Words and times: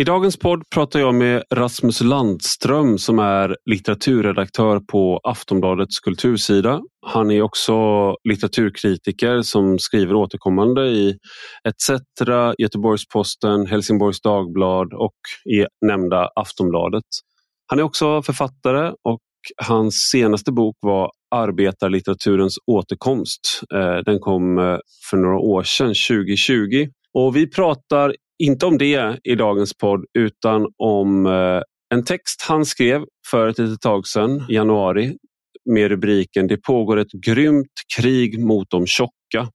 I 0.00 0.04
dagens 0.04 0.36
podd 0.36 0.62
pratar 0.74 1.00
jag 1.00 1.14
med 1.14 1.42
Rasmus 1.54 2.00
Landström 2.00 2.98
som 2.98 3.18
är 3.18 3.56
litteraturredaktör 3.70 4.80
på 4.80 5.20
Aftonbladets 5.24 6.00
kultursida. 6.00 6.80
Han 7.06 7.30
är 7.30 7.42
också 7.42 7.74
litteraturkritiker 8.28 9.42
som 9.42 9.78
skriver 9.78 10.14
återkommande 10.14 10.86
i 10.86 11.18
ETC, 11.68 11.90
Göteborgs-Posten, 12.58 13.66
Helsingborgs 13.66 14.20
Dagblad 14.20 14.94
och 14.94 15.16
i 15.54 15.86
nämnda 15.86 16.28
Aftonbladet. 16.34 17.04
Han 17.66 17.78
är 17.78 17.82
också 17.82 18.22
författare 18.22 18.92
och 19.02 19.20
hans 19.56 19.94
senaste 19.94 20.52
bok 20.52 20.76
var 20.80 21.10
Arbetarlitteraturens 21.34 22.56
återkomst. 22.66 23.40
Eh, 23.74 23.96
den 23.96 24.18
kom 24.18 24.58
eh, 24.58 24.78
för 25.10 25.16
några 25.16 25.38
år 25.38 25.62
sedan, 25.62 25.88
2020. 25.88 26.88
Och 27.14 27.36
vi 27.36 27.50
pratar 27.50 28.14
inte 28.38 28.66
om 28.66 28.78
det 28.78 29.18
i 29.24 29.34
dagens 29.34 29.74
podd 29.74 30.04
utan 30.18 30.66
om 30.78 31.26
eh, 31.26 31.62
en 31.94 32.04
text 32.04 32.44
han 32.48 32.64
skrev 32.64 33.04
för 33.30 33.48
ett 33.48 33.58
litet 33.58 33.80
tag 33.80 34.06
sedan, 34.06 34.44
i 34.48 34.54
januari, 34.54 35.16
med 35.70 35.88
rubriken 35.88 36.46
Det 36.46 36.56
pågår 36.56 36.96
ett 36.96 37.12
grymt 37.26 37.72
krig 37.96 38.44
mot 38.44 38.70
de 38.70 38.86
tjocka. 38.86 39.48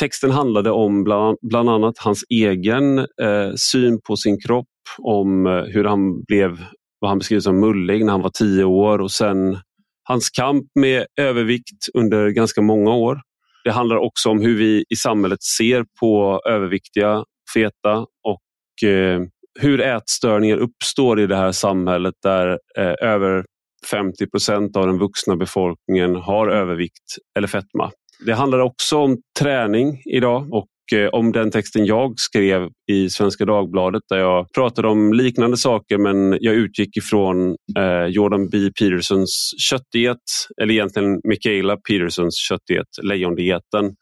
Texten 0.00 0.30
handlade 0.30 0.70
om 0.70 1.04
bland, 1.04 1.38
bland 1.42 1.70
annat 1.70 1.98
hans 1.98 2.24
egen 2.28 2.98
eh, 2.98 3.54
syn 3.56 4.00
på 4.06 4.16
sin 4.16 4.40
kropp, 4.40 4.66
om 4.98 5.46
eh, 5.46 5.52
hur 5.52 5.84
han 5.84 6.24
blev 6.24 6.58
vad 7.00 7.10
han 7.10 7.18
beskriver 7.18 7.40
som 7.40 7.60
mullig 7.60 8.04
när 8.04 8.12
han 8.12 8.22
var 8.22 8.30
tio 8.38 8.64
år 8.64 8.98
och 8.98 9.10
sen 9.10 9.58
hans 10.04 10.30
kamp 10.30 10.64
med 10.74 11.06
övervikt 11.20 11.86
under 11.94 12.28
ganska 12.28 12.62
många 12.62 12.94
år. 12.94 13.20
Det 13.64 13.70
handlar 13.70 13.96
också 13.96 14.30
om 14.30 14.40
hur 14.40 14.58
vi 14.58 14.84
i 14.90 14.96
samhället 14.96 15.42
ser 15.42 15.84
på 16.00 16.40
överviktiga 16.48 17.24
feta 17.54 18.06
och 18.22 18.88
eh, 18.88 19.20
hur 19.60 19.80
ätstörningar 19.80 20.56
uppstår 20.56 21.20
i 21.20 21.26
det 21.26 21.36
här 21.36 21.52
samhället 21.52 22.14
där 22.22 22.58
eh, 22.78 23.08
över 23.08 23.44
50 23.90 24.26
procent 24.26 24.76
av 24.76 24.86
den 24.86 24.98
vuxna 24.98 25.36
befolkningen 25.36 26.16
har 26.16 26.48
övervikt 26.48 27.16
eller 27.38 27.48
fetma. 27.48 27.90
Det 28.26 28.32
handlar 28.32 28.58
också 28.58 28.98
om 28.98 29.18
träning 29.40 30.02
idag 30.04 30.52
och 30.52 30.98
eh, 30.98 31.08
om 31.08 31.32
den 31.32 31.50
texten 31.50 31.86
jag 31.86 32.12
skrev 32.16 32.68
i 32.90 33.10
Svenska 33.10 33.44
Dagbladet 33.44 34.02
där 34.08 34.18
jag 34.18 34.52
pratade 34.54 34.88
om 34.88 35.12
liknande 35.12 35.56
saker 35.56 35.98
men 35.98 36.38
jag 36.40 36.54
utgick 36.54 36.96
ifrån 36.96 37.56
eh, 37.78 38.06
Jordan 38.06 38.48
B 38.48 38.58
Petersons 38.80 39.54
köttdiet, 39.58 40.18
eller 40.62 40.74
egentligen 40.74 41.20
Michaela 41.24 41.76
Petersons 41.76 42.36
köttdiet, 42.48 42.86
lejondieten 43.02 43.94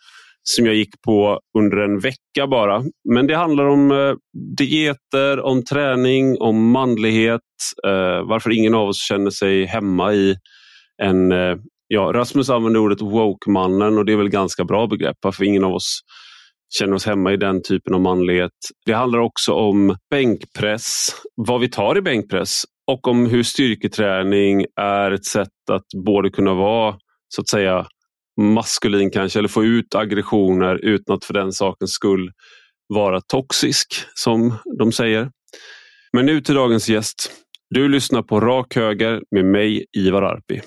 som 0.42 0.66
jag 0.66 0.74
gick 0.74 1.02
på 1.04 1.40
under 1.58 1.76
en 1.76 1.98
vecka 1.98 2.46
bara. 2.50 2.82
Men 3.08 3.26
det 3.26 3.36
handlar 3.36 3.64
om 3.64 3.90
eh, 3.90 4.14
dieter, 4.58 5.40
om 5.40 5.64
träning, 5.64 6.38
om 6.40 6.70
manlighet, 6.70 7.40
eh, 7.86 8.28
varför 8.28 8.50
ingen 8.50 8.74
av 8.74 8.88
oss 8.88 9.08
känner 9.08 9.30
sig 9.30 9.64
hemma 9.64 10.12
i 10.12 10.36
en... 11.02 11.32
Eh, 11.32 11.56
ja, 11.88 12.12
Rasmus 12.14 12.50
använder 12.50 12.80
ordet 12.80 13.00
woke-mannen 13.00 13.98
och 13.98 14.04
det 14.04 14.12
är 14.12 14.16
väl 14.16 14.28
ganska 14.28 14.64
bra 14.64 14.86
begrepp, 14.86 15.16
varför 15.22 15.44
ingen 15.44 15.64
av 15.64 15.74
oss 15.74 16.00
känner 16.78 16.94
oss 16.94 17.06
hemma 17.06 17.32
i 17.32 17.36
den 17.36 17.62
typen 17.62 17.94
av 17.94 18.00
manlighet. 18.00 18.52
Det 18.86 18.92
handlar 18.92 19.18
också 19.18 19.52
om 19.52 19.96
bänkpress, 20.10 21.08
vad 21.34 21.60
vi 21.60 21.68
tar 21.68 21.98
i 21.98 22.02
bänkpress 22.02 22.62
och 22.86 23.08
om 23.08 23.26
hur 23.26 23.42
styrketräning 23.42 24.66
är 24.80 25.10
ett 25.10 25.24
sätt 25.24 25.70
att 25.70 26.04
både 26.04 26.30
kunna 26.30 26.54
vara 26.54 26.96
så 27.28 27.40
att 27.40 27.48
säga 27.48 27.86
maskulin 28.40 29.10
kanske, 29.10 29.38
eller 29.38 29.48
få 29.48 29.64
ut 29.64 29.94
aggressioner 29.94 30.84
utan 30.84 31.16
att 31.16 31.24
för 31.24 31.34
den 31.34 31.52
sakens 31.52 31.92
skull 31.92 32.32
vara 32.88 33.20
toxisk, 33.20 33.86
som 34.14 34.54
de 34.78 34.92
säger. 34.92 35.30
Men 36.12 36.26
nu 36.26 36.40
till 36.40 36.54
dagens 36.54 36.88
gäst. 36.88 37.32
Du 37.70 37.88
lyssnar 37.88 38.22
på 38.22 38.40
Rak 38.40 38.76
Höger 38.76 39.22
med 39.30 39.44
mig, 39.44 39.84
Ivar 39.96 40.22
Arpi. 40.22 40.60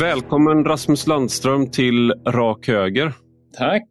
Välkommen 0.00 0.64
Rasmus 0.64 1.06
Landström 1.06 1.70
till 1.70 2.12
Rak 2.26 2.68
Höger. 2.68 3.12
Tack. 3.58 3.88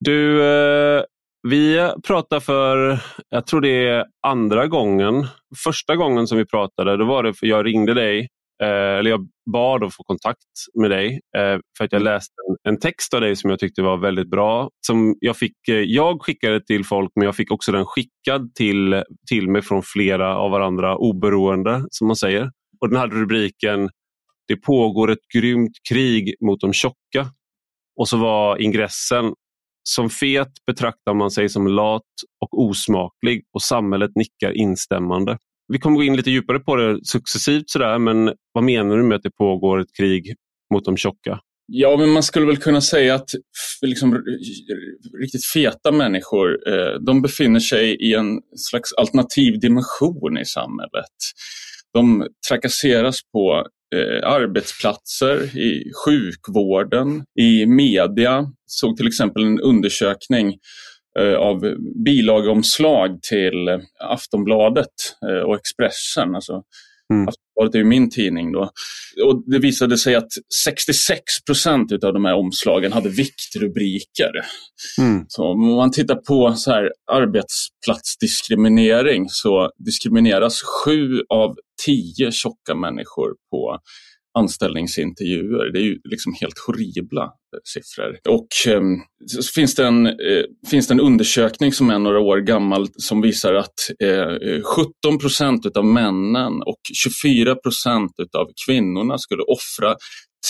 Du, 0.00 0.42
eh, 0.44 1.02
vi 1.48 1.90
pratar 2.06 2.40
för, 2.40 2.98
jag 3.28 3.46
tror 3.46 3.60
det 3.60 3.88
är 3.88 4.04
andra 4.26 4.66
gången. 4.66 5.26
Första 5.64 5.96
gången 5.96 6.26
som 6.26 6.38
vi 6.38 6.46
pratade, 6.46 6.96
då 6.96 7.04
var 7.04 7.22
det 7.22 7.34
för 7.34 7.46
jag 7.46 7.66
ringde 7.66 7.94
dig, 7.94 8.28
eh, 8.62 8.68
eller 8.68 9.10
jag 9.10 9.28
bad 9.52 9.84
att 9.84 9.94
få 9.94 10.02
kontakt 10.02 10.38
med 10.80 10.90
dig 10.90 11.20
eh, 11.36 11.58
för 11.78 11.84
att 11.84 11.92
jag 11.92 12.02
läste 12.02 12.34
en, 12.68 12.78
text 12.78 13.14
av 13.14 13.20
dig 13.20 13.36
som 13.36 13.50
jag 13.50 13.58
tyckte 13.58 13.82
var 13.82 13.96
väldigt 13.96 14.30
bra. 14.30 14.70
Som 14.86 15.16
jag, 15.20 15.36
fick, 15.36 15.56
jag 15.86 16.22
skickade 16.22 16.64
till 16.64 16.84
folk 16.84 17.10
men 17.14 17.24
jag 17.24 17.36
fick 17.36 17.50
också 17.50 17.72
den 17.72 17.84
skickad 17.86 18.54
till, 18.54 19.02
till 19.28 19.48
mig 19.48 19.62
från 19.62 19.82
flera 19.82 20.36
av 20.36 20.50
varandra 20.50 20.96
oberoende, 20.96 21.84
som 21.90 22.06
man 22.06 22.16
säger. 22.16 22.50
Och 22.80 22.88
Den 22.88 22.98
hade 22.98 23.14
rubriken 23.14 23.90
det 24.48 24.56
pågår 24.56 25.10
ett 25.10 25.28
grymt 25.34 25.72
krig 25.88 26.34
mot 26.46 26.60
de 26.60 26.72
tjocka. 26.72 27.30
Och 27.96 28.08
så 28.08 28.16
var 28.16 28.62
ingressen 28.62 29.34
som 29.88 30.10
fet 30.10 30.52
betraktar 30.66 31.14
man 31.14 31.30
sig 31.30 31.48
som 31.48 31.66
lat 31.66 32.02
och 32.44 32.62
osmaklig 32.62 33.44
och 33.54 33.62
samhället 33.62 34.10
nickar 34.14 34.52
instämmande. 34.56 35.38
Vi 35.72 35.78
kommer 35.78 35.96
gå 35.96 36.02
in 36.02 36.16
lite 36.16 36.30
djupare 36.30 36.60
på 36.60 36.76
det 36.76 37.04
successivt 37.04 37.70
sådär, 37.70 37.98
men 37.98 38.32
vad 38.52 38.64
menar 38.64 38.96
du 38.96 39.02
med 39.02 39.16
att 39.16 39.22
det 39.22 39.36
pågår 39.38 39.80
ett 39.80 39.96
krig 39.96 40.34
mot 40.74 40.84
de 40.84 40.96
tjocka? 40.96 41.40
Ja, 41.66 41.96
men 41.96 42.10
man 42.10 42.22
skulle 42.22 42.46
väl 42.46 42.56
kunna 42.56 42.80
säga 42.80 43.14
att 43.14 43.28
liksom, 43.82 44.24
riktigt 45.20 45.44
feta 45.44 45.92
människor, 45.92 46.68
eh, 46.68 47.00
de 47.00 47.22
befinner 47.22 47.60
sig 47.60 47.96
i 48.10 48.14
en 48.14 48.40
slags 48.56 48.92
alternativ 48.92 49.60
dimension 49.60 50.38
i 50.38 50.44
samhället. 50.44 51.14
De 51.94 52.26
trakasseras 52.48 53.18
på 53.32 53.66
eh, 53.94 54.28
arbetsplatser, 54.28 55.58
i 55.58 55.92
sjukvården, 56.04 57.24
i 57.40 57.66
media. 57.66 58.46
Såg 58.66 58.96
till 58.96 59.06
exempel 59.06 59.42
en 59.42 59.60
undersökning 59.60 60.58
eh, 61.18 61.34
av 61.34 61.74
bilagomslag 62.04 63.22
till 63.22 63.80
Aftonbladet 63.98 64.94
eh, 65.28 65.42
och 65.42 65.56
Expressen. 65.56 66.34
Alltså, 66.34 66.62
mm. 67.12 67.28
Aftonbladet 67.54 67.74
är 67.74 67.78
ju 67.78 67.84
min 67.84 68.10
tidning 68.10 68.52
då. 68.52 68.70
Och 69.24 69.42
det 69.46 69.58
visade 69.58 69.98
sig 69.98 70.14
att 70.14 70.28
66 70.64 71.22
procent 71.46 71.92
av 71.92 72.12
de 72.12 72.24
här 72.24 72.34
omslagen 72.34 72.92
hade 72.92 73.08
viktrubriker. 73.08 74.30
Mm. 74.98 75.24
Så 75.28 75.44
om 75.44 75.76
man 75.76 75.92
tittar 75.92 76.16
på 76.16 76.54
så 76.56 76.70
här 76.70 76.90
arbetsplatsdiskriminering 77.12 79.26
så 79.28 79.70
diskrimineras 79.84 80.62
sju 80.62 81.22
av 81.28 81.56
tio 81.84 82.32
tjocka 82.32 82.74
människor 82.74 83.34
på 83.50 83.78
anställningsintervjuer. 84.38 85.72
Det 85.72 85.78
är 85.78 85.82
ju 85.82 85.98
liksom 86.04 86.34
helt 86.40 86.58
horribla 86.66 87.22
eh, 87.22 87.58
siffror. 87.64 88.18
Och 88.28 88.48
eh, 88.72 88.82
finns 89.54 89.74
det, 89.74 89.86
en, 89.86 90.06
eh, 90.06 90.44
finns 90.70 90.88
det 90.88 90.94
en 90.94 91.00
undersökning 91.00 91.72
som 91.72 91.90
är 91.90 91.98
några 91.98 92.20
år 92.20 92.38
gammal 92.38 92.86
som 92.96 93.20
visar 93.20 93.54
att 93.54 93.74
eh, 94.02 94.62
17 94.62 95.18
procent 95.20 95.76
av 95.76 95.84
männen 95.84 96.62
och 96.62 96.80
24 97.04 97.54
procent 97.54 98.12
av 98.38 98.46
kvinnorna 98.66 99.18
skulle 99.18 99.42
offra 99.42 99.96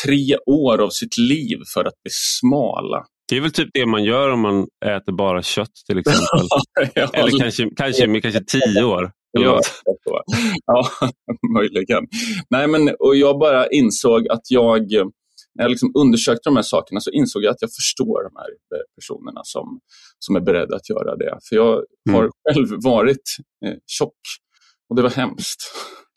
tre 0.05 0.37
år 0.47 0.79
av 0.79 0.89
sitt 0.89 1.19
liv 1.19 1.59
för 1.75 1.85
att 1.85 2.03
bli 2.03 2.11
smala. 2.13 3.05
Det 3.29 3.37
är 3.37 3.41
väl 3.41 3.53
typ 3.53 3.69
det 3.73 3.87
man 3.87 4.05
gör 4.05 4.31
om 4.31 4.41
man 4.41 4.67
äter 4.87 5.13
bara 5.13 5.43
kött 5.43 5.73
till 5.87 5.99
exempel. 5.99 6.49
ja, 6.95 7.11
Eller 7.13 7.39
kanske, 7.39 7.69
kanske, 7.77 8.21
kanske 8.21 8.41
tio 8.41 8.85
år. 8.85 9.11
Ja, 9.41 9.61
ja, 10.67 10.89
möjligen. 11.55 12.07
Nej, 12.51 12.69
men, 12.69 12.89
och 12.99 13.17
jag 13.17 13.39
bara 13.39 13.67
insåg 13.67 14.29
att 14.29 14.51
jag, 14.51 14.93
när 15.55 15.65
jag 15.65 15.71
liksom 15.71 15.93
undersökte 15.95 16.43
de 16.45 16.57
här 16.57 16.63
sakerna 16.63 17.01
så 17.01 17.11
insåg 17.11 17.45
jag 17.45 17.51
att 17.51 17.63
jag 17.63 17.71
förstår 17.73 18.23
de 18.23 18.37
här 18.37 18.49
personerna 18.97 19.41
som, 19.45 19.81
som 20.19 20.37
är 20.37 20.41
beredda 20.41 20.77
att 20.77 20.91
göra 20.91 21.17
det. 21.17 21.39
För 21.49 21.57
jag 21.57 21.83
har 22.11 22.21
mm. 22.21 22.31
själv 22.49 22.69
varit 22.85 23.37
eh, 23.67 23.75
tjock 23.87 24.21
och 24.89 24.97
det 24.97 25.03
var 25.03 25.11
hemskt. 25.11 25.61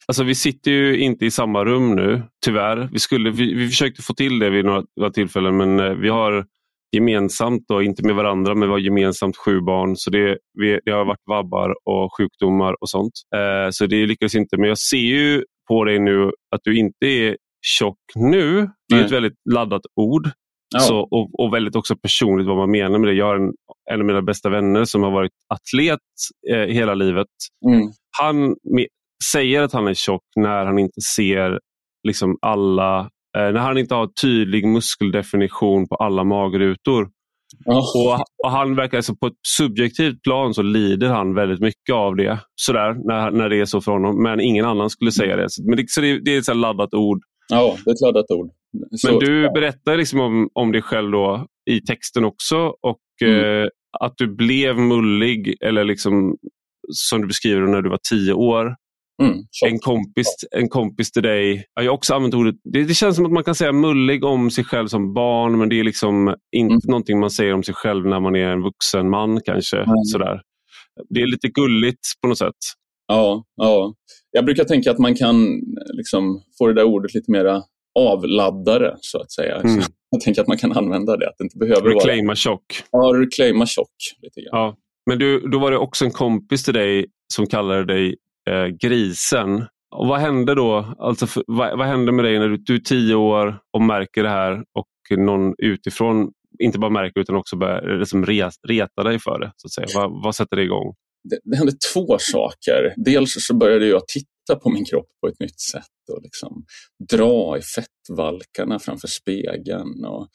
Alltså 0.08 0.24
vi 0.24 0.36
sitter 0.36 0.72
ju 0.72 1.00
inte 1.00 1.26
i 1.26 1.32
samma 1.32 1.66
rum 1.66 1.96
nu, 1.96 2.22
tyvärr. 2.46 2.90
Vi, 2.92 3.00
skulle, 3.00 3.32
vi, 3.32 3.54
vi 3.54 3.68
försökte 3.68 4.02
få 4.02 4.14
till 4.14 4.40
det 4.40 4.50
vid 4.50 4.66
några, 4.66 4.84
några 4.96 5.12
tillfällen 5.12 5.58
men 5.58 5.80
eh, 5.80 5.94
vi 5.94 6.10
har 6.10 6.46
gemensamt, 6.92 7.66
då, 7.68 7.82
inte 7.82 8.06
med 8.06 8.16
varandra, 8.16 8.56
men 8.56 8.68
vi 8.68 8.72
har 8.72 8.80
gemensamt 8.80 9.38
sju 9.38 9.62
barn. 9.62 9.96
Så 9.96 10.10
det, 10.10 10.38
vi, 10.62 10.80
det 10.86 10.92
har 10.92 11.06
varit 11.06 11.28
vabbar 11.30 11.76
och 11.86 12.18
sjukdomar 12.18 12.76
och 12.82 12.90
sånt. 12.90 13.14
Eh, 13.36 13.70
så 13.72 13.86
det 13.86 14.06
lyckades 14.06 14.36
inte. 14.36 14.58
Men 14.58 14.70
jag 14.70 14.78
ser 14.78 14.98
ju 14.98 15.44
på 15.68 15.84
dig 15.84 16.00
nu 16.00 16.24
att 16.26 16.62
du 16.64 16.78
inte 16.78 17.06
är 17.06 17.38
tjock 17.62 18.00
nu. 18.16 18.70
Det 18.90 18.96
är 18.96 19.06
ett 19.06 19.12
väldigt 19.12 19.36
laddat 19.54 19.82
ord. 19.96 20.30
Ja. 20.74 20.80
Så, 20.80 21.00
och, 21.00 21.40
och, 21.40 21.54
väldigt 21.54 21.76
också 21.76 21.96
personligt 21.96 22.48
vad 22.48 22.58
man 22.58 22.72
menar 22.72 23.00
med 23.00 23.10
det. 23.10 23.14
Jag 23.14 23.26
har 23.26 23.36
en, 23.36 23.54
en 23.92 24.00
av 24.00 24.06
mina 24.06 24.22
bästa 24.22 24.50
vänner 24.50 24.86
som 24.86 25.04
har 25.04 25.12
varit 25.12 25.32
atlet 25.48 26.00
eh, 26.52 26.76
hela 26.76 26.94
livet. 26.94 27.28
Mm. 27.68 27.88
Han 28.20 28.48
med, 28.48 28.88
säger 29.32 29.62
att 29.62 29.74
han 29.74 29.88
är 29.88 29.94
tjock 29.94 30.24
när 30.36 30.66
han 30.66 30.80
inte 30.80 31.02
ser 31.16 31.60
liksom 32.08 32.38
alla, 32.42 33.10
när 33.38 33.60
han 33.60 33.78
inte 33.78 33.96
har 33.96 34.08
tydlig 34.22 34.68
muskeldefinition 34.68 35.88
på 35.88 35.96
alla 35.96 36.24
magrutor. 36.24 37.10
Och, 37.66 38.18
och, 38.44 38.52
Han 38.52 38.76
verkar 38.76 38.98
alltså 38.98 39.16
på 39.16 39.28
ett 39.28 39.40
subjektivt 39.48 40.24
plan 40.24 40.54
så 40.54 40.62
lider 40.62 41.10
han 41.10 41.36
väldigt 41.36 41.60
mycket 41.60 41.96
av 41.96 42.16
det. 42.16 42.40
Sådär, 42.56 43.08
när, 43.08 43.32
när 43.32 43.50
det 43.50 43.60
är 43.60 43.66
så 43.66 43.82
för 43.82 43.92
honom. 43.92 44.24
Men 44.24 44.40
ingen 44.40 44.66
annan 44.66 44.90
skulle 44.90 45.12
säga 45.12 45.36
det. 45.36 45.48
Men 45.68 45.78
det, 45.78 45.86
så 45.88 46.02
det, 46.02 46.20
det 46.20 46.36
är 46.36 46.40
ett 46.40 46.56
laddat 46.56 46.94
ord. 46.94 47.20
Ja, 47.50 47.78
det 47.86 47.92
är 47.92 47.94
ett 47.94 48.02
laddat 48.02 48.32
ord. 48.32 48.50
Så, 48.92 49.12
Men 49.12 49.20
du 49.20 49.50
berättar 49.54 49.98
liksom 49.98 50.20
om, 50.20 50.50
om 50.54 50.72
dig 50.72 50.82
själv 50.82 51.12
då 51.12 51.46
i 51.70 51.82
texten 51.82 52.26
också 52.26 52.58
och 52.82 53.02
mm. 53.26 53.64
eh, 53.64 53.68
att 54.00 54.14
du 54.18 54.36
blev 54.36 54.78
mullig 54.78 55.56
eller 55.62 55.84
liksom 55.84 56.38
som 56.90 57.22
du 57.22 57.28
beskriver 57.28 57.62
när 57.62 57.82
du 57.82 57.90
var 57.90 58.00
tio 58.10 58.34
år. 58.34 58.76
Mm, 59.24 59.38
en, 59.66 59.80
kompis, 59.80 60.28
en 60.52 60.70
kompis 60.70 61.12
till 61.12 61.24
dig. 61.24 61.66
Jag 61.74 61.84
har 61.84 61.90
också 61.90 62.14
använt 62.14 62.34
ordet, 62.34 62.56
det, 62.64 62.84
det, 62.84 62.94
känns 62.94 63.16
som 63.16 63.26
att 63.26 63.32
man 63.32 63.44
kan 63.44 63.56
säga 63.56 63.72
mullig 63.72 64.24
om 64.24 64.52
sig 64.52 64.64
själv 64.64 64.88
som 64.88 65.14
barn 65.14 65.58
men 65.58 65.70
det 65.70 65.80
är 65.80 65.84
liksom 65.84 66.36
inte 66.52 66.74
mm. 66.74 66.82
någonting 66.88 67.20
man 67.20 67.30
säger 67.30 67.54
om 67.54 67.64
sig 67.64 67.76
själv 67.76 68.06
när 68.06 68.20
man 68.20 68.36
är 68.36 68.48
en 68.48 68.62
vuxen 68.62 69.10
man 69.10 69.42
kanske. 69.46 69.78
Mm. 69.78 70.04
Sådär. 70.04 70.42
Det 71.10 71.22
är 71.22 71.28
lite 71.28 71.48
gulligt 71.48 72.00
på 72.22 72.28
något 72.28 72.38
sätt. 72.38 72.56
Ja, 73.08 73.44
ja. 73.56 73.94
Jag 74.32 74.46
brukar 74.46 74.64
tänka 74.64 74.92
att 74.92 74.98
man 74.98 75.16
kan 75.16 75.62
liksom 75.94 76.42
få 76.58 76.68
det 76.68 76.74
där 76.74 76.84
ordet 76.84 77.14
lite 77.14 77.32
mera 77.32 77.64
avladdare 78.00 78.96
så 79.00 79.22
att 79.22 79.32
säga. 79.32 79.56
Mm. 79.56 79.84
Jag 80.10 80.22
tänker 80.22 80.42
att 80.42 80.48
man 80.48 80.58
kan 80.58 80.72
använda 80.72 81.18
det. 81.18 81.28
Att 81.28 81.36
det 81.38 81.44
inte 81.44 81.58
behöver 81.58 81.90
reclaima 81.90 82.28
vara... 82.28 82.36
tjock. 82.36 82.84
Ja, 82.92 83.14
reclaima 83.16 83.66
tjock. 83.66 83.96
Lite 84.22 84.42
grann. 84.42 84.50
Ja. 84.52 84.76
Men 85.06 85.20
du, 85.20 85.40
då 85.40 85.60
var 85.60 85.72
det 85.72 85.78
också 85.78 86.06
en 86.06 86.12
kompis 86.12 86.64
till 86.64 86.74
dig 86.74 87.06
som 87.34 87.48
kallade 87.48 87.86
dig 87.86 88.16
eh, 88.48 88.68
Grisen. 88.82 89.66
Och 89.96 90.08
vad 90.08 90.20
hände 90.20 90.56
då? 90.56 90.96
Alltså, 91.00 91.28
för, 91.28 91.44
vad, 91.48 91.78
vad 91.78 91.88
hände 91.88 92.12
med 92.12 92.26
dig 92.26 92.40
när 92.40 92.48
du, 92.48 92.58
du 92.58 92.76
är 92.76 92.80
tio 92.80 93.16
år 93.16 93.60
och 93.74 93.82
märker 93.82 94.24
det 94.24 94.30
här 94.30 94.54
och 94.54 95.18
någon 95.18 95.54
utifrån 95.58 96.32
inte 96.64 96.80
bara 96.80 96.92
märker 96.92 97.22
utan 97.22 97.36
också 97.36 97.56
börjar 97.58 97.92
eh, 97.92 98.00
liksom 98.00 98.26
reta 98.68 99.04
dig 99.04 99.20
för 99.20 99.40
det? 99.40 99.52
Så 99.56 99.68
att 99.68 99.72
säga. 99.72 100.02
Vad, 100.02 100.24
vad 100.24 100.36
sätter 100.36 100.56
det 100.56 100.64
igång? 100.64 100.94
Det, 101.30 101.40
det 101.44 101.58
hände 101.58 101.74
två 101.94 102.18
saker. 102.20 102.94
Dels 103.06 103.36
så 103.38 103.56
började 103.56 103.88
jag 103.88 104.08
titta 104.08 104.60
på 104.64 104.70
min 104.70 104.86
kropp 104.86 105.08
på 105.22 105.28
ett 105.28 105.40
nytt 105.40 105.60
sätt 105.60 105.84
och 106.12 106.22
liksom 106.24 106.66
dra 107.12 107.58
i 107.58 107.62
fettvalkarna 107.62 108.80
framför 108.80 109.08
spegeln. 109.08 110.06
Och 110.06 110.28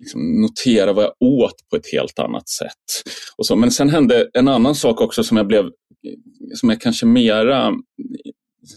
liksom 0.00 0.40
notera 0.40 0.92
vad 0.92 1.04
jag 1.04 1.12
åt 1.20 1.68
på 1.70 1.76
ett 1.76 1.92
helt 1.92 2.18
annat 2.18 2.48
sätt. 2.48 3.02
Och 3.36 3.46
så. 3.46 3.56
Men 3.56 3.70
sen 3.70 3.90
hände 3.90 4.30
en 4.32 4.48
annan 4.48 4.74
sak 4.74 5.00
också 5.00 5.24
som 5.24 5.36
jag 5.36 5.46
blev, 5.46 5.64
som 6.54 6.70
är 6.70 6.74
kanske 6.74 7.06
mera 7.06 7.72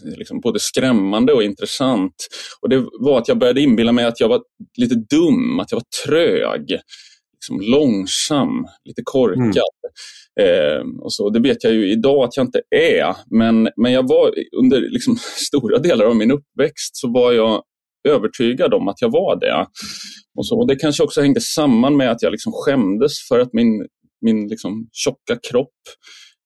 liksom 0.04 0.40
både 0.40 0.60
skrämmande 0.60 1.32
och 1.32 1.42
intressant. 1.42 2.14
Och 2.60 2.68
Det 2.68 2.86
var 3.00 3.18
att 3.18 3.28
jag 3.28 3.38
började 3.38 3.60
inbilla 3.60 3.92
mig 3.92 4.04
att 4.04 4.20
jag 4.20 4.28
var 4.28 4.42
lite 4.76 4.94
dum, 4.94 5.60
att 5.60 5.72
jag 5.72 5.76
var 5.76 6.06
trög, 6.06 6.80
liksom 7.34 7.60
långsam, 7.60 8.66
lite 8.84 9.02
korkad. 9.04 9.46
Mm. 9.46 9.96
Eh, 10.40 10.82
och 11.00 11.12
så. 11.12 11.30
Det 11.30 11.40
vet 11.40 11.64
jag 11.64 11.72
ju 11.72 11.92
idag 11.92 12.24
att 12.24 12.36
jag 12.36 12.46
inte 12.46 12.60
är, 12.76 13.16
men, 13.30 13.68
men 13.76 13.92
jag 13.92 14.08
var 14.08 14.34
under 14.56 14.80
liksom, 14.80 15.16
stora 15.48 15.78
delar 15.78 16.04
av 16.04 16.16
min 16.16 16.30
uppväxt 16.30 16.96
så 16.96 17.12
var 17.12 17.32
jag 17.32 17.62
övertygad 18.08 18.74
om 18.74 18.88
att 18.88 19.00
jag 19.02 19.12
var 19.12 19.40
det. 19.40 19.66
Och, 20.38 20.46
så, 20.46 20.58
och 20.58 20.66
Det 20.66 20.76
kanske 20.76 21.02
också 21.02 21.20
hängde 21.20 21.40
samman 21.40 21.96
med 21.96 22.10
att 22.10 22.22
jag 22.22 22.32
liksom 22.32 22.52
skämdes 22.52 23.12
för 23.28 23.40
att 23.40 23.52
min, 23.52 23.86
min 24.20 24.48
liksom 24.48 24.88
tjocka 24.92 25.38
kropp 25.50 25.80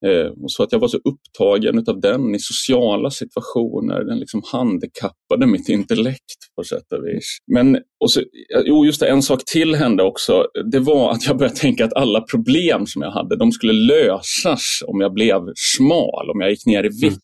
eh, 0.05 0.27
och 0.43 0.51
så 0.51 0.63
att 0.63 0.71
jag 0.71 0.79
var 0.79 0.87
så 0.87 0.97
upptagen 0.97 1.83
av 1.87 1.99
den 2.01 2.35
i 2.35 2.39
sociala 2.39 3.09
situationer. 3.09 4.03
Den 4.03 4.19
liksom 4.19 4.41
handikappade 4.51 5.47
mitt 5.47 5.69
intellekt 5.69 6.39
på 6.55 6.63
sätt 6.63 6.91
och 6.91 7.07
vis. 7.07 7.37
Men 7.53 7.79
och 7.99 8.11
så, 8.11 8.21
jo, 8.65 8.85
just 8.85 8.99
det, 8.99 9.07
en 9.07 9.21
sak 9.21 9.45
till 9.45 9.75
hände 9.75 10.03
också. 10.03 10.45
Det 10.71 10.79
var 10.79 11.11
att 11.11 11.27
jag 11.27 11.37
började 11.37 11.55
tänka 11.57 11.85
att 11.85 11.93
alla 11.93 12.21
problem 12.21 12.85
som 12.85 13.01
jag 13.01 13.11
hade, 13.11 13.35
de 13.35 13.51
skulle 13.51 13.73
lösas 13.73 14.63
om 14.87 15.01
jag 15.01 15.13
blev 15.13 15.41
smal, 15.55 16.29
om 16.33 16.41
jag 16.41 16.49
gick 16.49 16.65
ner 16.65 16.83
i 16.83 16.89
vikt. 16.89 17.21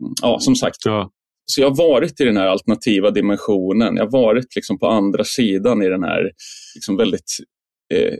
Mm. 0.00 0.12
Ja, 0.22 0.38
som 0.40 0.56
sagt, 0.56 0.76
ja. 0.84 1.10
Så 1.50 1.60
jag 1.60 1.70
har 1.70 1.76
varit 1.76 2.20
i 2.20 2.24
den 2.24 2.36
här 2.36 2.46
alternativa 2.46 3.10
dimensionen. 3.10 3.96
Jag 3.96 4.04
har 4.04 4.10
varit 4.10 4.56
liksom 4.56 4.78
på 4.78 4.86
andra 4.86 5.24
sidan 5.24 5.82
i 5.82 5.88
den 5.88 6.02
här 6.02 6.30
liksom 6.74 6.96
väldigt 6.96 7.36
eh, 7.94 8.14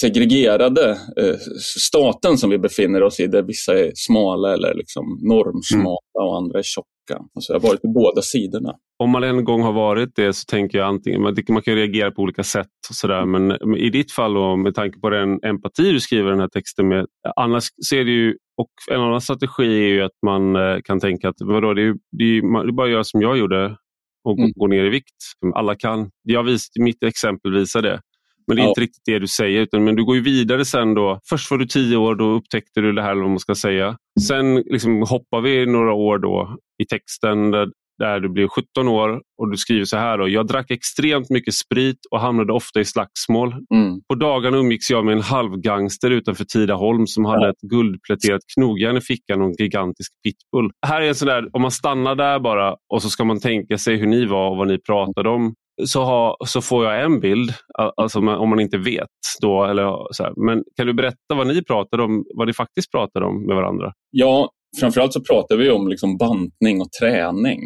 segregerade 0.00 0.90
eh, 0.90 1.36
staten 1.78 2.38
som 2.38 2.50
vi 2.50 2.58
befinner 2.58 3.02
oss 3.02 3.20
i, 3.20 3.26
där 3.26 3.42
vissa 3.42 3.78
är 3.78 3.92
smala 3.94 4.52
eller 4.54 4.74
liksom 4.74 5.04
normsmala 5.22 5.98
mm. 6.20 6.28
och 6.28 6.36
andra 6.36 6.58
är 6.58 6.62
tjocka. 6.62 7.24
Alltså 7.34 7.52
jag 7.52 7.60
har 7.60 7.68
varit 7.68 7.82
på 7.82 7.88
båda 7.88 8.22
sidorna. 8.22 8.74
Om 8.98 9.10
man 9.10 9.24
en 9.24 9.44
gång 9.44 9.62
har 9.62 9.72
varit 9.72 10.16
det 10.16 10.32
så 10.32 10.44
tänker 10.44 10.78
jag 10.78 10.88
antingen, 10.88 11.22
man, 11.22 11.62
kan 11.62 11.74
reagera 11.74 12.10
på 12.10 12.22
olika 12.22 12.44
sätt. 12.44 12.66
Och 12.90 12.94
så 12.94 13.06
där, 13.06 13.26
men 13.26 13.76
i 13.76 13.90
ditt 13.90 14.12
fall 14.12 14.36
och 14.36 14.58
med 14.58 14.74
tanke 14.74 15.00
på 15.00 15.10
den 15.10 15.44
empati 15.44 15.92
du 15.92 16.00
skriver 16.00 16.30
den 16.30 16.40
här 16.40 16.48
texten 16.48 16.88
med, 16.88 17.06
annars 17.36 17.64
ser 17.90 18.04
det 18.04 18.10
ju 18.10 18.36
och 18.58 18.70
En 18.90 19.00
annan 19.00 19.20
strategi 19.20 19.84
är 19.84 19.88
ju 19.88 20.02
att 20.02 20.18
man 20.26 20.56
eh, 20.56 20.78
kan 20.84 21.00
tänka 21.00 21.28
att 21.28 21.36
vadå, 21.40 21.74
det, 21.74 21.82
är, 21.82 21.94
det, 22.12 22.24
är, 22.24 22.62
det 22.62 22.68
är 22.68 22.72
bara 22.72 22.86
att 22.86 22.92
göra 22.92 23.04
som 23.04 23.22
jag 23.22 23.38
gjorde 23.38 23.76
och 24.24 24.38
mm. 24.38 24.50
gå 24.56 24.66
ner 24.66 24.84
i 24.84 24.88
vikt. 24.88 25.16
Alla 25.54 25.74
kan. 25.74 26.10
Jag 26.22 26.42
vis, 26.42 26.68
mitt 26.78 27.02
exempel 27.02 27.52
visar 27.54 27.82
det. 27.82 28.00
Men 28.46 28.56
det 28.56 28.62
är 28.62 28.64
ja. 28.64 28.68
inte 28.68 28.80
riktigt 28.80 29.02
det 29.04 29.18
du 29.18 29.26
säger. 29.26 29.60
Utan, 29.60 29.84
men 29.84 29.96
du 29.96 30.04
går 30.04 30.16
ju 30.16 30.22
vidare 30.22 30.64
sen 30.64 30.94
då. 30.94 31.20
Först 31.28 31.50
var 31.50 31.58
du 31.58 31.66
tio 31.66 31.96
år, 31.96 32.14
då 32.14 32.24
upptäckte 32.24 32.80
du 32.80 32.92
det 32.92 33.02
här, 33.02 33.14
vad 33.14 33.28
man 33.28 33.38
ska 33.38 33.54
säga. 33.54 33.96
Sen 34.28 34.54
liksom 34.54 35.02
hoppar 35.02 35.40
vi 35.40 35.66
några 35.66 35.92
år 35.92 36.18
då 36.18 36.56
i 36.82 36.84
texten 36.86 37.50
där, 37.50 37.68
där 37.98 38.20
du 38.20 38.28
blir 38.28 38.48
17 38.48 38.88
år 38.88 39.20
och 39.38 39.50
du 39.50 39.56
skriver 39.56 39.84
så 39.84 39.96
här. 39.96 40.18
Då, 40.18 40.28
jag 40.28 40.46
drack 40.46 40.70
extremt 40.70 41.30
mycket 41.30 41.54
sprit 41.54 41.98
och 42.10 42.20
hamnade 42.20 42.52
ofta 42.52 42.80
i 42.80 42.84
slagsmål. 42.84 43.54
Mm. 43.74 44.00
På 44.08 44.14
dagarna 44.14 44.56
umgicks 44.56 44.90
jag 44.90 45.04
med 45.04 45.12
en 45.12 45.22
halvgangster 45.22 46.10
utanför 46.10 46.44
Tidaholm 46.44 47.06
som 47.06 47.24
hade 47.24 47.44
ja. 47.44 47.50
ett 47.50 47.60
guldpläterat 47.60 48.40
knogjärn 48.54 48.96
i 48.96 49.00
fickan 49.00 49.40
och 49.40 49.46
en 49.46 49.54
gigantisk 49.58 50.12
pitbull. 50.22 50.70
Här 50.86 51.02
är 51.02 51.08
en 51.08 51.14
sån 51.14 51.28
där, 51.28 51.48
om 51.52 51.62
man 51.62 51.70
stannar 51.70 52.14
där 52.14 52.38
bara 52.38 52.76
och 52.94 53.02
så 53.02 53.10
ska 53.10 53.24
man 53.24 53.40
tänka 53.40 53.78
sig 53.78 53.96
hur 53.96 54.06
ni 54.06 54.26
var 54.26 54.50
och 54.50 54.56
vad 54.56 54.68
ni 54.68 54.78
pratade 54.78 55.28
om 55.28 55.54
så, 55.86 56.04
ha, 56.04 56.36
så 56.46 56.60
får 56.60 56.84
jag 56.84 57.02
en 57.04 57.20
bild, 57.20 57.52
alltså 57.96 58.18
om 58.18 58.48
man 58.48 58.60
inte 58.60 58.78
vet. 58.78 59.08
Då, 59.40 59.64
eller 59.64 60.14
så 60.14 60.22
här. 60.22 60.32
Men 60.36 60.64
kan 60.76 60.86
du 60.86 60.94
berätta 60.94 61.34
vad 61.34 61.46
ni 61.46 61.64
pratade 61.64 62.02
om, 62.02 62.24
vad 62.34 62.46
ni 62.46 62.52
faktiskt 62.52 62.90
pratade 62.90 63.26
om 63.26 63.46
med 63.46 63.56
varandra? 63.56 63.92
Ja, 64.10 64.50
framförallt 64.80 65.12
så 65.12 65.20
pratade 65.20 65.62
vi 65.62 65.70
om 65.70 65.88
liksom 65.88 66.16
bantning 66.16 66.80
och 66.80 66.92
träning. 66.92 67.60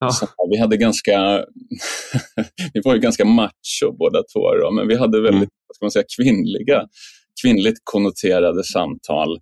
Ja. 0.00 0.10
Så 0.10 0.26
vi 0.50 0.58
hade 0.58 0.76
ganska, 0.76 1.44
vi 2.74 2.80
var 2.84 2.94
ju 2.94 3.00
ganska 3.00 3.24
macho 3.24 3.96
båda 3.98 4.22
två, 4.34 4.54
då, 4.54 4.70
men 4.70 4.88
vi 4.88 4.96
hade 4.96 5.20
väldigt 5.20 5.36
mm. 5.36 5.48
ska 5.74 5.84
man 5.84 5.90
säga, 5.90 6.04
kvinnliga, 6.16 6.82
kvinnligt 7.42 7.78
konnoterade 7.84 8.64
samtal. 8.64 9.38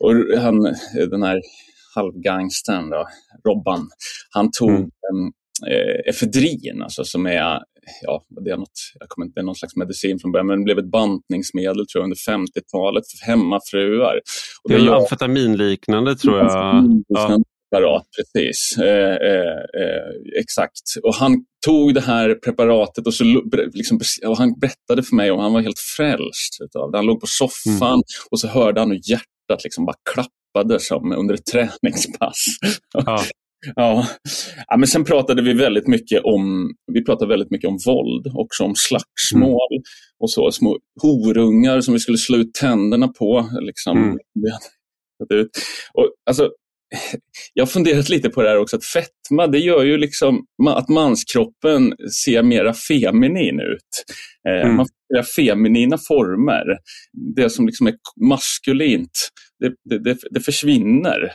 Och 0.00 0.40
han, 0.40 0.62
den 1.10 1.22
här 1.22 1.40
halvgangstern, 1.94 2.92
Robban, 3.48 3.88
han 4.30 4.50
tog 4.50 4.70
mm 4.70 4.90
eh, 5.70 6.10
efedrin, 6.10 6.82
alltså 6.82 7.04
som 7.04 7.26
är, 7.26 7.58
ja, 8.02 8.24
det 8.44 8.50
är, 8.50 8.56
något, 8.56 8.78
jag 9.00 9.08
kommer 9.08 9.26
inte, 9.26 9.42
någon 9.42 9.54
slags 9.54 9.76
medicin 9.76 10.18
från 10.18 10.32
början, 10.32 10.46
men 10.46 10.58
det 10.58 10.64
blev 10.64 10.78
ett 10.78 10.90
bantningsmedel 10.90 11.86
tror 11.86 12.02
jag, 12.02 12.04
under 12.04 12.16
50-talet 12.16 13.04
för 13.06 13.26
hemmafruar. 13.26 14.20
Och 14.62 14.70
det 14.70 14.74
är 14.74 14.78
ju 14.78 14.92
amfetaminliknande 14.94 16.16
tror 16.16 16.38
jag. 16.38 16.46
Ja. 17.08 17.38
Preparat, 17.72 18.06
precis. 18.16 18.78
Eh, 18.78 19.16
eh, 19.16 19.58
eh, 19.82 20.40
exakt. 20.40 20.82
Och 21.02 21.14
han 21.14 21.44
tog 21.66 21.94
det 21.94 22.00
här 22.00 22.34
preparatet 22.34 23.06
och, 23.06 23.14
så, 23.14 23.24
liksom, 23.72 24.00
och 24.26 24.38
han 24.38 24.58
berättade 24.58 25.02
för 25.02 25.16
mig 25.16 25.30
om 25.30 25.40
han 25.40 25.52
var 25.52 25.60
helt 25.60 25.78
frälst 25.96 26.60
utav 26.64 26.90
det. 26.90 26.98
Han 26.98 27.06
låg 27.06 27.20
på 27.20 27.26
soffan 27.28 27.92
mm. 27.92 28.02
och 28.30 28.40
så 28.40 28.48
hörde 28.48 28.80
han 28.80 28.90
hur 28.90 29.00
hjärtat 29.10 29.64
liksom 29.64 29.84
bara 29.84 29.96
klappade 30.12 30.80
som 30.80 31.12
under 31.12 31.34
ett 31.34 31.46
träningspass. 31.46 32.44
Ja. 32.94 33.22
Ja. 33.74 34.06
ja, 34.66 34.76
men 34.76 34.88
sen 34.88 35.04
pratade 35.04 35.42
vi 35.42 35.52
väldigt 35.52 35.86
mycket 35.88 36.24
om, 36.24 36.70
vi 36.92 37.04
pratade 37.04 37.28
väldigt 37.28 37.50
mycket 37.50 37.68
om 37.68 37.78
våld, 37.86 38.26
också 38.34 38.64
om 38.64 38.74
slagsmål 38.76 39.72
mm. 39.72 39.82
och 40.18 40.30
så. 40.30 40.50
Små 40.50 40.78
horungar 41.02 41.80
som 41.80 41.94
vi 41.94 42.00
skulle 42.00 42.18
slå 42.18 42.36
ut 42.36 42.54
tänderna 42.54 43.08
på. 43.08 43.48
Liksom. 43.60 43.98
Mm. 43.98 44.18
Och, 45.94 46.10
alltså, 46.26 46.50
jag 47.54 47.62
har 47.62 47.68
funderat 47.68 48.08
lite 48.08 48.28
på 48.28 48.42
det 48.42 48.48
här 48.48 48.58
också, 48.58 48.76
att 48.76 48.84
fetma 48.84 49.46
det 49.46 49.58
gör 49.58 49.82
ju 49.82 49.98
liksom 49.98 50.44
att 50.68 50.88
manskroppen 50.88 51.94
ser 52.24 52.42
mera 52.42 52.74
feminin 52.74 53.60
ut. 53.60 54.04
Eh, 54.48 54.64
mm. 54.64 54.76
Man 54.76 54.86
får 54.86 55.22
feminina 55.22 55.98
former. 55.98 56.64
Det 57.36 57.50
som 57.50 57.66
liksom 57.66 57.86
är 57.86 57.94
maskulint, 58.28 59.10
det, 59.84 59.98
det, 59.98 60.16
det 60.30 60.40
försvinner. 60.40 61.32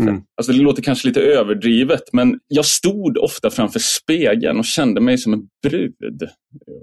Mm. 0.00 0.22
Alltså 0.36 0.52
det 0.52 0.58
låter 0.58 0.82
kanske 0.82 1.08
lite 1.08 1.20
överdrivet, 1.20 2.02
men 2.12 2.38
jag 2.48 2.64
stod 2.64 3.18
ofta 3.18 3.50
framför 3.50 3.80
spegeln 3.80 4.58
och 4.58 4.64
kände 4.64 5.00
mig 5.00 5.18
som 5.18 5.32
en 5.32 5.42
brud. 5.62 6.22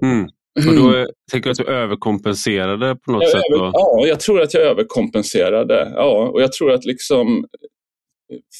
Mm. 0.02 0.28
Och 0.68 0.76
då 0.76 0.88
mm. 0.88 1.08
tänker 1.32 1.44
du 1.44 1.50
att 1.50 1.66
du 1.66 1.72
överkompenserade 1.72 2.96
på 2.96 3.12
något 3.12 3.22
jag 3.22 3.30
sätt? 3.30 3.42
Över, 3.54 3.70
ja, 3.72 4.06
jag 4.06 4.20
tror 4.20 4.40
att 4.42 4.54
jag 4.54 4.62
överkompenserade. 4.62 5.92
Ja, 5.94 6.30
och 6.34 6.42
jag 6.42 6.52
tror 6.52 6.72
att 6.72 6.84
liksom 6.84 7.44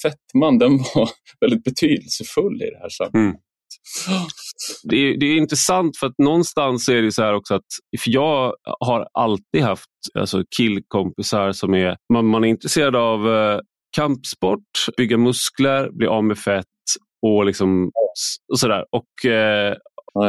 fettman 0.03 0.59
den 0.59 0.79
var 0.79 1.11
väldigt 1.41 1.65
betydelsefull 1.65 2.63
i 2.63 2.71
det 2.71 2.79
här 2.79 2.89
sammanhanget. 2.89 3.41
Mm. 4.07 4.27
Det 4.85 4.97
är, 4.97 5.17
det 5.21 5.27
är 5.27 5.37
intressant 5.37 5.97
för 5.97 6.07
att 6.07 6.19
någonstans 6.19 6.89
är 6.89 7.03
det 7.03 7.13
så 7.13 7.23
här 7.23 7.35
också 7.35 7.55
att 7.55 7.67
för 8.01 8.11
jag 8.11 8.55
har 8.81 9.09
alltid 9.13 9.63
haft 9.63 9.89
alltså 10.15 10.45
killkompisar 10.57 11.53
som 11.53 11.75
är, 11.75 11.97
man, 12.13 12.27
man 12.27 12.45
är 12.45 12.49
intresserad 12.49 12.97
av 12.97 13.35
eh, 13.35 13.61
kampsport, 13.97 14.87
bygga 14.97 15.19
muskler, 15.19 15.91
bli 15.91 16.07
av 16.07 16.25
med 16.25 16.39
fett 16.39 16.67
och, 17.27 17.45
liksom, 17.45 17.91
och 18.53 18.59
sådär. 18.59 18.85
Och, 18.91 19.31
eh, 19.31 19.77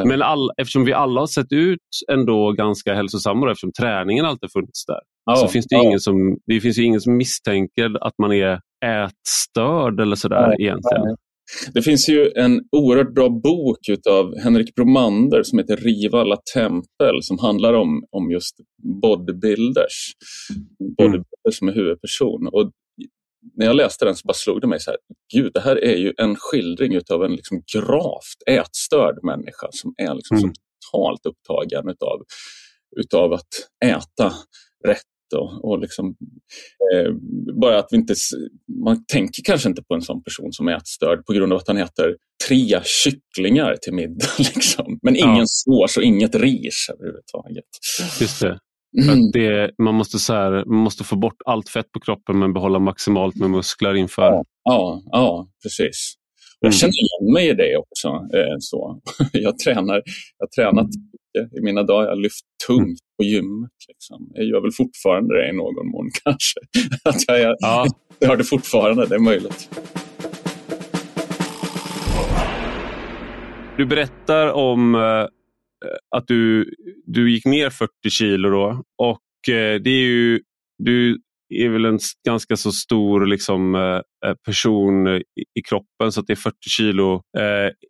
men 0.06 0.22
all, 0.22 0.50
eftersom 0.58 0.86
vi 0.86 0.94
alla 0.94 1.20
har 1.20 1.27
sett 1.27 1.51
ut 1.51 1.80
ändå 2.12 2.51
ganska 2.51 2.94
hälsosamma 2.94 3.51
eftersom 3.51 3.72
träningen 3.72 4.25
alltid 4.25 4.51
funnits 4.51 4.86
där. 4.86 5.00
Ja, 5.25 5.36
så 5.36 5.48
finns 5.48 5.65
det, 5.68 5.75
ja. 5.75 5.84
ingen 5.84 6.00
som, 6.00 6.38
det 6.46 6.60
finns 6.60 6.80
ju 6.80 6.84
ingen 6.84 7.01
som 7.01 7.18
misstänker 7.18 8.08
att 8.08 8.13
man 8.18 8.32
är 8.32 8.60
ätstörd 8.86 10.00
eller 10.00 10.15
sådär 10.15 10.48
nej, 10.48 10.56
egentligen. 10.60 11.03
Nej. 11.06 11.15
Det 11.74 11.82
finns 11.82 12.10
ju 12.10 12.32
en 12.36 12.62
oerhört 12.72 13.13
bra 13.13 13.30
bok 13.30 13.80
av 14.10 14.39
Henrik 14.44 14.75
Bromander 14.75 15.44
som 15.44 15.60
heter 15.60 15.77
Riva 15.77 16.22
alla 16.22 16.38
tempel 16.53 17.22
som 17.22 17.39
handlar 17.39 17.74
om, 17.74 18.03
om 18.12 18.32
just 18.32 18.56
bodybuilders. 19.01 20.12
Bodybuilders 20.98 21.46
mm. 21.48 21.51
som 21.51 21.68
är 21.68 21.74
huvudperson. 21.74 22.48
Och 22.48 22.72
när 23.55 23.65
jag 23.65 23.75
läste 23.75 24.05
den 24.05 24.15
så 24.15 24.27
bara 24.27 24.33
slog 24.33 24.62
det 24.62 24.67
mig 24.67 24.79
så 24.79 24.91
här, 24.91 24.97
gud 25.33 25.53
det 25.53 25.62
här 25.62 25.83
är 25.83 25.97
ju 25.97 26.13
en 26.17 26.35
skildring 26.35 27.00
av 27.09 27.23
en 27.23 27.31
liksom 27.31 27.63
gravt 27.75 28.43
ätstörd 28.47 29.23
människa 29.23 29.67
som 29.71 29.93
är 29.97 30.15
liksom 30.15 30.38
mm. 30.38 30.51
totalt 30.91 31.25
upptagen 31.25 31.89
utav, 31.89 32.23
utav 32.95 33.33
att 33.33 33.47
äta 33.85 34.33
rätt 34.88 35.03
och, 35.35 35.65
och 35.65 35.79
liksom, 35.79 36.15
eh, 36.93 37.12
bara 37.59 37.79
att 37.79 37.88
vi 37.91 37.97
inte, 37.97 38.13
man 38.83 39.05
tänker 39.05 39.43
kanske 39.43 39.69
inte 39.69 39.83
på 39.83 39.93
en 39.93 40.01
sån 40.01 40.23
person 40.23 40.53
som 40.53 40.67
ätstörd 40.67 41.25
på 41.25 41.33
grund 41.33 41.53
av 41.53 41.59
att 41.59 41.67
han 41.67 41.77
äter 41.77 42.15
tre 42.47 42.81
kycklingar 42.83 43.75
till 43.81 43.93
middag. 43.93 44.27
Liksom. 44.38 45.00
Men 45.01 45.15
ingen 45.15 45.38
ja. 45.38 45.45
sås 45.47 45.97
och 45.97 46.03
inget 46.03 46.35
ris 46.35 46.89
överhuvudtaget. 46.93 47.65
Just 48.21 48.41
det. 48.41 48.59
Mm. 49.01 49.31
det, 49.31 49.71
man, 49.77 49.95
måste 49.95 50.19
så 50.19 50.33
här, 50.33 50.65
man 50.65 50.77
måste 50.77 51.03
få 51.03 51.15
bort 51.15 51.41
allt 51.45 51.69
fett 51.69 51.91
på 51.91 52.00
kroppen 52.00 52.39
men 52.39 52.53
behålla 52.53 52.79
maximalt 52.79 53.35
med 53.35 53.50
muskler 53.50 53.93
inför. 53.95 54.23
Ja, 54.23 54.43
ja, 54.63 55.01
ja 55.12 55.47
precis. 55.63 56.13
Jag 56.59 56.67
mm. 56.67 56.77
känner 56.77 56.93
igen 56.93 57.33
mig 57.33 57.50
i 57.50 57.53
det 57.53 57.77
också. 57.77 58.07
Eh, 58.07 58.55
så. 58.59 59.01
Jag, 59.31 59.59
tränar, 59.59 59.95
jag 60.38 60.45
har 60.45 60.47
tränat 60.47 60.89
i 61.57 61.62
mina 61.62 61.83
dagar. 61.83 62.03
Jag 62.03 62.12
har 62.12 62.21
lyft 62.21 62.45
tungt 62.67 63.00
på 63.17 63.23
gymmet. 63.23 63.71
Liksom. 63.88 64.31
Jag 64.33 64.45
gör 64.45 64.62
väl 64.62 64.71
fortfarande 64.71 65.35
det 65.35 65.50
i 65.50 65.53
någon 65.53 65.88
mån 65.88 66.09
kanske. 66.23 66.59
Att 67.03 67.27
jag, 67.27 67.41
är, 67.41 67.55
ja. 67.59 67.88
jag 68.19 68.27
har 68.27 68.38
det 68.38 68.43
fortfarande, 68.43 69.05
det 69.05 69.15
är 69.15 69.19
möjligt. 69.19 69.69
Du 73.77 73.85
berättar 73.85 74.51
om 74.51 74.95
eh, 74.95 75.27
att 76.15 76.27
du, 76.27 76.73
du 77.05 77.31
gick 77.31 77.45
ner 77.45 77.69
40 77.69 77.91
kilo 78.09 78.49
då 78.49 78.83
och 78.97 79.53
eh, 79.53 79.81
det 79.81 79.89
är 79.89 80.07
ju, 80.07 80.39
du 80.77 81.19
är 81.49 81.69
väl 81.69 81.85
en 81.85 81.99
ganska 82.25 82.57
så 82.57 82.71
stor 82.71 83.25
liksom, 83.25 83.75
eh, 83.75 84.33
person 84.45 85.07
i, 85.07 85.61
kroppen 85.69 86.11
så 86.11 86.19
att 86.19 86.27
det 86.27 86.33
är 86.33 86.35
40 86.35 86.55
kilo 86.69 87.21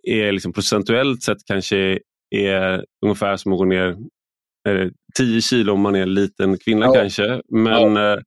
är 0.08 0.32
liksom 0.32 0.54
procentuellt 0.54 1.24
sett 1.24 1.38
kanske 1.46 2.00
är 2.36 2.86
ungefär 3.06 3.38
som 3.38 3.54
att 3.54 3.58
gå 3.60 3.66
ner 3.66 3.98
eh, 4.70 4.90
10 5.18 5.42
kilo 5.42 5.74
om 5.74 5.82
man 5.82 5.96
är 5.96 6.02
en 6.02 6.14
liten 6.14 6.58
kvinna 6.58 6.86
ja. 6.86 6.94
kanske. 6.94 7.42
Men 7.50 7.96
ja. 7.96 8.14
eh, 8.14 8.20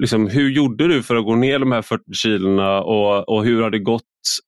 liksom, 0.00 0.28
hur 0.28 0.50
gjorde 0.50 0.88
du 0.88 1.02
för 1.02 1.16
att 1.16 1.24
gå 1.24 1.34
ner 1.34 1.58
de 1.58 1.72
här 1.72 1.82
40 1.82 2.02
kilona 2.14 2.82
och, 2.82 3.28
och 3.28 3.44
hur 3.44 3.62
har 3.62 3.70
det 3.70 3.78
gått 3.78 4.02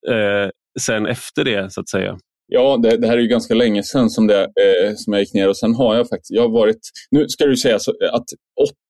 eh, 0.09 0.51
sen 0.81 1.07
efter 1.07 1.45
det 1.45 1.73
så 1.73 1.81
att 1.81 1.89
säga? 1.89 2.19
Ja, 2.47 2.77
det, 2.83 2.97
det, 2.97 3.07
här 3.07 3.17
är 3.17 3.21
ju 3.23 3.29
ganska 3.29 3.55
länge 3.55 3.83
sedan 3.83 4.11
som, 4.11 4.27
det, 4.27 4.43
eh, 4.43 4.95
som 4.97 5.13
jag 5.13 5.23
gick 5.23 5.35
ner 5.35 5.49
och 5.49 5.57
sen 5.57 5.75
har 5.75 5.97
jag 5.97 6.09
faktiskt, 6.09 6.31
jag 6.31 6.43
har 6.43 6.51
varit, 6.51 6.81
nu 7.11 7.29
ska 7.29 7.47
du 7.47 7.57
säga 7.57 7.79
så, 7.79 7.93
att 8.13 8.25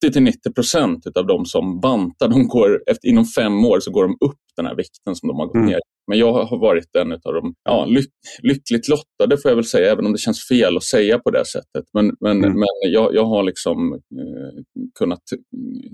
80-90 0.07 0.55
procent 0.55 1.07
av 1.15 1.27
de 1.27 1.47
som 1.47 1.81
bantar, 1.81 2.29
de 2.29 2.49
går, 2.49 2.83
efter, 2.87 3.09
inom 3.09 3.25
fem 3.25 3.65
år 3.65 3.81
så 3.81 3.91
går 3.91 4.03
de 4.03 4.13
upp 4.27 4.39
den 4.57 4.67
här 4.67 4.75
vikten 4.75 5.15
som 5.15 5.29
de 5.29 5.39
har 5.39 5.47
gått 5.47 5.55
mm. 5.55 5.67
ner. 5.67 5.81
Men 6.07 6.19
jag 6.19 6.33
har 6.33 6.59
varit 6.59 6.97
en 6.97 7.13
av 7.13 7.35
de 7.35 7.55
ja, 7.65 7.85
lyck, 7.85 8.11
lyckligt 8.43 8.89
lottade 8.89 9.39
får 9.43 9.51
jag 9.51 9.57
väl 9.57 9.65
säga, 9.65 9.93
även 9.93 10.07
om 10.07 10.13
det 10.13 10.19
känns 10.19 10.49
fel 10.49 10.77
att 10.77 10.85
säga 10.85 11.19
på 11.19 11.31
det 11.31 11.47
sättet. 11.47 11.85
Men, 11.93 12.17
men, 12.21 12.39
mm. 12.39 12.53
men 12.53 12.93
jag, 12.93 13.15
jag 13.15 13.25
har 13.25 13.43
liksom 13.43 13.93
eh, 13.93 14.63
kunnat, 14.99 15.23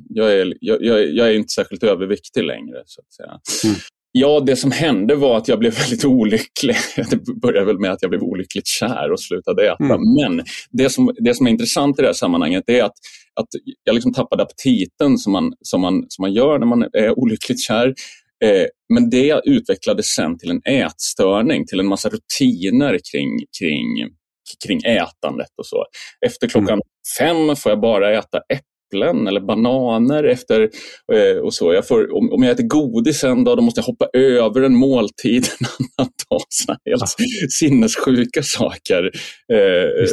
jag 0.08 0.32
är, 0.32 0.54
jag, 0.60 0.84
jag, 0.84 1.28
är 1.28 1.34
inte 1.34 1.52
särskilt 1.52 1.82
överviktig 1.82 2.44
längre. 2.44 2.82
så 2.86 3.00
att 3.00 3.12
säga. 3.12 3.40
Mm. 3.64 3.76
Ja, 4.12 4.40
det 4.40 4.56
som 4.56 4.70
hände 4.70 5.14
var 5.14 5.36
att 5.36 5.48
jag 5.48 5.58
blev 5.58 5.74
väldigt 5.78 6.04
olycklig. 6.04 6.76
Det 6.96 7.40
började 7.42 7.66
väl 7.66 7.78
med 7.78 7.90
att 7.90 8.02
jag 8.02 8.10
blev 8.10 8.22
olyckligt 8.22 8.66
kär 8.66 9.12
och 9.12 9.20
slutade 9.20 9.66
äta. 9.72 9.84
Mm. 9.84 10.00
Men 10.14 10.44
det 10.70 10.90
som, 10.90 11.14
det 11.18 11.34
som 11.34 11.46
är 11.46 11.50
intressant 11.50 11.98
i 11.98 12.02
det 12.02 12.08
här 12.08 12.12
sammanhanget 12.12 12.64
är 12.66 12.84
att, 12.84 12.94
att 13.40 13.48
jag 13.84 13.94
liksom 13.94 14.12
tappade 14.12 14.42
aptiten 14.42 15.18
som 15.18 15.32
man, 15.32 15.52
som, 15.60 15.80
man, 15.80 16.04
som 16.08 16.22
man 16.22 16.32
gör 16.32 16.58
när 16.58 16.66
man 16.66 16.82
är 16.82 17.18
olyckligt 17.18 17.60
kär. 17.60 17.94
Eh, 18.44 18.66
men 18.94 19.10
det 19.10 19.40
utvecklades 19.44 20.06
sen 20.06 20.38
till 20.38 20.50
en 20.50 20.62
ätstörning, 20.64 21.66
till 21.66 21.80
en 21.80 21.86
massa 21.86 22.08
rutiner 22.08 22.98
kring, 23.12 23.30
kring, 23.58 24.10
kring 24.66 24.80
ätandet 24.84 25.50
och 25.56 25.66
så. 25.66 25.84
Efter 26.26 26.48
klockan 26.48 26.68
mm. 26.68 26.82
fem 27.18 27.56
får 27.56 27.72
jag 27.72 27.80
bara 27.80 28.18
äta 28.18 28.38
äpplen 28.38 28.69
äpplen 28.90 29.26
eller 29.26 29.40
bananer 29.40 30.24
efter 30.24 30.68
eh, 31.12 31.36
och 31.36 31.54
så. 31.54 31.72
Jag 31.72 31.88
får, 31.88 32.16
om, 32.16 32.32
om 32.32 32.42
jag 32.42 32.52
äter 32.52 32.66
godis 32.66 33.24
en 33.24 33.44
dag, 33.44 33.56
då 33.56 33.62
måste 33.62 33.80
jag 33.80 33.86
hoppa 33.86 34.06
över 34.12 34.62
en 34.62 34.76
måltid 34.76 35.46
en 35.60 35.66
annan 35.98 36.12
dag. 36.30 36.40
Såna 36.48 36.78
helt 36.84 37.02
ja. 37.18 37.26
sinnessjuka 37.50 38.42
saker. 38.42 39.10
Eh, 39.52 40.06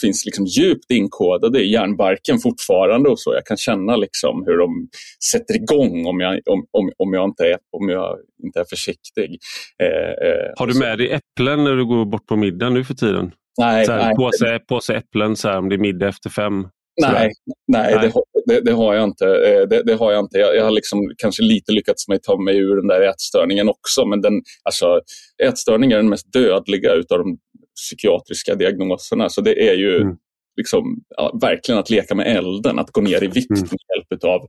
finns 0.00 0.24
liksom 0.24 0.46
djupt 0.46 0.90
inkodade 0.90 1.62
i 1.62 1.72
hjärnbarken 1.72 2.38
fortfarande 2.38 3.08
och 3.08 3.20
så. 3.20 3.34
Jag 3.34 3.46
kan 3.46 3.56
känna 3.56 3.96
liksom 3.96 4.44
hur 4.46 4.58
de 4.58 4.88
sätter 5.32 5.54
igång 5.54 6.06
om 6.06 6.20
jag, 6.20 6.40
om, 6.50 6.66
om, 6.70 6.92
om 6.98 7.14
jag, 7.14 7.24
inte, 7.24 7.44
är, 7.44 7.56
om 7.70 7.88
jag 7.88 8.18
inte 8.44 8.60
är 8.60 8.64
försiktig. 8.70 9.38
Eh, 9.82 10.28
eh 10.28 10.52
Har 10.56 10.66
du 10.66 10.78
med 10.78 10.98
dig 10.98 11.10
äpplen 11.10 11.64
när 11.64 11.76
du 11.76 11.86
går 11.86 12.04
bort 12.04 12.26
på 12.26 12.36
middag 12.36 12.70
nu 12.70 12.84
för 12.84 12.94
tiden? 12.94 13.32
Nej, 13.58 13.86
så 13.86 13.92
här, 13.92 14.04
nej. 14.04 14.16
Påse, 14.16 14.58
påse 14.68 14.94
äpplen 14.94 15.36
så 15.36 15.48
här, 15.48 15.58
om 15.58 15.68
det 15.68 15.74
är 15.74 15.78
middag 15.78 16.08
efter 16.08 16.30
fem? 16.30 16.68
Nej, 17.00 17.32
nej, 17.68 17.94
nej. 17.96 18.12
Det, 18.46 18.54
det, 18.54 18.60
det, 18.60 18.72
har 18.72 18.94
jag 18.94 19.04
inte. 19.04 19.26
Eh, 19.26 19.68
det, 19.68 19.82
det 19.82 19.94
har 19.94 20.12
jag 20.12 20.24
inte. 20.24 20.38
Jag, 20.38 20.56
jag, 20.56 20.64
har 20.64 20.70
liksom 20.70 20.98
kanske 21.16 21.42
lite 21.42 21.72
lyckats 21.72 22.08
med 22.08 22.16
att 22.16 22.22
ta 22.22 22.40
mig 22.40 22.58
ur 22.58 22.76
den 22.76 22.86
där 22.86 23.00
ätstörningen 23.00 23.68
också. 23.68 24.06
Men 24.06 24.20
den, 24.20 24.32
alltså, 24.62 25.00
ätstörning 25.42 25.92
är 25.92 25.96
den 25.96 26.08
mest 26.08 26.32
dödliga 26.32 26.92
utav 26.92 27.18
de 27.18 27.38
psykiatriska 27.76 28.54
diagnoserna. 28.54 29.28
Så 29.28 29.40
det 29.40 29.68
är 29.70 29.74
ju 29.74 29.96
mm. 29.96 30.16
liksom, 30.56 30.84
ja, 31.16 31.38
verkligen 31.42 31.78
att 31.78 31.90
leka 31.90 32.14
med 32.14 32.36
elden, 32.36 32.78
att 32.78 32.90
gå 32.90 33.00
ner 33.00 33.24
i 33.24 33.26
vikt 33.26 33.50
mm. 33.50 33.62
med 33.62 33.78
hjälp 34.10 34.24
av 34.24 34.40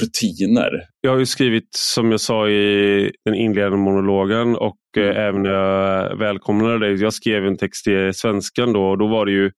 rutiner. 0.00 0.70
Jag 1.00 1.10
har 1.10 1.18
ju 1.18 1.26
skrivit, 1.26 1.68
som 1.76 2.10
jag 2.10 2.20
sa 2.20 2.48
i 2.48 3.12
den 3.24 3.34
inledande 3.34 3.78
monologen 3.78 4.56
och 4.56 4.76
eh, 4.96 5.02
mm. 5.02 5.16
även 5.16 5.42
när 5.42 5.50
jag 5.50 6.18
välkomnade 6.18 6.78
dig. 6.78 7.02
Jag 7.02 7.12
skrev 7.12 7.46
en 7.46 7.56
text 7.56 7.88
i 7.88 8.12
Svenskan 8.14 8.72
då 8.72 8.90
och 8.90 8.98
då 8.98 9.06
var 9.06 9.26
det 9.26 9.32
ju 9.32 9.50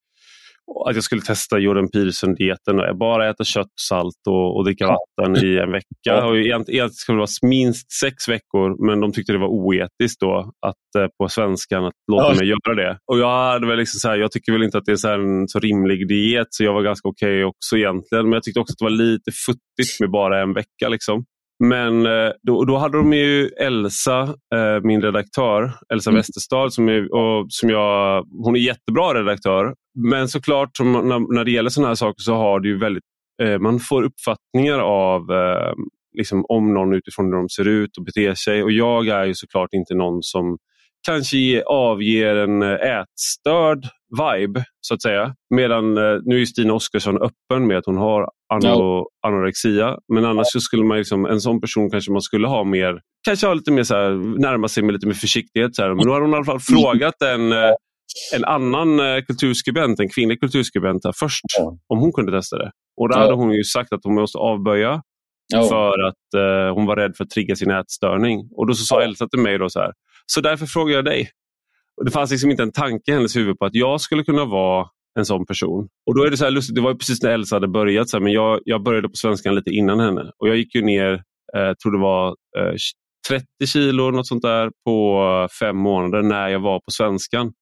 att 0.88 0.94
jag 0.94 1.04
skulle 1.04 1.22
testa 1.22 1.58
Jordan 1.58 1.88
Peterson-dieten 1.90 2.80
och 2.80 2.96
bara 2.98 3.30
äta 3.30 3.44
kött, 3.44 3.72
salt 3.88 4.22
och, 4.28 4.56
och 4.56 4.64
dricka 4.64 4.86
vatten 4.86 5.44
i 5.44 5.58
en 5.58 5.72
vecka. 5.72 6.26
Och 6.26 6.36
egentligen 6.36 6.90
skulle 6.90 7.16
det 7.16 7.20
vara 7.20 7.50
minst 7.50 7.92
sex 7.92 8.28
veckor 8.28 8.86
men 8.86 9.00
de 9.00 9.12
tyckte 9.12 9.32
det 9.32 9.38
var 9.38 9.48
oetiskt 9.48 10.20
då 10.20 10.52
att 10.66 11.02
eh, 11.02 11.08
på 11.18 11.28
svenskan 11.28 11.84
att 11.84 11.92
låta 12.12 12.28
ja. 12.28 12.34
mig 12.34 12.48
göra 12.48 12.74
det. 12.74 12.98
Och 13.12 13.18
jag, 13.18 13.52
hade 13.52 13.66
väl 13.66 13.78
liksom 13.78 13.98
så 13.98 14.08
här, 14.08 14.18
jag 14.18 14.32
tycker 14.32 14.52
väl 14.52 14.62
inte 14.62 14.78
att 14.78 14.84
det 14.84 14.92
är 14.92 14.96
så 14.96 15.08
en 15.08 15.48
så 15.48 15.58
rimlig 15.58 16.08
diet 16.08 16.46
så 16.50 16.64
jag 16.64 16.72
var 16.72 16.82
ganska 16.82 17.08
okej 17.08 17.28
okay 17.28 17.44
också 17.44 17.76
egentligen. 17.76 18.24
Men 18.24 18.32
jag 18.32 18.42
tyckte 18.42 18.60
också 18.60 18.72
att 18.72 18.78
det 18.78 18.84
var 18.84 19.04
lite 19.06 19.30
futtigt 19.46 20.00
med 20.00 20.10
bara 20.10 20.42
en 20.42 20.52
vecka. 20.52 20.88
Liksom. 20.88 21.24
Men 21.64 22.06
eh, 22.06 22.32
då, 22.42 22.64
då 22.64 22.76
hade 22.76 22.96
de 22.98 23.12
ju 23.12 23.48
Elsa, 23.48 24.22
eh, 24.54 24.80
min 24.82 25.02
redaktör, 25.02 25.72
Elsa 25.92 26.10
mm. 26.10 26.18
Westerstad, 26.18 26.70
som, 26.70 26.88
är, 26.88 27.14
och, 27.14 27.46
som 27.48 27.70
jag, 27.70 28.26
hon 28.44 28.56
är 28.56 28.60
jättebra 28.60 29.14
redaktör. 29.14 29.74
Men 29.94 30.28
såklart, 30.28 30.70
när, 30.80 31.34
när 31.34 31.44
det 31.44 31.50
gäller 31.50 31.70
sådana 31.70 31.88
här 31.88 31.94
saker 31.94 32.22
så 32.22 32.34
har 32.34 32.64
ju 32.64 32.78
väldigt, 32.78 33.04
eh, 33.42 33.58
man 33.58 33.80
får 33.80 34.02
uppfattningar 34.02 34.78
av 34.78 35.22
liksom, 36.18 36.44
om 36.48 36.74
någon 36.74 36.94
utifrån 36.94 37.26
hur 37.26 37.32
de 37.32 37.48
ser 37.48 37.68
ut 37.68 37.96
och 37.96 38.04
beter 38.04 38.34
sig. 38.34 38.62
Och 38.62 38.72
jag 38.72 39.08
är 39.08 39.24
ju 39.24 39.34
såklart 39.34 39.68
inte 39.72 39.94
någon 39.94 40.22
som 40.22 40.58
kanske 41.06 41.62
avger 41.66 42.36
en 42.36 42.62
eh, 42.62 42.68
ätstörd 42.68 43.86
vibe, 44.18 44.64
så 44.80 44.94
att 44.94 45.02
säga. 45.02 45.34
Medan 45.54 45.96
eh, 45.96 46.20
nu 46.24 46.40
är 46.40 46.44
Stina 46.44 46.74
Oskarsson 46.74 47.16
öppen 47.22 47.66
med 47.66 47.78
att 47.78 47.86
hon 47.86 47.96
har 47.96 48.28
ano, 48.54 49.06
anorexia. 49.26 49.98
Men 50.14 50.24
annars 50.24 50.46
skulle 50.46 50.84
man 50.84 50.98
liksom, 50.98 51.26
en 51.26 51.40
sån 51.40 51.60
person 51.60 51.90
kanske 51.90 52.12
man 52.12 52.22
skulle 52.22 52.48
ha 52.48 52.64
mer, 52.64 53.00
kanske 53.24 53.46
ha 53.46 53.54
lite 53.54 53.72
mer 53.72 53.82
så 53.82 53.94
här, 53.94 54.40
närma 54.40 54.68
sig 54.68 54.82
med 54.82 54.92
lite 54.92 55.06
mer 55.06 55.14
försiktighet. 55.14 55.76
Så 55.76 55.82
här. 55.82 55.94
Men 55.94 56.06
då 56.06 56.12
har 56.12 56.20
hon 56.20 56.30
i 56.30 56.34
alla 56.34 56.44
fall 56.44 56.60
frågat 56.60 57.22
en, 57.22 57.52
eh, 57.52 57.72
en 58.34 58.44
annan 58.44 59.22
kulturskribent, 59.26 60.00
en 60.00 60.08
kvinnlig 60.08 60.40
kulturskribent 60.40 61.04
här, 61.04 61.12
först 61.16 61.44
om 61.88 61.98
hon 61.98 62.12
kunde 62.12 62.32
testa 62.32 62.58
det. 62.58 62.70
Och 63.00 63.08
då 63.08 63.18
hade 63.18 63.34
hon 63.34 63.52
ju 63.52 63.64
sagt 63.64 63.92
att 63.92 64.00
hon 64.04 64.14
måste 64.14 64.38
avböja 64.38 65.02
för 65.68 66.06
att 66.08 66.24
uh, 66.36 66.74
hon 66.74 66.86
var 66.86 66.96
rädd 66.96 67.16
för 67.16 67.24
att 67.24 67.30
trigga 67.30 67.56
sin 67.56 67.70
ätstörning. 67.70 68.48
Och 68.56 68.66
då 68.66 68.74
så 68.74 68.84
sa 68.84 69.02
Elsa 69.02 69.28
till 69.28 69.40
mig 69.40 69.58
då 69.58 69.68
så 69.68 69.80
här, 69.80 69.92
så 70.34 70.40
därför 70.40 70.66
frågar 70.66 70.94
jag 70.94 71.04
dig. 71.04 71.30
Och 71.96 72.04
det 72.04 72.10
fanns 72.10 72.30
liksom 72.30 72.50
inte 72.50 72.62
en 72.62 72.72
tanke 72.72 73.10
i 73.10 73.14
hennes 73.14 73.36
huvud 73.36 73.58
på 73.58 73.64
att 73.64 73.74
jag 73.74 74.00
skulle 74.00 74.24
kunna 74.24 74.44
vara 74.44 74.86
en 75.18 75.24
sån 75.24 75.46
person. 75.46 75.88
Och 76.06 76.14
då 76.14 76.24
är 76.24 76.30
Det 76.30 76.36
så 76.36 76.44
här 76.44 76.50
lustigt, 76.50 76.74
det 76.74 76.80
var 76.80 76.94
precis 76.94 77.22
när 77.22 77.30
Elsa 77.30 77.56
hade 77.56 77.68
börjat, 77.68 78.08
så 78.08 78.16
här, 78.16 78.22
men 78.22 78.32
jag, 78.32 78.60
jag 78.64 78.82
började 78.82 79.08
på 79.08 79.14
svenskan 79.14 79.54
lite 79.54 79.70
innan 79.70 80.00
henne. 80.00 80.30
Och 80.38 80.48
Jag 80.48 80.56
gick 80.56 80.74
ju 80.74 80.82
ner, 80.82 81.12
eh, 81.56 81.72
tror 81.82 81.92
det 81.92 81.98
var 81.98 82.28
eh, 82.28 82.74
30 83.28 83.46
kilo 83.66 84.10
något 84.10 84.26
sånt 84.26 84.42
där 84.42 84.70
på 84.84 85.48
fem 85.60 85.76
månader 85.76 86.22
när 86.22 86.48
jag 86.48 86.60
var 86.60 86.78
på 86.78 86.90
svenskan. 86.90 87.52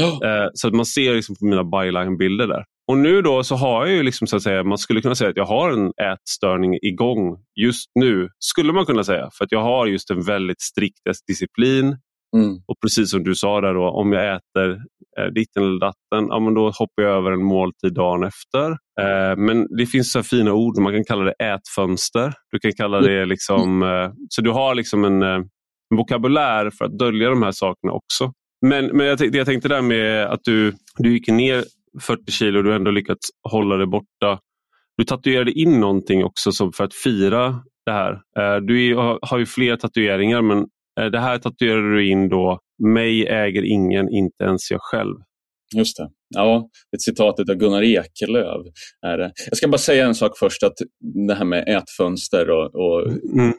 Oh. 0.00 0.28
Eh, 0.28 0.48
så 0.54 0.68
att 0.68 0.74
man 0.74 0.86
ser 0.86 1.14
liksom 1.14 1.36
på 1.36 1.44
mina 1.44 1.64
byline-bilder 1.64 2.46
där. 2.46 2.64
Och 2.90 2.98
nu 2.98 3.22
då 3.22 3.44
så 3.44 3.54
har 3.54 3.86
jag 3.86 3.96
ju, 3.96 4.02
liksom, 4.02 4.26
så 4.26 4.36
att 4.36 4.42
säga, 4.42 4.64
man 4.64 4.78
skulle 4.78 5.00
kunna 5.00 5.14
säga 5.14 5.30
att 5.30 5.36
jag 5.36 5.46
har 5.46 5.70
en 5.70 5.92
ätstörning 6.12 6.78
igång 6.82 7.36
just 7.60 7.90
nu, 7.94 8.28
skulle 8.38 8.72
man 8.72 8.86
kunna 8.86 9.04
säga. 9.04 9.30
För 9.38 9.44
att 9.44 9.52
jag 9.52 9.62
har 9.62 9.86
just 9.86 10.10
en 10.10 10.22
väldigt 10.22 10.60
strikt 10.60 10.98
disciplin. 11.26 11.96
Mm. 12.36 12.56
Och 12.66 12.80
precis 12.82 13.10
som 13.10 13.24
du 13.24 13.34
sa, 13.34 13.60
där 13.60 13.74
då, 13.74 13.88
om 13.88 14.12
jag 14.12 14.36
äter 14.36 14.70
eh, 15.18 15.26
ditten 15.34 15.62
eller 15.62 15.80
datten, 15.80 16.26
ja, 16.28 16.40
men 16.40 16.54
då 16.54 16.70
hoppar 16.70 17.02
jag 17.02 17.16
över 17.16 17.32
en 17.32 17.44
måltid 17.44 17.94
dagen 17.94 18.24
efter. 18.24 18.70
Eh, 19.00 19.36
men 19.36 19.76
det 19.76 19.86
finns 19.86 20.12
så 20.12 20.22
fina 20.22 20.52
ord, 20.52 20.78
man 20.78 20.92
kan 20.92 21.04
kalla 21.04 21.24
det 21.24 21.44
ätfönster. 21.44 22.32
Du 22.50 22.58
kan 22.58 22.72
kalla 22.72 22.98
mm. 22.98 23.10
det 23.10 23.24
liksom, 23.24 23.82
eh, 23.82 24.10
Så 24.28 24.42
du 24.42 24.50
har 24.50 24.74
liksom 24.74 25.04
en, 25.04 25.22
eh, 25.22 25.28
en 25.90 25.96
vokabulär 25.96 26.70
för 26.70 26.84
att 26.84 26.98
dölja 26.98 27.30
de 27.30 27.42
här 27.42 27.52
sakerna 27.52 27.92
också. 27.92 28.32
Men, 28.66 28.86
men 28.86 29.06
jag, 29.06 29.34
jag 29.34 29.46
tänkte 29.46 29.68
där 29.68 29.82
med 29.82 30.26
att 30.26 30.40
du, 30.44 30.74
du 30.98 31.12
gick 31.12 31.28
ner 31.28 31.64
40 32.00 32.32
kilo 32.32 32.58
och 32.58 32.64
du 32.64 32.74
ändå 32.74 32.90
lyckats 32.90 33.28
hålla 33.50 33.76
det 33.76 33.86
borta. 33.86 34.38
Du 34.96 35.04
tatuerade 35.04 35.52
in 35.52 35.80
någonting 35.80 36.24
också 36.24 36.52
som 36.52 36.72
för 36.72 36.84
att 36.84 36.94
fira 36.94 37.62
det 37.86 37.92
här. 37.92 38.12
Eh, 38.12 38.56
du 38.56 38.94
har 39.22 39.38
ju 39.38 39.46
fler 39.46 39.76
tatueringar 39.76 40.42
men 40.42 40.66
det 40.96 41.20
här 41.20 41.38
tatuerade 41.38 41.94
du 41.94 42.10
in 42.10 42.28
då, 42.28 42.58
mig 42.82 43.26
äger 43.26 43.64
ingen, 43.64 44.08
inte 44.08 44.44
ens 44.44 44.70
jag 44.70 44.80
själv. 44.82 45.16
Just 45.76 45.96
det. 45.96 46.10
Ja, 46.28 46.68
ett 46.96 47.02
citat 47.02 47.40
av 47.40 47.54
Gunnar 47.56 47.82
Ekelöf 47.82 48.66
är 49.06 49.18
det. 49.18 49.32
Jag 49.48 49.56
ska 49.56 49.68
bara 49.68 49.78
säga 49.78 50.06
en 50.06 50.14
sak 50.14 50.38
först, 50.38 50.62
att 50.62 50.74
det 51.26 51.34
här 51.34 51.44
med 51.44 51.68
ätfönster 51.68 52.50
och, 52.50 52.74
och 52.74 53.08
mm. 53.08 53.52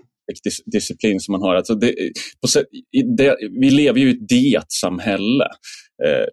disciplin 0.66 1.20
som 1.20 1.32
man 1.32 1.42
har. 1.42 1.56
Alltså 1.56 1.76
det, 1.76 1.96
det, 3.18 3.38
vi 3.62 3.70
lever 3.70 4.00
ju 4.00 4.08
i 4.08 4.12
ett 4.12 4.28
dietsamhälle 4.28 5.46
eh, 6.04 6.26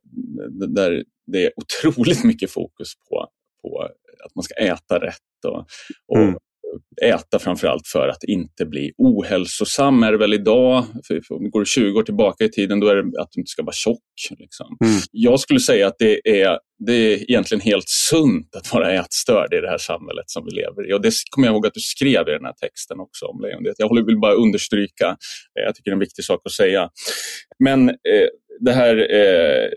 där 0.68 1.04
det 1.32 1.46
är 1.46 1.52
otroligt 1.56 2.24
mycket 2.24 2.50
fokus 2.50 2.88
på, 3.08 3.28
på 3.62 3.88
att 4.24 4.34
man 4.34 4.42
ska 4.42 4.54
äta 4.54 5.00
rätt 5.00 5.44
och, 5.46 5.66
och 6.08 6.22
mm. 6.22 6.36
Äta 7.02 7.38
framförallt 7.38 7.87
för 7.87 8.08
att 8.08 8.25
inte 8.25 8.66
bli 8.66 8.92
ohälsosam 8.98 10.02
är 10.02 10.12
det 10.12 10.18
väl 10.18 10.34
idag. 10.34 10.84
För, 11.06 11.32
om 11.32 11.44
vi 11.44 11.50
går 11.50 11.64
20 11.64 11.98
år 11.98 12.02
tillbaka 12.02 12.44
i 12.44 12.48
tiden 12.48 12.80
då 12.80 12.88
är 12.88 12.94
det 12.96 13.22
att 13.22 13.28
du 13.32 13.40
inte 13.40 13.50
ska 13.50 13.62
vara 13.62 13.72
tjock. 13.72 14.00
Liksom. 14.38 14.76
Mm. 14.84 15.00
Jag 15.12 15.40
skulle 15.40 15.60
säga 15.60 15.87
att 15.87 15.98
det 15.98 16.42
är, 16.42 16.58
det 16.87 16.92
är 16.92 17.30
egentligen 17.30 17.60
helt 17.60 17.88
sunt 17.88 18.56
att 18.56 18.72
vara 18.72 18.92
ätstörd 18.92 19.54
i 19.54 19.60
det 19.60 19.68
här 19.68 19.78
samhället 19.78 20.25
som 20.26 20.44
vi 20.44 20.50
lever 20.50 20.90
i. 20.90 20.92
Och 20.92 21.00
det 21.00 21.12
kommer 21.30 21.48
jag 21.48 21.54
ihåg 21.54 21.66
att 21.66 21.75
du 21.75 21.80
skrev 21.80 22.28
i 22.28 22.32
den 22.32 22.44
här 22.44 22.54
texten 22.60 23.00
också 23.00 23.26
om 23.26 23.40
lejondet. 23.40 23.75
Jag 23.78 24.06
vill 24.06 24.20
bara 24.20 24.34
understryka, 24.34 25.16
jag 25.54 25.75
tycker 25.75 25.90
det 25.90 25.92
är 25.92 25.96
en 25.96 26.00
viktig 26.00 26.25
sak 26.25 26.40
att 26.44 26.52
säga. 26.52 26.90
Men 27.58 27.88
eh, 27.88 28.28
det 28.60 28.72
här 28.72 28.96
eh, 29.14 29.68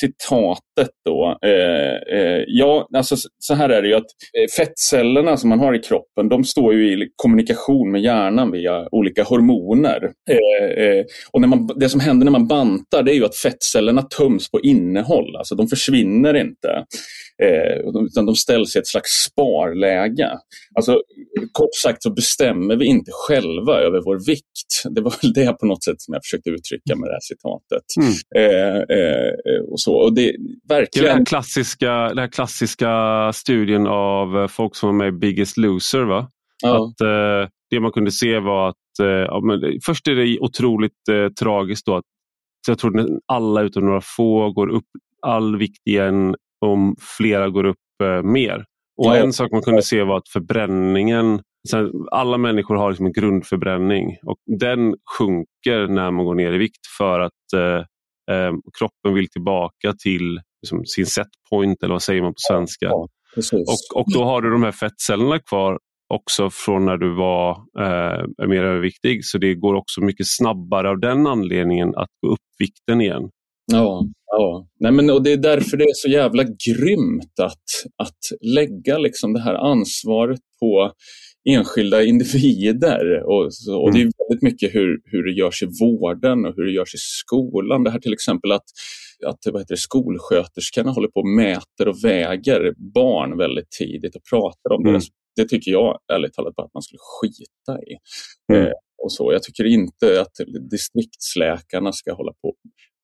citatet 0.00 0.90
då. 1.04 1.38
Eh, 1.44 2.18
eh, 2.18 2.44
ja, 2.46 2.88
alltså 2.94 3.16
så 3.38 3.54
här 3.54 3.68
är 3.68 3.82
det 3.82 3.88
ju 3.88 3.94
att 3.94 4.06
eh, 4.38 4.48
fettcellerna 4.56 5.36
som 5.36 5.48
man 5.48 5.58
har 5.58 5.74
i 5.74 5.78
kroppen, 5.78 6.28
de 6.28 6.44
står 6.44 6.74
ju 6.74 6.92
i 6.92 7.08
kommunikation 7.16 7.90
med 7.90 8.00
hjärnan 8.00 8.50
via 8.50 8.88
olika 8.92 9.22
hormoner. 9.22 10.10
Eh, 10.30 10.84
eh, 10.84 11.04
och 11.32 11.40
när 11.40 11.48
man, 11.48 11.70
det 11.76 11.88
som 11.88 12.00
händer 12.00 12.24
när 12.24 12.32
man 12.32 12.46
bantar, 12.46 13.02
det 13.02 13.12
är 13.12 13.14
ju 13.14 13.24
att 13.24 13.36
fettcellerna 13.36 14.02
töms 14.02 14.50
på 14.50 14.60
innehåll, 14.60 15.36
alltså 15.36 15.54
de 15.54 15.68
försvinner 15.68 16.34
inte. 16.34 16.84
Eh, 17.42 18.06
utan 18.06 18.26
de 18.26 18.34
ställs 18.34 18.76
i 18.76 18.78
ett 18.78 18.86
slags 18.86 19.10
sparläge. 19.10 20.30
Alltså, 20.74 21.00
kort 21.52 21.74
sagt 21.82 22.02
så 22.02 22.10
bestämmer 22.10 22.76
vi 22.76 22.86
inte 22.86 23.10
själva 23.14 23.80
över 23.80 24.00
vår 24.04 24.26
vikt. 24.26 24.44
Det 24.90 25.00
var 25.00 25.14
väl 25.22 25.32
det 25.32 25.52
på 25.52 25.66
något 25.66 25.84
sätt 25.84 26.00
som 26.00 26.14
jag 26.14 26.24
försökte 26.24 26.50
uttrycka 26.50 26.96
med 26.96 27.08
det 27.08 27.12
här 27.12 27.20
citatet. 27.20 27.86
Mm. 28.00 28.12
Eh, 29.46 29.54
eh, 29.54 29.72
och 29.72 29.80
så. 29.80 29.94
Och 29.94 30.14
det, 30.14 30.36
verkligen... 30.68 31.06
det, 31.08 31.12
här 31.12 31.24
klassiska, 31.24 31.92
den 31.92 32.18
här 32.18 32.28
klassiska 32.28 33.32
studien 33.34 33.86
av 33.86 34.48
folk 34.48 34.76
som 34.76 34.86
var 34.86 34.96
med 34.96 35.08
i 35.08 35.18
Biggest 35.18 35.56
Loser. 35.56 36.02
Va? 36.02 36.28
Ja. 36.62 36.76
Att, 36.76 37.00
eh, 37.00 37.50
det 37.70 37.80
man 37.80 37.92
kunde 37.92 38.10
se 38.10 38.38
var 38.38 38.68
att 38.68 38.76
ja, 39.26 39.40
men, 39.40 39.60
först 39.86 40.08
är 40.08 40.14
det 40.14 40.38
otroligt 40.40 41.08
eh, 41.10 41.28
tragiskt 41.28 41.86
då 41.86 41.96
att 41.96 42.04
jag 42.68 42.78
tror 42.78 43.00
att 43.00 43.06
alla 43.26 43.62
utom 43.62 43.86
några 43.86 44.00
få 44.16 44.50
går 44.50 44.68
upp 44.68 44.84
all 45.22 45.56
vikt 45.56 45.86
igen 45.86 46.34
om 46.60 46.96
flera 47.18 47.48
går 47.48 47.64
upp 47.64 47.76
eh, 48.02 48.22
mer. 48.22 48.64
Och. 48.96 49.16
En 49.16 49.32
sak 49.32 49.52
man 49.52 49.62
kunde 49.62 49.82
se 49.82 50.02
var 50.02 50.16
att 50.16 50.28
förbränningen, 50.28 51.42
alla 52.10 52.38
människor 52.38 52.74
har 52.74 52.90
liksom 52.90 53.06
en 53.06 53.12
grundförbränning 53.12 54.16
och 54.22 54.38
den 54.58 54.94
sjunker 55.18 55.86
när 55.86 56.10
man 56.10 56.24
går 56.24 56.34
ner 56.34 56.52
i 56.52 56.58
vikt 56.58 56.86
för 56.98 57.20
att 57.20 57.52
eh, 57.54 57.60
eh, 57.62 57.84
kroppen 58.78 59.14
vill 59.14 59.28
tillbaka 59.28 59.92
till 60.02 60.40
liksom, 60.62 60.84
sin 60.84 61.06
setpoint 61.06 61.82
eller 61.82 61.94
vad 61.94 62.02
säger 62.02 62.22
man 62.22 62.32
på 62.32 62.38
svenska. 62.48 62.86
Ja, 62.86 63.08
och, 63.52 64.00
och 64.00 64.12
då 64.12 64.24
har 64.24 64.42
du 64.42 64.50
de 64.50 64.62
här 64.62 64.72
fettcellerna 64.72 65.38
kvar 65.38 65.78
också 66.14 66.50
från 66.52 66.84
när 66.84 66.96
du 66.96 67.14
var 67.14 67.50
eh, 67.50 68.48
mer 68.48 68.62
överviktig 68.62 69.24
så 69.24 69.38
det 69.38 69.54
går 69.54 69.74
också 69.74 70.00
mycket 70.00 70.26
snabbare 70.28 70.90
av 70.90 71.00
den 71.00 71.26
anledningen 71.26 71.88
att 71.88 72.08
gå 72.20 72.32
upp 72.32 72.48
vikten 72.58 73.00
igen. 73.00 73.30
Ja, 73.72 74.04
ja. 74.26 74.66
Nej, 74.80 74.92
men, 74.92 75.10
och 75.10 75.22
det 75.22 75.32
är 75.32 75.36
därför 75.36 75.76
det 75.76 75.84
är 75.84 75.94
så 75.94 76.08
jävla 76.08 76.42
grymt 76.42 77.40
att, 77.42 77.64
att 78.02 78.18
lägga 78.54 78.98
liksom 78.98 79.32
det 79.32 79.40
här 79.40 79.54
ansvaret 79.54 80.40
på 80.60 80.92
enskilda 81.48 82.02
individer. 82.02 83.22
Och, 83.22 83.54
så, 83.54 83.82
och 83.82 83.92
Det 83.92 83.98
är 83.98 84.02
mm. 84.02 84.12
väldigt 84.28 84.42
mycket 84.42 84.74
hur, 84.74 85.00
hur 85.04 85.24
det 85.24 85.32
görs 85.32 85.62
i 85.62 85.68
vården 85.80 86.44
och 86.46 86.54
hur 86.56 86.64
det 86.64 86.72
görs 86.72 86.94
i 86.94 86.98
skolan. 86.98 87.84
Det 87.84 87.90
här 87.90 87.98
till 87.98 88.12
exempel 88.12 88.52
att, 88.52 88.64
att 89.26 89.38
vad 89.44 89.62
heter 89.62 89.74
det, 89.74 89.80
skolsköterskorna 89.80 90.90
håller 90.90 91.08
på 91.08 91.20
och 91.20 91.28
mäter 91.28 91.88
och 91.88 92.04
väger 92.04 92.74
barn 92.94 93.38
väldigt 93.38 93.70
tidigt 93.70 94.16
och 94.16 94.22
pratar 94.30 94.72
om 94.72 94.86
mm. 94.86 95.00
det. 95.00 95.06
Det 95.42 95.48
tycker 95.48 95.70
jag 95.70 95.98
ärligt 96.12 96.34
talat 96.34 96.58
att 96.58 96.74
man 96.74 96.82
skulle 96.82 97.00
skita 97.20 97.82
i. 97.82 97.96
Mm. 98.52 98.66
Eh, 98.66 98.72
och 99.02 99.12
så. 99.12 99.32
Jag 99.32 99.42
tycker 99.42 99.64
inte 99.64 100.20
att 100.20 100.32
distriktsläkarna 100.70 101.92
ska 101.92 102.12
hålla 102.14 102.32
på 102.42 102.54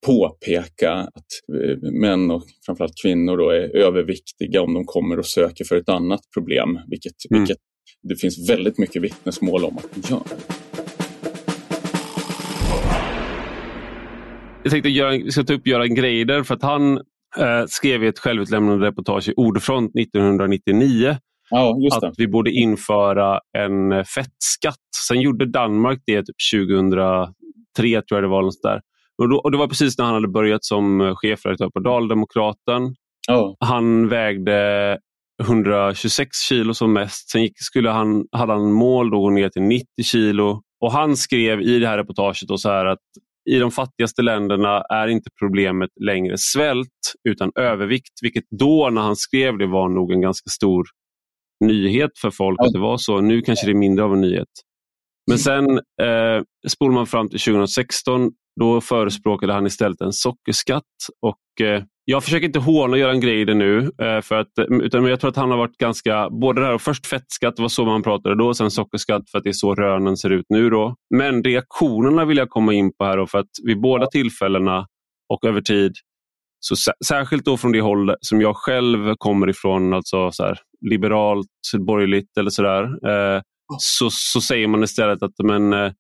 påpeka 0.07 0.93
att 0.93 1.31
eh, 1.63 1.91
män 1.93 2.31
och 2.31 2.43
framförallt 2.67 3.03
kvinnor 3.03 3.37
då 3.37 3.51
är 3.51 3.77
överviktiga 3.77 4.63
om 4.63 4.75
de 4.75 4.85
kommer 4.85 5.19
och 5.19 5.27
söker 5.27 5.65
för 5.65 5.77
ett 5.77 5.89
annat 5.89 6.21
problem, 6.35 6.79
vilket, 6.87 7.31
mm. 7.31 7.43
vilket 7.43 7.59
det 8.03 8.17
finns 8.17 8.51
väldigt 8.51 8.79
mycket 8.79 9.03
vittnesmål 9.03 9.65
om 9.65 9.79
att 9.79 9.89
de 9.95 10.01
gör. 10.11 10.23
Jag 14.63 14.71
tänkte 14.71 14.89
göra, 14.89 15.11
vi 15.11 15.31
ska 15.31 15.45
ta 15.45 15.55
upp 15.55 15.67
Göran 15.67 15.95
Greider 15.95 16.43
för 16.43 16.55
att 16.55 16.63
han 16.63 16.97
eh, 17.39 17.65
skrev 17.69 18.05
i 18.05 18.07
ett 18.07 18.19
självutlämnande 18.19 18.87
reportage 18.87 19.29
i 19.29 19.35
Ordfront 19.37 19.97
1999 19.97 21.17
ja, 21.51 21.79
att 21.93 22.15
vi 22.19 22.29
borde 22.29 22.51
införa 22.51 23.41
en 23.59 24.05
fettskatt. 24.05 24.81
Sen 25.09 25.21
gjorde 25.21 25.47
Danmark 25.47 26.03
det 26.07 26.23
typ 26.23 26.37
2003 26.53 27.33
tror 27.79 28.05
jag 28.09 28.23
det 28.23 28.29
var. 28.29 28.43
Något 28.43 28.63
där. 28.63 28.81
Och, 29.19 29.29
då, 29.29 29.37
och 29.37 29.51
Det 29.51 29.59
var 29.59 29.69
precis 29.69 29.99
när 29.99 30.05
han 30.05 30.15
hade 30.15 30.29
börjat 30.29 30.65
som 30.65 31.01
eh, 31.01 31.15
chefredaktör 31.17 31.71
på 31.71 31.81
Daldemokraten. 31.81 32.95
Oh. 33.31 33.55
Han 33.61 34.09
vägde 34.09 34.99
126 35.43 36.29
kilo 36.49 36.75
som 36.75 36.93
mest. 36.93 37.31
Sen 37.31 37.43
gick, 37.43 37.53
skulle 37.57 37.91
han, 37.91 38.25
hade 38.33 38.53
han 38.53 38.73
mål 38.73 39.07
att 39.07 39.11
gå 39.13 39.31
ner 39.31 39.49
till 39.49 39.63
90 39.63 39.87
kilo. 40.03 40.63
Och 40.81 40.93
Han 40.93 41.17
skrev 41.17 41.61
i 41.61 41.79
det 41.79 41.89
här 41.89 41.99
reportaget 41.99 42.49
då 42.49 42.59
så 42.59 42.71
här 42.71 42.87
att 42.87 42.99
i 43.51 43.59
de 43.59 43.71
fattigaste 43.71 44.23
länderna 44.23 44.83
är 44.83 45.09
inte 45.09 45.31
problemet 45.39 45.91
längre 46.01 46.35
svält 46.39 46.89
utan 47.29 47.53
övervikt, 47.55 48.13
vilket 48.23 48.45
då 48.59 48.91
när 48.91 49.03
han 49.03 49.17
skrev 49.17 49.59
det 49.59 49.67
var 49.67 49.89
nog 49.89 50.13
en 50.13 50.21
ganska 50.21 50.51
stor 50.51 50.87
nyhet 51.65 52.19
för 52.21 52.31
folk 52.31 52.61
att 52.61 52.73
det 52.73 52.79
var 52.79 52.97
så. 52.97 53.21
Nu 53.21 53.43
kanske 53.43 53.67
det 53.67 53.73
är 53.73 53.75
mindre 53.75 54.05
av 54.05 54.13
en 54.13 54.21
nyhet. 54.21 54.49
Men 55.31 55.39
sen 55.39 55.71
eh, 55.79 56.43
spolar 56.69 56.95
man 56.95 57.07
fram 57.07 57.29
till 57.29 57.41
2016. 57.41 58.31
Då 58.61 58.81
förespråkade 58.81 59.53
han 59.53 59.67
istället 59.67 60.01
en 60.01 60.13
sockerskatt. 60.13 60.83
Och, 61.23 61.67
eh, 61.67 61.83
jag 62.09 62.25
försöker 62.25 62.47
inte 62.47 62.59
håna 62.59 62.93
och 62.93 62.99
göra 62.99 63.13
en 63.13 63.21
grej 63.21 63.41
i 63.41 63.45
det 63.45 63.55
nu. 63.55 63.79
Eh, 64.03 64.21
för 64.21 64.35
att, 64.35 64.49
utan 64.83 65.05
jag 65.05 65.21
tror 65.21 65.31
att 65.31 65.37
han 65.37 65.51
har 65.51 65.59
varit 65.59 65.77
ganska, 65.77 66.31
både 66.31 66.61
det 66.61 66.67
här 66.67 66.75
och 66.75 66.83
först 66.83 67.07
fettskatt, 67.07 67.59
var 67.59 67.69
så 67.69 67.85
man 67.85 68.03
pratade 68.03 68.35
då, 68.35 68.55
sen 68.55 68.71
sockerskatt 68.71 69.31
för 69.31 69.39
att 69.39 69.45
det 69.45 69.51
är 69.51 69.53
så 69.53 69.75
rönen 69.75 70.17
ser 70.17 70.31
ut 70.31 70.47
nu. 70.49 70.71
Då. 70.71 70.95
Men 71.15 71.45
reaktionerna 71.45 72.25
vill 72.25 72.37
jag 72.37 72.49
komma 72.49 72.73
in 72.73 72.93
på 72.99 73.05
här 73.05 73.17
då, 73.17 73.27
för 73.27 73.39
att 73.39 73.51
vid 73.63 73.81
båda 73.81 74.07
tillfällena 74.07 74.87
och 75.29 75.45
över 75.45 75.61
tid 75.61 75.93
så 76.61 76.93
särskilt 77.07 77.45
då 77.45 77.57
från 77.57 77.73
det 77.73 77.81
håll 77.81 78.15
som 78.21 78.41
jag 78.41 78.57
själv 78.57 79.15
kommer 79.19 79.49
ifrån, 79.49 79.95
alltså 79.95 80.31
så 80.33 80.45
här, 80.45 80.59
liberalt, 80.91 81.47
borgerligt 81.87 82.37
eller 82.39 82.51
sådär, 82.51 82.83
eh, 82.83 83.43
så, 83.79 84.11
så 84.11 84.41
säger 84.41 84.69
man 84.69 84.83
istället 84.83 85.23
att 85.23 85.35
men, 85.43 85.73
eh, 85.73 85.93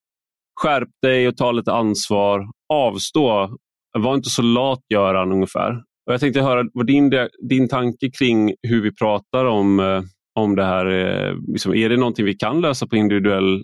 skärp 0.60 0.88
dig 1.02 1.28
och 1.28 1.36
ta 1.36 1.52
lite 1.52 1.72
ansvar. 1.72 2.46
Avstå. 2.72 3.56
Var 3.98 4.14
inte 4.14 4.30
så 4.30 4.42
lat 4.42 4.80
Göran 4.92 5.32
ungefär. 5.32 5.82
Och 6.06 6.12
jag 6.12 6.20
tänkte 6.20 6.40
höra 6.40 6.64
vad 6.72 6.86
din, 6.86 7.12
din 7.48 7.68
tanke 7.68 8.10
kring 8.10 8.54
hur 8.62 8.82
vi 8.82 8.94
pratar 8.94 9.44
om, 9.44 9.80
eh, 9.80 10.02
om 10.34 10.56
det 10.56 10.64
här. 10.64 10.86
Eh, 10.86 11.34
liksom, 11.48 11.74
är 11.74 11.88
det 11.88 11.96
någonting 11.96 12.24
vi 12.24 12.34
kan 12.34 12.60
lösa 12.60 12.86
på 12.86 12.96
individuell 12.96 13.62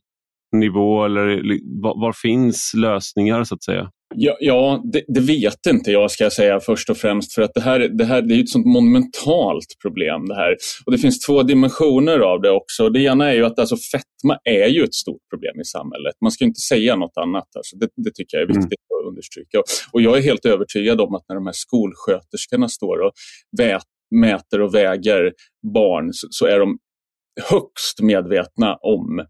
nivå 0.53 1.05
eller 1.05 1.43
var, 1.83 2.01
var 2.01 2.13
finns 2.13 2.73
lösningar 2.77 3.45
så 3.45 3.55
att 3.55 3.63
säga? 3.63 3.91
Ja, 4.17 4.37
ja 4.41 4.83
det, 4.93 5.05
det, 5.09 5.21
vet 5.21 5.67
inte 5.67 5.91
jag 5.91 6.11
ska 6.11 6.25
jag 6.25 6.33
säga 6.33 6.61
först 6.61 6.91
och 6.91 6.97
främst 6.97 7.35
för 7.35 7.43
att 7.43 7.55
det 7.55 7.61
här, 7.61 7.79
det 7.79 8.05
här 8.05 8.23
det 8.23 8.35
är 8.35 8.41
ett 8.41 8.49
sånt 8.49 8.67
monumentalt 8.67 9.67
problem. 9.83 10.29
det 10.29 10.35
här. 10.35 10.57
Och 10.87 10.93
Det 10.93 10.99
finns 10.99 11.21
två 11.21 11.43
dimensioner 11.43 12.19
av 12.19 12.41
det 12.41 12.51
också. 12.51 12.89
Det 12.89 13.01
ena 13.01 13.31
är 13.31 13.35
ju 13.35 13.45
att 13.45 13.59
alltså, 13.59 13.77
fetma 13.77 14.39
är 14.45 14.69
ju 14.69 14.85
ett 14.85 14.95
stort 14.95 15.23
problem 15.31 15.61
i 15.61 15.65
samhället. 15.65 16.15
Man 16.21 16.33
ska 16.33 16.45
inte 16.45 16.61
säga 16.61 16.97
något 16.97 17.17
annat. 17.17 17.49
Alltså. 17.57 17.77
Det, 17.77 17.89
det 17.97 18.11
tycker 18.15 18.37
jag 18.37 18.43
är 18.43 18.47
viktigt 18.47 18.65
mm. 18.65 19.01
att 19.01 19.09
understryka. 19.09 19.63
Och 19.93 20.03
jag 20.03 20.19
är 20.19 20.23
helt 20.23 20.47
övertygad 20.47 21.01
om 21.01 21.15
att 21.15 21.25
när 21.29 21.37
de 21.37 21.47
här 21.47 21.55
skolsköterskorna 21.57 22.69
står 22.69 22.99
och 22.99 23.13
vät, 23.59 23.85
mäter 24.11 24.61
och 24.61 24.75
väger 24.75 25.33
barn 25.75 26.13
så, 26.13 26.27
så 26.31 26.47
är 26.47 26.59
de 26.59 26.79
högst 27.51 28.01
medvetna 28.03 28.77
om 28.77 29.27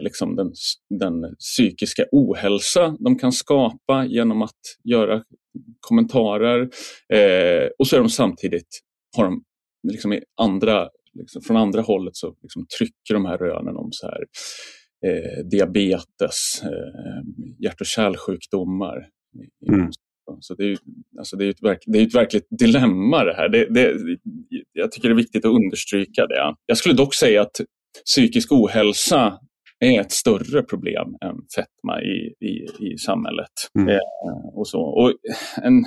liksom 0.00 0.36
den, 0.36 0.52
den 1.00 1.36
psykiska 1.38 2.04
ohälsa 2.12 2.96
de 3.00 3.18
kan 3.18 3.32
skapa 3.32 4.06
genom 4.06 4.42
att 4.42 4.60
göra 4.84 5.22
kommentarer. 5.80 6.60
Eh, 7.12 7.68
och 7.78 7.86
så 7.86 7.96
är 7.96 8.00
de 8.00 8.08
samtidigt, 8.08 8.80
har 9.16 9.24
de 9.24 9.44
liksom 9.88 10.12
i 10.12 10.22
andra, 10.40 10.88
liksom, 11.18 11.42
från 11.42 11.56
andra 11.56 11.82
hållet 11.82 12.16
så 12.16 12.34
liksom 12.42 12.66
trycker 12.78 13.14
de 13.14 13.26
här 13.26 13.38
rönen 13.38 13.76
om 13.76 13.88
så 13.92 14.06
här, 14.06 14.24
eh, 15.06 15.44
diabetes, 15.44 16.62
eh, 16.62 17.22
hjärt 17.58 17.80
och 17.80 17.86
kärlsjukdomar. 17.86 19.08
Mm. 19.68 19.90
Så 20.40 20.54
det 20.54 20.64
är, 20.64 20.78
alltså 21.18 21.36
det, 21.36 21.44
är 21.44 21.50
ett 21.50 21.62
verk, 21.62 21.82
det 21.86 21.98
är 21.98 22.06
ett 22.06 22.14
verkligt 22.14 22.46
dilemma 22.50 23.24
det 23.24 23.34
här. 23.34 23.48
Det, 23.48 23.66
det, 23.70 23.96
jag 24.72 24.92
tycker 24.92 25.08
det 25.08 25.12
är 25.12 25.16
viktigt 25.16 25.44
att 25.44 25.52
understryka 25.64 26.26
det. 26.26 26.54
Jag 26.66 26.78
skulle 26.78 26.94
dock 26.94 27.14
säga 27.14 27.42
att 27.42 27.60
psykisk 28.06 28.52
ohälsa 28.52 29.38
är 29.82 30.00
ett 30.00 30.12
större 30.12 30.62
problem 30.62 31.08
än 31.24 31.36
fetma 31.56 32.02
i, 32.02 32.46
i, 32.46 32.86
i 32.92 32.98
samhället. 32.98 33.52
Mm. 33.78 33.88
Eh, 33.88 33.98
och 34.54 34.68
så. 34.68 34.80
Och 34.80 35.12
en, 35.62 35.84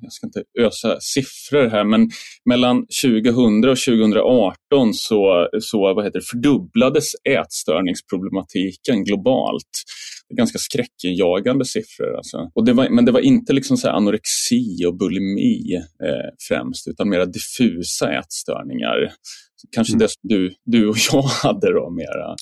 jag 0.00 0.12
ska 0.12 0.26
inte 0.26 0.42
ösa 0.60 0.96
siffror 1.00 1.68
här, 1.68 1.84
men 1.84 2.10
mellan 2.44 2.86
2000 3.04 3.68
och 3.68 3.76
2018 3.76 4.94
så, 4.94 5.48
så 5.60 5.94
vad 5.94 6.04
heter 6.04 6.18
det, 6.18 6.26
fördubblades 6.26 7.04
ätstörningsproblematiken 7.28 9.04
globalt. 9.04 9.70
Det 10.28 10.34
är 10.34 10.36
ganska 10.36 10.58
skräckinjagande 10.58 11.64
siffror. 11.64 12.16
Alltså. 12.16 12.50
Och 12.54 12.64
det 12.64 12.72
var, 12.72 12.88
men 12.88 13.04
det 13.04 13.12
var 13.12 13.20
inte 13.20 13.52
liksom 13.52 13.76
så 13.76 13.88
anorexi 13.88 14.84
och 14.86 14.98
bulimi 14.98 15.74
eh, 15.74 16.30
främst, 16.48 16.88
utan 16.88 17.08
mer 17.08 17.26
diffusa 17.26 18.12
ätstörningar. 18.12 19.12
Kanske 19.74 19.92
mm. 19.92 19.98
det 19.98 20.08
som 20.08 20.20
du, 20.22 20.54
du 20.64 20.88
och 20.88 20.96
jag 21.12 21.22
hade 21.42 21.72
då 21.72 21.90
mera. 21.90 22.36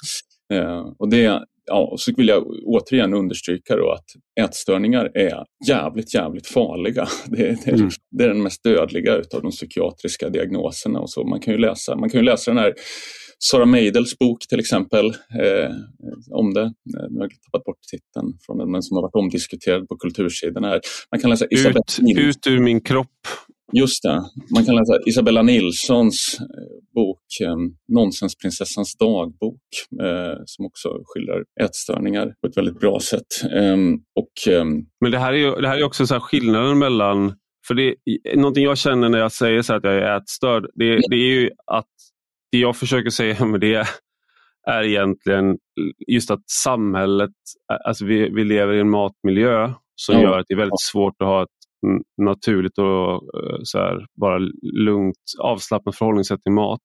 Eh, 0.54 0.92
och 0.98 1.08
det, 1.08 1.40
ja, 1.66 1.88
och 1.92 2.00
så 2.00 2.12
vill 2.16 2.28
jag 2.28 2.46
återigen 2.64 3.14
understryka 3.14 3.76
då 3.76 3.90
att 3.90 4.04
ätstörningar 4.40 5.10
är 5.14 5.44
jävligt, 5.68 6.14
jävligt 6.14 6.46
farliga. 6.46 7.08
Det, 7.26 7.64
det, 7.64 7.70
mm. 7.70 7.90
det 8.10 8.24
är 8.24 8.28
den 8.28 8.42
mest 8.42 8.64
dödliga 8.64 9.14
av 9.14 9.42
de 9.42 9.50
psykiatriska 9.50 10.28
diagnoserna. 10.28 11.00
Och 11.00 11.10
så. 11.10 11.24
Man, 11.24 11.40
kan 11.40 11.54
ju 11.54 11.58
läsa, 11.60 11.96
man 11.96 12.10
kan 12.10 12.20
ju 12.20 12.24
läsa 12.24 12.50
den 12.50 12.58
här 12.58 12.74
Sara 13.38 13.66
Meidels 13.66 14.18
bok 14.18 14.38
till 14.48 14.60
exempel 14.60 15.06
eh, 15.06 15.70
om 16.30 16.54
det. 16.54 16.72
Nu 17.10 17.18
har 17.18 17.24
jag 17.24 17.30
tappat 17.30 17.64
bort 17.64 17.82
titeln 17.90 18.38
från 18.46 18.58
den, 18.58 18.70
men 18.70 18.82
som 18.82 18.96
har 18.96 19.02
varit 19.02 19.14
omdiskuterad 19.14 19.88
på 19.88 19.96
kultursidorna. 19.96 20.68
Här. 20.68 20.80
Man 21.10 21.20
kan 21.20 21.30
läsa 21.30 21.46
Isabella 21.50 21.80
ut, 22.10 22.18
ut 22.18 22.46
ur 22.46 22.58
min 22.58 22.80
kropp 22.80 23.08
Just 23.72 24.02
det. 24.02 24.22
Man 24.54 24.64
kan 24.64 24.74
läsa 24.74 24.98
Isabella 25.06 25.42
Nilssons 25.42 26.36
eh, 26.40 26.46
bok 26.94 27.20
eh, 27.42 27.56
Nonsensprinsessans 27.88 28.96
dagbok 28.96 29.60
eh, 30.02 30.42
som 30.44 30.66
också 30.66 30.88
skildrar 31.04 31.44
ätstörningar 31.60 32.34
på 32.40 32.46
ett 32.46 32.56
väldigt 32.56 32.80
bra 32.80 33.00
sätt. 33.00 33.26
Eh, 33.56 33.76
och, 34.14 34.52
eh, 34.52 34.64
Men 35.00 35.10
det 35.10 35.18
här 35.18 35.32
är, 35.32 35.36
ju, 35.36 35.50
det 35.50 35.68
här 35.68 35.78
är 35.78 35.84
också 35.84 36.06
så 36.06 36.20
skillnaden 36.20 36.78
mellan 36.78 37.34
för 37.66 37.74
det, 37.74 37.94
någonting 38.36 38.64
jag 38.64 38.78
känner 38.78 39.08
när 39.08 39.18
jag 39.18 39.32
säger 39.32 39.62
så 39.62 39.74
att 39.74 39.84
jag 39.84 39.94
är 39.94 40.16
ätstörd, 40.16 40.66
det, 40.74 41.00
det 41.10 41.16
är 41.16 41.40
ju 41.40 41.50
att 41.66 41.90
det 42.52 42.58
jag 42.58 42.76
försöker 42.76 43.10
säga 43.10 43.44
med 43.46 43.60
det 43.60 43.86
är 44.66 44.82
egentligen 44.82 45.58
just 46.06 46.30
att 46.30 46.50
samhället, 46.50 47.30
alltså 47.84 48.04
vi, 48.04 48.28
vi 48.28 48.44
lever 48.44 48.72
i 48.72 48.80
en 48.80 48.90
matmiljö 48.90 49.72
som 49.96 50.14
ja. 50.14 50.22
gör 50.22 50.38
att 50.38 50.44
det 50.48 50.54
är 50.54 50.58
väldigt 50.58 50.80
svårt 50.80 51.22
att 51.22 51.28
ha 51.28 51.42
ett 51.42 51.48
naturligt 52.22 52.78
och 52.78 53.12
eh, 53.14 53.58
så 53.62 53.78
här, 53.78 54.06
bara 54.20 54.38
lugnt 54.62 55.16
avslappnat 55.38 55.96
förhållningssätt 55.96 56.42
till 56.42 56.52
mat. 56.52 56.80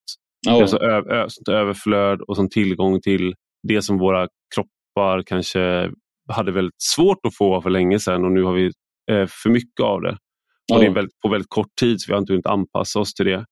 Oh. 0.50 0.54
Alltså 0.54 0.78
ö, 0.78 1.28
överflöd 1.50 2.22
och 2.22 2.36
som 2.36 2.50
tillgång 2.50 3.02
till 3.02 3.34
det 3.68 3.82
som 3.82 3.98
våra 3.98 4.28
kroppar 4.56 5.24
kanske 5.26 5.92
hade 6.30 6.52
väldigt 6.52 6.82
svårt 6.82 7.26
att 7.28 7.36
få 7.38 7.62
för 7.62 7.70
länge 7.70 8.00
sedan 8.00 8.26
och 8.26 8.32
nu 8.32 8.44
har 8.44 8.54
vi 8.54 8.66
eh, 9.12 9.28
för 9.44 9.50
mycket 9.50 9.84
av 9.84 10.02
det. 10.02 10.18
Oh. 10.72 10.76
Och 10.76 10.80
det 10.80 10.86
är 10.86 10.94
väldigt, 10.94 11.20
på 11.20 11.30
väldigt 11.30 11.50
kort 11.50 11.76
tid 11.80 12.02
så 12.02 12.06
vi 12.08 12.14
har 12.14 12.20
inte 12.20 12.34
hunnit 12.34 12.46
anpassa 12.46 13.00
oss 13.00 13.14
till 13.14 13.26
det. 13.26 13.46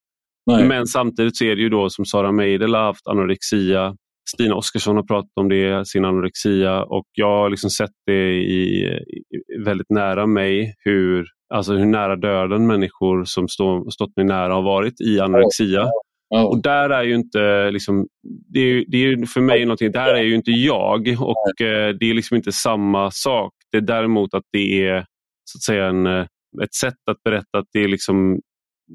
Nej. 0.46 0.68
Men 0.68 0.88
samtidigt 0.88 1.38
så 1.38 1.46
är 1.46 1.56
det 1.56 1.62
ju 1.62 1.70
då 1.70 1.90
som 1.90 2.06
Sara 2.06 2.32
Meidel 2.32 2.76
har 2.76 2.84
haft 2.84 3.08
anorexia. 3.08 3.96
Stina 4.34 4.56
Oskarsson 4.56 4.96
har 4.96 5.04
pratat 5.04 5.32
om 5.36 5.50
det, 5.50 5.88
sin 5.88 6.06
anorexia 6.06 6.84
och 6.84 7.06
jag 7.14 7.28
har 7.28 7.50
liksom 7.50 7.70
sett 7.70 7.92
det 8.06 8.34
i, 8.34 8.86
i 8.86 9.64
väldigt 9.66 9.90
nära 9.90 10.28
mig 10.28 10.76
hur 10.86 11.26
Alltså 11.54 11.74
hur 11.74 11.86
nära 11.86 12.16
döden 12.16 12.68
människor 12.68 13.26
som 13.26 13.48
stå, 13.48 13.92
stått 13.92 14.16
mig 14.16 14.26
nära 14.26 14.54
har 14.54 14.62
varit 14.62 15.02
i 15.02 15.20
anorexia. 15.20 15.84
Oh. 16.30 16.44
Och 16.44 16.62
där 16.62 16.90
är 16.90 17.04
ju 17.04 17.16
inte, 17.16 17.72
liksom, 17.72 18.08
det 18.54 18.60
är, 18.60 18.86
det 18.88 18.98
är 18.98 19.26
för 19.26 19.42
mig 19.42 19.66
någonting, 19.66 19.92
där 19.92 20.14
är 20.14 20.24
ju 20.24 20.36
inte 20.36 20.52
jag 20.52 21.18
och 21.20 21.62
eh, 21.62 21.96
det 22.00 22.10
är 22.10 22.14
liksom 22.14 22.38
inte 22.38 22.52
samma 22.52 23.12
sak. 23.12 23.54
Det 23.72 23.78
är 23.78 23.82
däremot 23.82 24.34
att 24.34 24.44
det 24.52 24.88
är 24.88 25.06
så 25.44 25.58
att 25.58 25.64
säga 25.64 25.86
en, 25.86 26.06
eh, 26.06 26.26
ett 26.64 26.74
sätt 26.74 27.10
att 27.12 27.24
berätta 27.24 27.58
att 27.58 27.68
det 27.74 27.80
är 27.80 27.88
liksom 27.88 28.40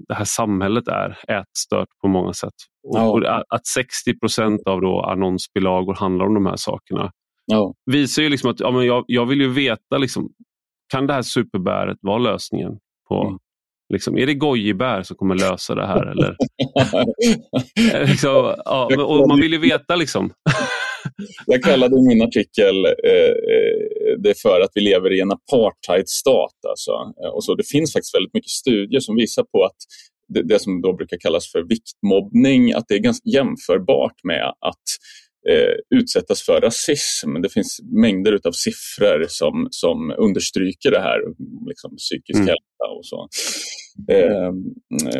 det 0.09 0.15
här 0.15 0.25
samhället 0.25 0.89
är 0.89 1.19
ätstört 1.29 1.89
på 2.03 2.09
många 2.09 2.33
sätt. 2.33 2.55
Och 2.85 3.55
att 3.55 3.67
60 3.67 4.19
procent 4.19 4.61
av 4.67 4.81
då 4.81 5.01
annonsbilagor 5.01 5.95
handlar 5.95 6.27
om 6.27 6.35
de 6.35 6.47
här 6.47 6.57
sakerna 6.57 7.13
oh. 7.53 7.73
visar 7.91 8.23
ju 8.23 8.29
liksom 8.29 8.51
att 8.51 8.61
ja, 8.61 8.71
men 8.71 8.87
jag, 8.87 9.05
jag 9.07 9.27
vill 9.27 9.41
ju 9.41 9.49
veta 9.49 9.99
liksom, 9.99 10.33
kan 10.93 11.07
det 11.07 11.13
här 11.13 11.23
superbäret 11.23 11.99
vara 12.01 12.19
lösningen? 12.19 12.79
på 13.13 13.27
mm. 13.27 13.39
Liksom, 13.93 14.19
är 14.19 14.27
det 14.27 14.35
gojibär 14.35 15.03
som 15.03 15.17
kommer 15.17 15.35
lösa 15.35 15.75
det 15.75 15.87
här? 15.87 16.07
Eller? 16.07 16.37
Eh, 17.95 18.11
liksom, 18.11 18.55
ja, 18.65 19.05
och 19.05 19.29
man 19.29 19.41
vill 19.41 19.53
ju 19.53 19.59
veta. 19.59 19.97
liksom. 19.97 20.31
Jag 21.47 21.63
kallade 21.63 22.09
min 22.09 22.23
artikel 22.23 22.85
eh, 22.85 23.33
eh, 23.55 24.19
det 24.19 24.41
för 24.43 24.61
att 24.61 24.71
vi 24.75 24.81
lever 24.81 25.13
i 25.13 25.21
en 25.21 25.33
apartheidstat. 25.33 26.59
Alltså. 26.69 26.93
Och 27.35 27.45
så, 27.45 27.55
det 27.55 27.69
finns 27.69 27.93
faktiskt 27.93 28.15
väldigt 28.15 28.35
mycket 28.35 28.51
studier 28.51 29.01
som 29.01 29.17
visar 29.17 29.43
på 29.43 29.65
att 29.65 29.77
det, 30.29 30.43
det 30.43 30.59
som 30.59 30.83
då 30.83 30.97
brukar 30.97 31.17
kallas 31.21 31.53
för 31.53 31.63
viktmobbning, 31.63 32.73
att 32.73 32.85
det 32.89 32.95
är 32.95 32.99
ganska 32.99 33.29
jämförbart 33.29 34.25
med 34.25 34.45
att 34.45 34.87
eh, 35.51 35.99
utsättas 35.99 36.43
för 36.43 36.61
rasism. 36.61 37.43
Det 37.43 37.49
finns 37.49 37.81
mängder 37.83 38.33
av 38.33 38.53
siffror 38.53 39.25
som, 39.29 39.69
som 39.71 40.15
understryker 40.19 40.91
det 40.91 41.01
här, 41.01 41.19
liksom 41.69 41.97
psykisk 41.97 42.37
mm. 42.37 42.47
hälsa 42.47 42.93
och 42.97 43.07
så. 43.07 43.29
Eh, 44.13 44.53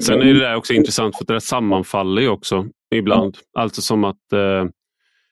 Sen 0.01 0.21
är 0.21 0.35
det 0.35 0.41
där 0.41 0.57
också 0.57 0.73
intressant 0.73 1.17
för 1.19 1.25
det 1.25 1.41
sammanfaller 1.41 2.23
ju 2.23 2.29
också 2.29 2.67
ibland. 2.95 3.37
Ja. 3.53 3.61
Alltså 3.61 3.83
som 3.83 4.05
att 4.05 4.33
eh, 4.33 4.65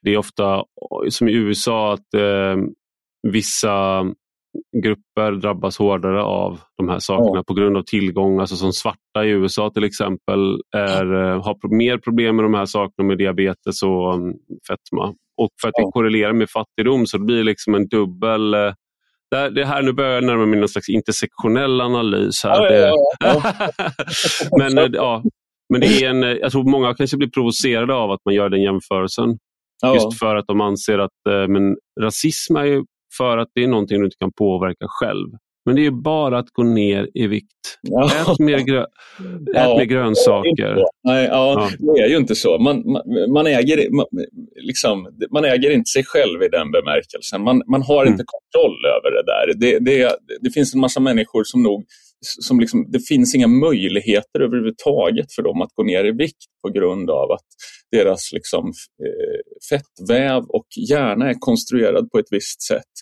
det 0.02 0.10
är 0.10 0.16
ofta, 0.16 0.64
som 1.08 1.28
i 1.28 1.32
USA, 1.32 1.92
att 1.92 2.14
eh, 2.14 2.56
vissa 3.32 4.04
grupper 4.82 5.32
drabbas 5.32 5.78
hårdare 5.78 6.22
av 6.22 6.60
de 6.76 6.88
här 6.88 6.98
sakerna 6.98 7.38
ja. 7.38 7.44
på 7.46 7.54
grund 7.54 7.76
av 7.76 7.82
tillgång. 7.82 8.40
Alltså 8.40 8.56
som 8.56 8.72
svarta 8.72 9.24
i 9.24 9.28
USA 9.28 9.70
till 9.70 9.84
exempel 9.84 10.60
är, 10.76 11.06
ja. 11.06 11.42
har 11.42 11.76
mer 11.76 11.98
problem 11.98 12.36
med 12.36 12.44
de 12.44 12.54
här 12.54 12.66
sakerna 12.66 13.08
med 13.08 13.18
diabetes 13.18 13.82
och 13.82 14.14
um, 14.14 14.34
fetma. 14.68 15.14
Och 15.36 15.50
för 15.60 15.68
att 15.68 15.74
det 15.74 15.90
korrelerar 15.92 16.32
med 16.32 16.50
fattigdom 16.50 17.06
så 17.06 17.18
det 17.18 17.24
blir 17.24 17.44
liksom 17.44 17.74
en 17.74 17.88
dubbel 17.88 18.54
det 19.30 19.64
här, 19.64 19.82
nu 19.82 19.92
börjar 19.92 20.12
jag 20.12 20.24
närma 20.24 20.46
mig 20.46 20.58
någon 20.58 20.68
slags 20.68 20.88
intersektionell 20.88 21.80
analys. 21.80 22.44
här. 22.44 22.72
Ja, 22.72 22.94
ja, 23.20 23.42
ja. 23.42 23.52
men, 24.58 24.78
eh, 24.78 24.88
ja, 24.92 25.22
men 25.72 25.80
det 25.80 25.86
är 25.86 26.10
en, 26.10 26.22
eh, 26.22 26.30
jag 26.30 26.52
tror 26.52 26.70
många 26.70 26.94
kanske 26.94 27.16
blir 27.16 27.28
provocerade 27.28 27.94
av 27.94 28.10
att 28.10 28.20
man 28.24 28.34
gör 28.34 28.48
den 28.48 28.62
jämförelsen. 28.62 29.38
Just 29.94 30.18
för 30.18 30.36
att 30.36 30.46
de 30.46 30.60
anser 30.60 30.98
att 30.98 31.26
eh, 31.28 31.48
men, 31.48 31.76
rasism 32.00 32.56
är 32.56 32.64
ju 32.64 32.84
för 33.20 33.38
att 33.38 33.48
det 33.54 33.62
är 33.64 33.68
någonting 33.68 33.98
du 33.98 34.04
inte 34.04 34.16
kan 34.20 34.32
påverka 34.32 34.86
själv. 34.88 35.28
Men 35.66 35.76
det 35.76 35.86
är 35.86 35.90
bara 35.90 36.38
att 36.38 36.50
gå 36.50 36.62
ner 36.62 37.08
i 37.14 37.26
vikt. 37.26 37.78
Ja. 37.82 38.10
Ät, 38.32 38.38
mer, 38.38 38.58
grö 38.58 38.82
Ät 38.82 38.88
ja, 39.54 39.76
mer 39.78 39.84
grönsaker. 39.84 40.84
Nej, 41.04 41.26
ja, 41.26 41.70
ja, 41.78 41.94
Det 41.94 42.02
är 42.02 42.08
ju 42.08 42.16
inte 42.16 42.34
så. 42.34 42.58
Man, 42.58 42.76
man, 42.92 43.02
man, 43.32 43.46
äger, 43.46 43.90
man, 43.90 44.06
liksom, 44.56 45.08
man 45.30 45.44
äger 45.44 45.70
inte 45.70 45.88
sig 45.88 46.04
själv 46.04 46.42
i 46.42 46.48
den 46.48 46.70
bemärkelsen. 46.70 47.42
Man, 47.42 47.62
man 47.66 47.82
har 47.82 48.02
mm. 48.02 48.12
inte 48.12 48.24
kontroll 48.26 48.78
över 48.96 49.10
det 49.16 49.22
där. 49.32 49.54
Det, 49.60 49.78
det, 49.78 50.16
det 50.40 50.50
finns 50.50 50.74
en 50.74 50.80
massa 50.80 51.00
människor 51.00 51.44
som 51.44 51.62
nog 51.62 51.84
som 52.20 52.60
liksom, 52.60 52.86
det 52.90 53.00
finns 53.00 53.34
inga 53.34 53.48
möjligheter 53.48 54.40
överhuvudtaget 54.40 55.32
för 55.34 55.42
dem 55.42 55.62
att 55.62 55.70
gå 55.74 55.82
ner 55.82 56.04
i 56.04 56.12
vikt 56.12 56.44
på 56.62 56.72
grund 56.72 57.10
av 57.10 57.30
att 57.32 57.46
deras 57.92 58.32
liksom, 58.32 58.66
eh, 59.04 59.40
fettväv 59.70 60.42
och 60.42 60.66
hjärna 60.90 61.30
är 61.30 61.34
konstruerad 61.38 62.10
på 62.10 62.18
ett 62.18 62.28
visst 62.30 62.62
sätt. 62.62 62.92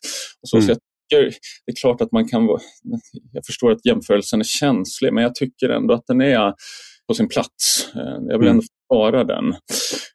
Och 0.43 0.49
så, 0.49 0.57
mm. 0.57 0.67
så 0.67 0.71
jag 0.71 0.79
tycker, 0.79 1.39
det 1.67 1.73
är 1.73 1.81
klart 1.81 2.01
att 2.01 2.13
man 2.13 2.29
kan 2.29 2.47
vara, 2.47 2.61
jag 3.33 3.47
förstår 3.47 3.73
att 3.73 3.87
jämförelsen 3.87 4.41
är 4.41 4.45
känslig, 4.45 5.13
men 5.13 5.23
jag 5.23 5.35
tycker 5.35 5.69
ändå 5.69 5.95
att 5.95 6.07
den 6.07 6.21
är 6.21 6.55
på 7.09 7.15
sin 7.15 7.29
plats. 7.29 7.89
Eh, 7.95 8.19
jag 8.29 8.39
vill 8.39 8.49
mm. 8.49 8.51
ändå 8.51 8.63
försvara 8.63 9.25
den. 9.25 9.55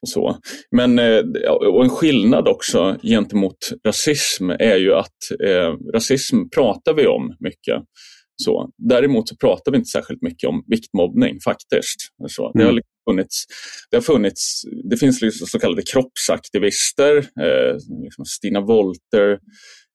Och 0.02 0.08
så. 0.08 0.38
Men, 0.76 0.98
eh, 0.98 1.20
och 1.50 1.84
en 1.84 1.90
skillnad 1.90 2.48
också 2.48 2.96
gentemot 3.02 3.56
rasism 3.86 4.50
är 4.50 4.76
ju 4.76 4.94
att 4.94 5.18
eh, 5.46 5.92
rasism 5.94 6.36
pratar 6.54 6.94
vi 6.94 7.06
om 7.06 7.36
mycket. 7.40 7.82
Så. 8.36 8.70
Däremot 8.88 9.28
så 9.28 9.36
pratar 9.36 9.72
vi 9.72 9.78
inte 9.78 9.88
särskilt 9.88 10.22
mycket 10.22 10.48
om 10.48 10.64
viktmobbning 10.66 11.40
faktiskt. 11.44 11.96
Så. 12.28 12.52
Det, 12.52 12.58
har 12.58 12.64
mm. 12.64 12.76
liksom 12.76 12.94
funnits, 13.10 13.44
det, 13.90 13.96
har 13.96 14.02
funnits, 14.02 14.62
det 14.90 14.96
finns 14.96 15.22
liksom 15.22 15.46
så 15.46 15.58
kallade 15.58 15.82
kroppsaktivister, 15.82 17.16
eh, 17.16 17.74
liksom 18.02 18.24
Stina 18.24 18.60
Wolter, 18.60 19.38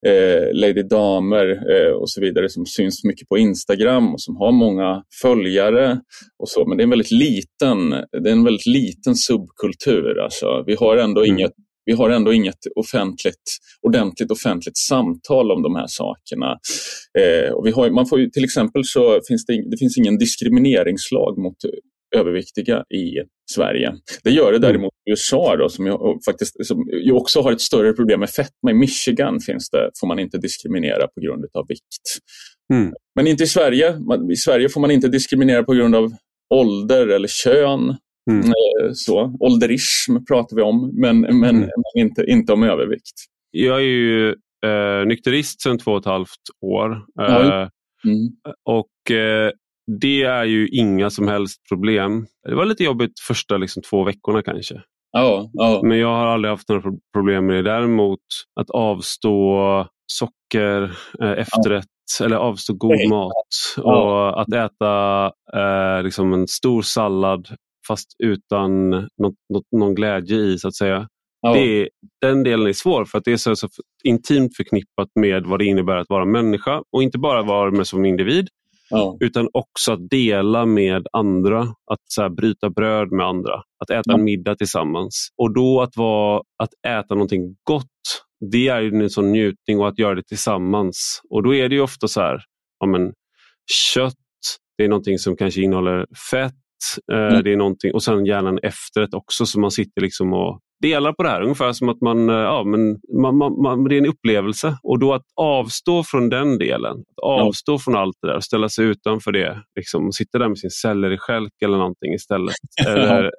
eh, 0.07 0.53
Lady 0.53 0.83
Damer 0.83 1.47
eh, 1.47 1.91
och 1.91 2.09
så 2.09 2.21
vidare 2.21 2.49
som 2.49 2.65
syns 2.65 3.03
mycket 3.03 3.29
på 3.29 3.37
Instagram 3.37 4.13
och 4.13 4.21
som 4.21 4.35
har 4.35 4.51
många 4.51 5.03
följare. 5.21 5.99
och 6.39 6.49
så. 6.49 6.65
Men 6.65 6.77
det 6.77 6.81
är 6.81 6.85
en 6.85 6.89
väldigt 6.89 7.11
liten, 7.11 7.89
det 7.89 8.29
är 8.29 8.33
en 8.33 8.43
väldigt 8.43 8.65
liten 8.65 9.15
subkultur. 9.15 10.19
Alltså. 10.19 10.63
Vi 10.67 10.75
har 10.75 10.97
ändå 10.97 11.21
mm. 11.21 11.35
inget 11.35 11.53
vi 11.89 11.95
har 11.95 12.09
ändå 12.09 12.33
inget 12.33 12.59
offentligt, 12.75 13.45
ordentligt 13.81 14.31
offentligt 14.31 14.77
samtal 14.77 15.51
om 15.51 15.61
de 15.61 15.75
här 15.75 15.87
sakerna. 15.87 16.57
Eh, 17.19 17.51
och 17.51 17.65
vi 17.65 17.71
har, 17.71 17.89
man 17.89 18.05
får 18.05 18.19
ju, 18.19 18.29
till 18.29 18.43
exempel 18.43 18.81
så 18.85 19.19
finns 19.27 19.45
det, 19.45 19.69
det 19.71 19.77
finns 19.77 19.97
ingen 19.97 20.17
diskrimineringslag 20.17 21.37
mot 21.37 21.55
överviktiga 22.15 22.77
i 22.79 23.05
Sverige. 23.51 23.93
Det 24.23 24.31
gör 24.31 24.51
det 24.51 24.59
däremot 24.59 24.93
i 24.93 25.11
USA 25.11 25.55
då, 25.55 25.69
som, 25.69 25.85
ju, 25.85 25.93
faktiskt, 26.25 26.65
som 26.67 26.89
ju 27.05 27.11
också 27.11 27.41
har 27.41 27.51
ett 27.51 27.61
större 27.61 27.93
problem 27.93 28.19
med 28.19 28.29
fetma. 28.29 28.71
I 28.71 28.73
Michigan 28.73 29.39
finns 29.39 29.69
det, 29.69 29.91
får 29.99 30.07
man 30.07 30.19
inte 30.19 30.37
diskriminera 30.37 31.07
på 31.07 31.21
grund 31.21 31.45
av 31.53 31.65
vikt. 31.67 32.05
Mm. 32.73 32.93
Men 33.15 33.27
inte 33.27 33.43
i 33.43 33.47
Sverige. 33.47 33.97
I 34.31 34.35
Sverige 34.35 34.69
får 34.69 34.81
man 34.81 34.91
inte 34.91 35.07
diskriminera 35.07 35.63
på 35.63 35.73
grund 35.73 35.95
av 35.95 36.11
ålder 36.53 37.07
eller 37.07 37.27
kön. 37.27 37.95
Mm. 38.29 38.45
Eh, 38.45 38.91
så, 38.93 39.37
ålderism 39.39 40.25
pratar 40.29 40.55
vi 40.55 40.61
om, 40.61 40.91
men, 40.93 41.19
men, 41.21 41.55
mm. 41.55 41.59
men 41.59 42.05
inte, 42.05 42.25
inte 42.27 42.53
om 42.53 42.63
övervikt. 42.63 43.15
Jag 43.51 43.77
är 43.77 43.85
ju 43.85 44.29
eh, 44.65 45.05
nykterist 45.05 45.61
sedan 45.61 45.77
två 45.77 45.91
och 45.91 45.99
ett 45.99 46.05
halvt 46.05 46.43
år. 46.61 46.91
Eh, 47.21 47.67
mm. 48.05 48.29
Och 48.65 49.11
eh, 49.15 49.51
det 50.01 50.23
är 50.23 50.43
ju 50.43 50.67
inga 50.67 51.09
som 51.09 51.27
helst 51.27 51.61
problem. 51.69 52.27
Det 52.47 52.55
var 52.55 52.65
lite 52.65 52.83
jobbigt 52.83 53.19
första 53.27 53.57
liksom, 53.57 53.83
två 53.83 54.03
veckorna 54.03 54.41
kanske. 54.41 54.81
Ja, 55.11 55.49
ja. 55.53 55.81
Men 55.83 55.97
jag 55.97 56.07
har 56.07 56.25
aldrig 56.25 56.51
haft 56.51 56.69
några 56.69 56.91
problem 57.13 57.45
med 57.45 57.55
det. 57.55 57.71
Däremot 57.71 58.19
att 58.59 58.69
avstå 58.69 59.87
socker, 60.11 60.83
eh, 61.21 61.31
efterrätt 61.31 61.85
ja. 62.19 62.25
eller 62.25 62.35
avstå 62.35 62.73
god 62.73 63.09
mat 63.09 63.77
och 63.77 64.41
att 64.41 64.53
äta 64.53 65.25
eh, 65.53 66.03
liksom 66.03 66.33
en 66.33 66.47
stor 66.47 66.81
sallad 66.81 67.47
fast 67.89 68.15
utan 68.23 68.89
något, 68.89 69.35
något, 69.53 69.65
någon 69.71 69.95
glädje 69.95 70.37
i 70.37 70.57
så 70.57 70.67
att 70.67 70.75
säga. 70.75 71.07
Ja. 71.41 71.53
Det, 71.53 71.89
den 72.21 72.43
delen 72.43 72.67
är 72.67 72.73
svår 72.73 73.05
för 73.05 73.17
att 73.17 73.25
det 73.25 73.31
är 73.31 73.37
så, 73.37 73.55
så 73.55 73.67
intimt 74.03 74.55
förknippat 74.57 75.09
med 75.15 75.45
vad 75.45 75.59
det 75.59 75.65
innebär 75.65 75.97
att 75.97 76.09
vara 76.09 76.25
människa 76.25 76.83
och 76.91 77.03
inte 77.03 77.17
bara 77.17 77.41
vara 77.43 77.71
med 77.71 77.87
som 77.87 78.05
individ 78.05 78.47
ja. 78.89 79.17
utan 79.19 79.49
också 79.53 79.91
att 79.91 80.09
dela 80.09 80.65
med 80.65 81.07
andra, 81.13 81.61
att 81.61 81.99
så 82.05 82.21
här, 82.21 82.29
bryta 82.29 82.69
bröd 82.69 83.11
med 83.11 83.25
andra, 83.25 83.53
att 83.55 83.89
äta 83.89 84.03
ja. 84.05 84.13
en 84.13 84.23
middag 84.23 84.55
tillsammans. 84.55 85.29
Och 85.37 85.53
då 85.53 85.81
att, 85.81 85.97
vara, 85.97 86.41
att 86.63 86.73
äta 86.87 87.15
någonting 87.15 87.55
gott, 87.63 87.85
det 88.51 88.67
är 88.67 88.81
ju 88.81 89.03
en 89.03 89.09
sån 89.09 89.31
njutning 89.31 89.79
och 89.79 89.87
att 89.87 89.99
göra 89.99 90.15
det 90.15 90.23
tillsammans. 90.23 91.21
Och 91.29 91.43
då 91.43 91.55
är 91.55 91.69
det 91.69 91.75
ju 91.75 91.81
ofta 91.81 92.07
så 92.07 92.21
här, 92.21 92.39
ja, 92.79 92.87
men, 92.87 93.13
kött, 93.93 94.13
det 94.77 94.83
är 94.83 94.89
någonting 94.89 95.19
som 95.19 95.35
kanske 95.35 95.61
innehåller 95.61 96.05
fett, 96.31 96.53
mm. 97.11 97.43
Det 97.43 97.53
är 97.53 97.57
någonting, 97.57 97.93
och 97.93 98.03
sen 98.03 98.25
gärna 98.25 98.49
en 98.49 98.59
efterrätt 98.63 99.13
också 99.13 99.45
så 99.45 99.59
man 99.59 99.71
sitter 99.71 100.01
liksom 100.01 100.33
och 100.33 100.59
delar 100.81 101.13
på 101.13 101.23
det 101.23 101.29
här. 101.29 101.41
Ungefär 101.41 101.71
som 101.71 101.89
att 101.89 102.01
man, 102.01 102.29
eh, 102.29 102.35
ja, 102.35 102.63
men 102.63 102.97
man, 103.21 103.37
man, 103.37 103.61
man, 103.61 103.83
det 103.83 103.95
är 103.95 103.97
en 103.97 104.05
upplevelse. 104.05 104.77
Och 104.83 104.99
då 104.99 105.13
att 105.13 105.25
avstå 105.35 106.03
från 106.03 106.29
den 106.29 106.57
delen, 106.57 106.97
att 106.97 107.23
avstå 107.23 107.73
ja. 107.73 107.79
från 107.79 107.95
allt 107.95 108.15
det 108.21 108.27
där 108.27 108.35
och 108.35 108.43
ställa 108.43 108.69
sig 108.69 108.85
utanför 108.85 109.31
det. 109.31 109.63
Liksom, 109.75 110.11
sitta 110.11 110.39
där 110.39 110.47
med 110.47 110.59
sin 110.59 110.69
selleriskälk 110.69 111.53
eller 111.63 111.77
någonting 111.77 112.13
istället. 112.13 112.55
eller 112.87 113.31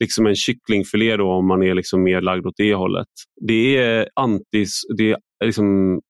liksom 0.00 0.26
en 0.26 0.36
kycklingfilé 0.36 1.16
då, 1.16 1.32
om 1.32 1.46
man 1.48 1.62
är 1.62 1.74
liksom 1.74 2.02
mer 2.02 2.20
lagd 2.20 2.46
åt 2.46 2.54
det 2.56 2.74
hållet. 2.74 3.08
Det 3.46 3.76
är 3.76 4.08
antis, 4.14 4.82
det 4.96 5.10
är 5.10 5.18
liksom 5.44 6.00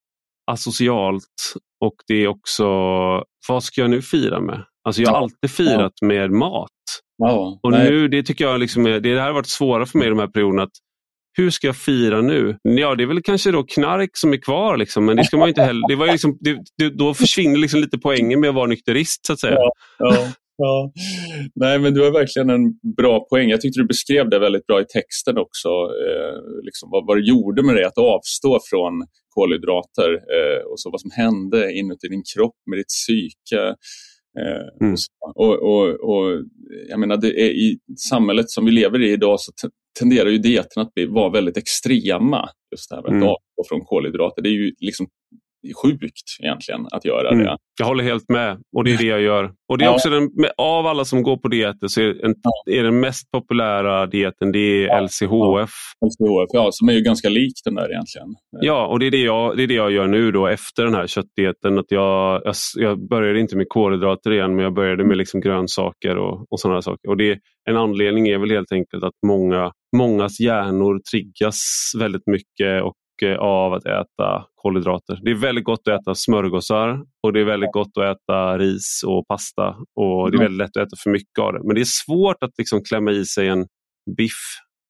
asocialt 0.46 1.54
och 1.85 1.94
det 2.07 2.14
är 2.14 2.28
också, 2.28 2.64
vad 3.48 3.64
ska 3.64 3.80
jag 3.80 3.90
nu 3.90 4.02
fira 4.02 4.40
med? 4.40 4.64
Alltså 4.85 5.02
jag 5.02 5.11
har 5.11 5.16
ja. 5.16 5.22
alltid 5.22 5.50
firat 5.50 5.92
ja. 6.00 6.07
med 6.07 6.30
mat. 6.30 6.70
Ja, 7.16 7.61
och 7.62 7.72
nu, 7.72 8.09
det 8.09 8.22
tycker 8.22 8.44
jag 8.44 8.61
liksom 8.61 8.87
är, 8.87 9.00
det 9.00 9.18
har 9.18 9.33
varit 9.33 9.46
svårare 9.46 9.87
för 9.87 9.98
mig 9.98 10.07
i 10.07 10.11
de 10.11 10.18
här 10.18 10.26
perioderna. 10.26 10.62
Att, 10.62 10.70
hur 11.37 11.50
ska 11.50 11.66
jag 11.66 11.76
fira 11.76 12.20
nu? 12.20 12.59
Ja, 12.62 12.94
det 12.94 13.02
är 13.02 13.07
väl 13.07 13.22
kanske 13.22 13.50
då 13.50 13.62
knark 13.62 14.11
som 14.12 14.33
är 14.33 14.37
kvar, 14.37 14.76
liksom, 14.76 15.04
men 15.04 15.16
det 15.16 15.24
ska 15.24 15.37
man 15.37 15.48
inte 15.48 15.62
heller... 15.62 15.88
Det 15.88 15.96
var 15.96 16.07
liksom, 16.07 16.38
det, 16.40 16.59
det, 16.78 16.90
då 16.90 17.14
försvinner 17.14 17.57
liksom 17.57 17.80
lite 17.80 17.98
poängen 17.98 18.40
med 18.40 18.48
att 18.48 18.54
vara 18.54 18.66
nykterist, 18.66 19.26
så 19.26 19.33
att 19.33 19.40
säga. 19.40 19.57
Ja, 19.98 20.28
ja, 20.57 20.93
Nej, 21.55 21.79
men 21.79 21.95
du 21.95 22.01
har 22.05 22.11
verkligen 22.11 22.51
en 22.51 22.79
bra 22.97 23.27
poäng. 23.31 23.49
Jag 23.49 23.61
tyckte 23.61 23.81
du 23.81 23.87
beskrev 23.87 24.31
det 24.31 24.38
väldigt 24.38 24.67
bra 24.67 24.81
i 24.81 24.85
texten 24.85 25.38
också. 25.38 25.69
Eh, 25.69 26.62
liksom 26.62 26.90
vad, 26.93 27.07
vad 27.07 27.17
det 27.17 27.29
gjorde 27.29 27.62
med 27.62 27.75
dig 27.75 27.85
att 27.85 27.99
avstå 27.99 28.61
från 28.71 28.93
kolhydrater 29.29 30.11
eh, 30.12 30.62
och 30.71 30.81
så 30.81 30.90
vad 30.90 31.01
som 31.01 31.11
hände 31.11 31.73
inuti 31.73 32.09
din 32.09 32.23
kropp 32.35 32.57
med 32.71 32.79
ditt 32.79 32.88
psyke. 32.88 33.62
Eh, 34.40 34.87
mm. 34.87 34.97
Och, 35.35 35.55
och, 35.62 35.87
och, 36.11 36.43
jag 36.88 37.01
menar, 37.01 37.17
det 37.17 37.40
är 37.40 37.51
I 37.51 37.79
samhället 38.11 38.51
som 38.51 38.64
vi 38.64 38.71
lever 38.71 39.03
i 39.03 39.12
idag 39.12 39.40
så 39.40 39.53
tenderar 39.99 40.29
ju 40.31 40.38
dieterna 40.38 40.87
att 40.87 40.95
bli, 40.95 41.07
vara 41.07 41.31
väldigt 41.31 41.57
extrema. 41.57 42.49
Just 42.73 42.90
det 42.90 42.97
här 42.97 43.03
med 43.03 43.09
att 43.09 43.23
mm. 43.23 43.29
avstå 43.29 43.69
från 43.69 43.81
kolhydrater. 43.81 44.43
Det 44.43 44.49
är 44.49 44.53
ju 44.53 44.75
liksom 44.79 45.07
sjukt 45.83 46.20
egentligen 46.42 46.87
att 46.92 47.05
göra 47.05 47.29
mm. 47.29 47.44
det. 47.44 47.57
Jag 47.79 47.87
håller 47.87 48.05
helt 48.05 48.29
med 48.29 48.59
och 48.77 48.85
det 48.85 48.92
är 48.92 48.98
det 48.98 49.05
jag 49.05 49.20
gör. 49.20 49.53
Och 49.68 49.79
det 49.79 49.85
är 49.85 49.87
ja. 49.87 49.94
också 49.94 50.11
den, 50.11 50.31
av 50.57 50.87
alla 50.87 51.05
som 51.05 51.22
går 51.22 51.37
på 51.37 51.48
dieter 51.48 51.88
så 51.88 52.00
är, 52.00 52.24
en, 52.24 52.35
ja. 52.42 52.72
är 52.72 52.83
den 52.83 53.00
mest 53.00 53.31
populära 53.31 54.07
dieten 54.07 54.53
det 54.53 54.59
är 54.59 54.87
ja. 54.87 55.00
LCHF. 55.00 55.70
LCHF, 56.07 56.50
ja, 56.53 56.68
som 56.72 56.88
är 56.88 56.92
ju 56.92 57.00
ganska 57.00 57.29
lik 57.29 57.53
den 57.64 57.74
där 57.74 57.90
egentligen. 57.90 58.29
Ja, 58.61 58.87
och 58.87 58.98
det 58.98 59.07
är 59.07 59.11
det 59.11 59.22
jag, 59.22 59.57
det 59.57 59.62
är 59.62 59.66
det 59.66 59.74
jag 59.74 59.92
gör 59.92 60.07
nu 60.07 60.33
då 60.33 60.46
efter 60.46 60.85
den 60.85 60.94
här 60.94 61.07
köttdieten. 61.07 61.79
Att 61.79 61.90
jag, 61.90 62.42
jag, 62.44 62.55
jag 62.77 63.09
började 63.09 63.40
inte 63.40 63.57
med 63.57 63.66
kolhydrater 63.68 64.33
igen 64.33 64.55
men 64.55 64.64
jag 64.64 64.74
började 64.74 65.05
med 65.05 65.16
liksom 65.16 65.40
grönsaker 65.40 66.16
och, 66.18 66.53
och 66.53 66.61
sådana 66.61 66.83
saker. 66.83 67.09
Och 67.09 67.16
det, 67.16 67.38
en 67.70 67.77
anledning 67.77 68.29
är 68.29 68.38
väl 68.38 68.50
helt 68.50 68.72
enkelt 68.72 69.05
att 69.05 69.14
många, 69.27 69.72
mångas 69.96 70.40
hjärnor 70.40 71.00
triggas 71.11 71.62
väldigt 71.98 72.27
mycket 72.27 72.83
och 72.83 72.94
av 73.22 73.72
att 73.72 73.87
äta 73.87 74.46
kolhydrater. 74.55 75.20
Det 75.22 75.31
är 75.31 75.35
väldigt 75.35 75.64
gott 75.64 75.88
att 75.88 76.00
äta 76.00 76.14
smörgåsar 76.14 77.00
och 77.22 77.33
det 77.33 77.40
är 77.40 77.44
väldigt 77.44 77.72
gott 77.72 77.96
att 77.96 78.16
äta 78.16 78.59
ris 78.59 79.03
och 79.07 79.27
pasta 79.29 79.77
och 80.00 80.31
det 80.31 80.37
är 80.37 80.40
väldigt 80.40 80.59
lätt 80.59 80.77
att 80.77 80.87
äta 80.87 80.96
för 81.03 81.11
mycket 81.11 81.38
av 81.38 81.53
det. 81.53 81.61
Men 81.64 81.74
det 81.74 81.81
är 81.81 82.07
svårt 82.07 82.42
att 82.42 82.53
liksom 82.59 82.83
klämma 82.85 83.11
i 83.11 83.24
sig 83.24 83.48
en 83.48 83.66
biff 84.16 84.42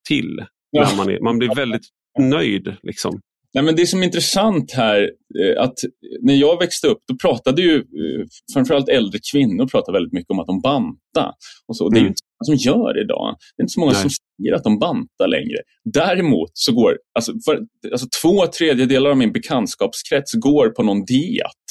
till. 0.08 0.44
Ja. 0.70 0.88
Man, 0.96 1.08
är, 1.08 1.20
man 1.20 1.38
blir 1.38 1.54
väldigt 1.54 1.86
nöjd. 2.18 2.76
Liksom. 2.82 3.20
Nej, 3.54 3.64
men 3.64 3.76
det 3.76 3.86
som 3.86 4.00
är 4.00 4.04
intressant 4.04 4.72
här, 4.72 5.10
eh, 5.40 5.62
att 5.62 5.74
när 6.22 6.34
jag 6.34 6.58
växte 6.58 6.86
upp, 6.86 6.98
då 7.08 7.16
pratade 7.16 7.62
ju 7.62 7.76
eh, 7.76 8.26
framförallt 8.54 8.88
äldre 8.88 9.20
kvinnor 9.32 9.66
pratade 9.66 9.96
väldigt 9.98 10.12
mycket 10.12 10.30
om 10.30 10.38
att 10.38 10.46
de 10.46 10.60
banta. 10.60 11.32
Och 11.68 11.76
så. 11.76 11.88
Det 11.88 11.96
är 11.96 12.00
mm. 12.00 12.08
inte 12.08 12.18
så 12.18 12.50
många 12.50 12.58
som 12.58 12.72
gör 12.72 12.94
det 12.94 13.00
idag. 13.00 13.36
Det 13.56 13.60
är 13.60 13.64
inte 13.64 13.72
så 13.72 13.80
många 13.80 13.92
Nej. 13.92 14.02
som 14.02 14.10
säger 14.10 14.56
att 14.56 14.64
de 14.64 14.78
bantar 14.78 15.28
längre. 15.28 15.58
Däremot 15.84 16.50
så 16.52 16.72
går, 16.72 16.98
alltså, 17.14 17.32
för, 17.44 17.60
alltså 17.92 18.06
två 18.22 18.46
tredjedelar 18.46 19.10
av 19.10 19.16
min 19.16 19.32
bekantskapskrets 19.32 20.32
går 20.32 20.68
på 20.68 20.82
någon 20.82 21.04
diet. 21.04 21.66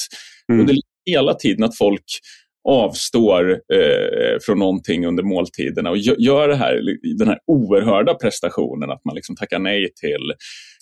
Mm. 0.52 0.60
Och 0.60 0.66
det 0.66 0.72
är 0.72 0.78
hela 1.10 1.34
tiden 1.34 1.64
att 1.64 1.76
folk 1.78 2.04
avstår 2.68 3.50
eh, 3.50 4.38
från 4.46 4.58
någonting 4.58 5.06
under 5.06 5.22
måltiderna 5.22 5.90
och 5.90 5.98
gör 5.98 6.48
det 6.48 6.56
här, 6.56 6.80
den 7.18 7.28
här 7.28 7.38
oerhörda 7.46 8.14
prestationen 8.14 8.90
att 8.90 9.04
man 9.04 9.14
liksom 9.14 9.36
tackar, 9.36 9.58
nej 9.58 9.92
till, 10.00 10.32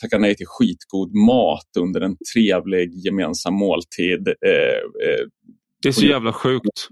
tackar 0.01 0.19
nej 0.19 0.35
till 0.37 0.47
skitgod 0.47 1.15
mat 1.15 1.71
under 1.79 2.01
en 2.01 2.17
trevlig 2.35 2.95
gemensam 3.05 3.55
måltid. 3.55 4.29
Eh, 4.29 5.09
eh, 5.09 5.27
det 5.83 5.89
är 5.89 5.93
så 5.93 6.07
jävla 6.07 6.33
sjukt. 6.43 6.89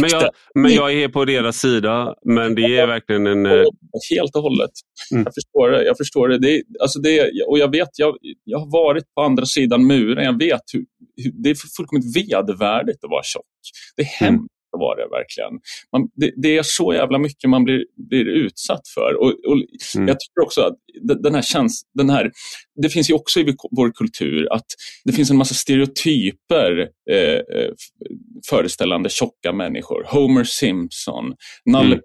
men, 0.00 0.10
jag, 0.10 0.30
men 0.54 0.74
jag 0.74 0.92
är 0.92 1.08
på 1.08 1.24
deras 1.24 1.56
sida, 1.56 2.14
men 2.24 2.54
det 2.54 2.78
är 2.78 2.86
verkligen 2.86 3.26
en... 3.26 3.46
Eh, 3.46 3.64
Helt 4.10 4.36
och 4.36 4.42
hållet. 4.42 4.70
Mm. 5.12 5.24
Jag 5.24 5.34
förstår 5.34 5.70
det. 5.70 5.84
Jag 5.84 5.96
förstår 5.96 6.28
det. 6.28 6.38
det, 6.38 6.62
alltså 6.80 6.98
det 6.98 7.30
och 7.48 7.58
jag 7.58 7.70
vet, 7.70 7.88
jag, 7.96 8.16
jag 8.44 8.58
har 8.58 8.70
varit 8.72 9.14
på 9.14 9.22
andra 9.22 9.46
sidan 9.46 9.86
muren. 9.86 10.24
Jag 10.24 10.38
vet 10.38 10.60
hur, 10.72 10.84
hur 11.16 11.32
det 11.42 11.50
är 11.50 11.56
fullkomligt 11.76 12.16
vedervärdigt 12.16 13.04
att 13.04 13.10
vara 13.10 13.22
tjock. 13.22 13.44
Det 13.96 14.02
är 14.02 14.22
mm. 14.22 14.34
hemskt 14.34 14.54
att 14.74 14.80
vara 14.80 14.96
det 14.96 15.08
verkligen. 15.08 15.52
Man, 15.92 16.08
det, 16.14 16.32
det, 16.36 16.56
är 16.58 16.62
så 16.64 16.94
jävla 16.94 17.18
mycket 17.18 17.50
man 17.50 17.64
blir, 17.64 17.84
blir 18.08 18.28
utsatt 18.28 18.88
för. 18.94 19.14
Och, 19.20 19.26
och 19.26 19.56
mm. 19.96 20.08
Jag 20.08 20.20
tycker 20.20 20.42
också 20.42 20.60
att 20.60 20.74
den 21.22 21.34
här 21.34 21.42
käns 21.42 21.82
den 21.94 22.10
här, 22.10 22.32
det 22.82 22.88
finns 22.88 23.10
ju 23.10 23.14
också 23.14 23.40
i 23.40 23.56
vår 23.70 23.92
kultur 23.92 24.52
att 24.52 24.66
det 25.04 25.12
finns 25.12 25.30
en 25.30 25.36
massa 25.36 25.54
stereotyper 25.54 26.88
eh, 27.10 27.18
eh 27.18 27.70
föreställande 28.50 29.10
tjocka 29.10 29.52
människor. 29.52 30.04
Homer 30.06 30.44
Simpson, 30.44 31.34
Nalle 31.70 31.94
mm. 31.94 32.04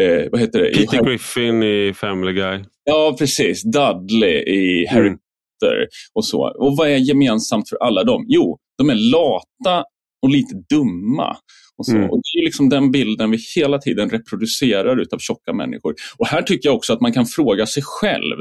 Eh, 0.00 0.30
vad 0.30 0.40
heter 0.40 0.58
det? 0.58 0.74
Peter 0.74 1.04
Griffin 1.04 1.62
i 1.62 1.92
Family 1.94 2.32
Guy. 2.32 2.64
Ja, 2.84 3.16
precis. 3.18 3.62
Dudley 3.62 4.42
i 4.42 4.86
Harry 4.86 5.06
mm. 5.06 5.18
Potter 5.18 5.88
och 6.14 6.24
så. 6.24 6.52
Och 6.58 6.76
vad 6.76 6.88
är 6.88 6.96
gemensamt 6.96 7.68
för 7.68 7.76
alla 7.76 8.04
dem? 8.04 8.24
Jo, 8.28 8.58
de 8.78 8.90
är 8.90 8.94
lata 8.94 9.84
och 10.22 10.30
lite 10.30 10.54
dumma. 10.70 11.36
Och, 11.76 11.86
så. 11.86 11.96
Mm. 11.96 12.10
och 12.10 12.20
Det 12.22 12.40
är 12.40 12.44
liksom 12.44 12.68
den 12.68 12.90
bilden 12.90 13.30
vi 13.30 13.38
hela 13.56 13.78
tiden 13.78 14.10
reproducerar 14.10 15.00
utav 15.00 15.18
tjocka 15.18 15.52
människor. 15.52 15.94
Och 16.18 16.26
här 16.26 16.42
tycker 16.42 16.68
jag 16.68 16.76
också 16.76 16.92
att 16.92 17.00
man 17.00 17.12
kan 17.12 17.26
fråga 17.26 17.66
sig 17.66 17.82
själv. 17.86 18.36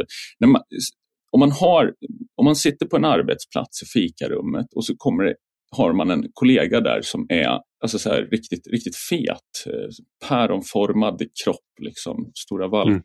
Man, 0.45 0.61
om, 1.31 1.39
man 1.39 1.51
har, 1.51 1.93
om 2.35 2.45
man 2.45 2.55
sitter 2.55 2.85
på 2.85 2.95
en 2.97 3.05
arbetsplats 3.05 3.83
i 3.83 3.85
fikarummet 3.85 4.65
och 4.75 4.85
så 4.85 4.93
kommer 4.97 5.23
det 5.23 5.35
har 5.77 5.93
man 5.93 6.11
en 6.11 6.25
kollega 6.33 6.81
där 6.81 7.01
som 7.01 7.25
är 7.29 7.59
alltså 7.81 7.99
så 7.99 8.09
här, 8.09 8.27
riktigt, 8.31 8.67
riktigt 8.67 8.95
fet. 8.95 9.65
Eh, 9.65 9.89
päronformad 10.27 11.21
kropp, 11.43 11.69
liksom, 11.81 12.31
stora 12.35 12.67
valkar. 12.67 12.91
Mm. 12.91 13.03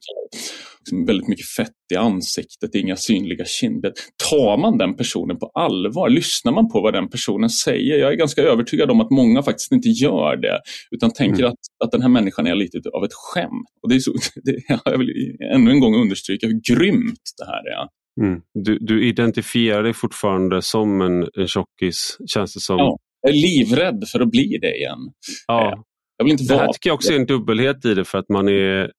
Liksom 0.81 1.07
väldigt 1.07 1.29
mycket 1.29 1.47
fett 1.47 1.73
i 1.95 1.97
ansiktet, 1.97 2.75
inga 2.75 2.97
synliga 2.97 3.45
kinder. 3.45 3.93
Tar 4.31 4.59
man 4.59 4.79
den 4.79 4.97
personen 4.97 5.39
på 5.39 5.47
allvar? 5.55 6.09
Lyssnar 6.09 6.53
man 6.53 6.69
på 6.69 6.81
vad 6.81 6.95
den 6.95 7.09
personen 7.09 7.51
säger? 7.51 7.99
Jag 7.99 8.13
är 8.13 8.17
ganska 8.17 8.43
övertygad 8.43 8.91
om 8.91 9.01
att 9.01 9.11
många 9.11 9.43
faktiskt 9.43 9.73
inte 9.73 9.89
gör 9.89 10.37
det. 10.37 10.61
Utan 10.91 11.13
tänker 11.13 11.43
mm. 11.43 11.51
att, 11.51 11.85
att 11.85 11.93
den 11.93 12.03
här 12.03 12.09
människan 12.09 12.47
är 12.47 12.55
lite 12.55 12.79
av 12.93 13.05
ett 13.05 13.15
skämt. 13.15 13.69
Och 13.83 13.89
det 13.89 13.95
är 13.95 14.01
så, 14.01 14.13
det, 14.43 14.57
jag 14.85 14.99
vill 14.99 15.37
ännu 15.55 15.71
en 15.71 15.81
gång 15.81 15.95
understryka 15.95 16.47
hur 16.47 16.61
grymt 16.75 17.23
det 17.39 17.47
här 17.47 17.83
är. 17.83 17.89
Mm. 18.21 18.41
Du, 18.55 18.79
du, 18.79 19.09
identifierar 19.09 19.83
dig 19.83 19.95
fortfarande 19.95 20.63
som 20.63 21.01
en, 21.01 21.29
en 21.35 21.49
tjockis, 21.49 22.19
känns 22.27 22.55
det 22.55 22.61
som. 22.61 22.79
Ja, 22.79 22.99
jag 23.21 23.31
är 23.31 23.37
livrädd 23.37 24.05
för 24.13 24.21
att 24.21 24.31
bli 24.31 24.59
det 24.61 24.77
igen. 24.77 24.99
Ja. 25.47 25.73
Eh, 25.73 25.79
jag 26.17 26.25
vill 26.25 26.33
inte 26.33 26.55
det 26.55 26.61
här 26.61 26.73
tycker 26.73 26.91
jag 26.91 26.95
också 26.95 27.13
är 27.13 27.17
en 27.17 27.27
dubbelhet 27.27 27.85
i 27.85 27.95
det 27.95 28.05
för 28.05 28.19
att 28.19 28.29
man 28.29 28.49
är 28.49 28.93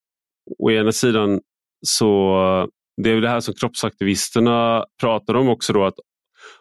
å 0.60 0.72
ena 0.72 0.92
sidan 0.92 1.40
så 1.86 2.38
det 3.04 3.10
är 3.10 3.22
det 3.22 3.30
här 3.30 3.40
som 3.40 3.54
kroppsaktivisterna 3.54 4.86
pratar 5.02 5.34
om 5.34 5.50
också 5.50 5.74
då 5.74 5.86
att 5.86 5.96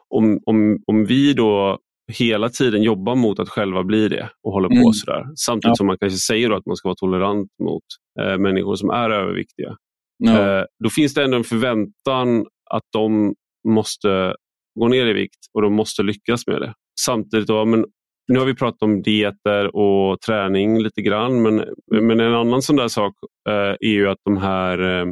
om, 0.09 0.40
om, 0.47 0.83
om 0.87 1.05
vi 1.05 1.33
då 1.33 1.79
hela 2.12 2.49
tiden 2.49 2.83
jobbar 2.83 3.14
mot 3.14 3.38
att 3.38 3.49
själva 3.49 3.85
bli 3.85 4.09
det 4.09 4.31
och 4.42 4.53
håller 4.53 4.69
mm. 4.69 4.83
på 4.83 4.92
sådär. 4.92 5.25
Samtidigt 5.37 5.71
ja. 5.71 5.75
som 5.75 5.87
man 5.87 5.99
kanske 5.99 6.19
säger 6.19 6.51
att 6.51 6.66
man 6.66 6.77
ska 6.77 6.88
vara 6.88 6.97
tolerant 6.97 7.51
mot 7.62 7.83
eh, 8.21 8.38
människor 8.38 8.75
som 8.77 8.90
är 8.90 9.11
överviktiga. 9.11 9.77
Ja. 10.18 10.59
Eh, 10.59 10.64
då 10.85 10.90
finns 10.90 11.14
det 11.14 11.24
ändå 11.24 11.37
en 11.37 11.44
förväntan 11.44 12.46
att 12.70 12.85
de 12.92 13.35
måste 13.68 14.35
gå 14.81 14.88
ner 14.88 15.07
i 15.07 15.12
vikt 15.12 15.38
och 15.55 15.62
de 15.62 15.74
måste 15.74 16.02
lyckas 16.02 16.46
med 16.46 16.61
det. 16.61 16.74
Samtidigt, 17.00 17.46
då, 17.46 17.64
men 17.64 17.85
nu 18.33 18.38
har 18.38 18.46
vi 18.46 18.55
pratat 18.55 18.83
om 18.83 19.02
dieter 19.02 19.76
och 19.76 20.20
träning 20.20 20.83
lite 20.83 21.02
grann, 21.02 21.42
men, 21.42 21.64
men 22.02 22.20
en 22.20 22.35
annan 22.35 22.62
sån 22.62 22.76
där 22.76 22.88
sak 22.88 23.14
eh, 23.48 23.74
är 23.81 23.92
ju 23.92 24.09
att 24.09 24.18
de 24.24 24.37
här 24.37 25.00
eh, 25.00 25.07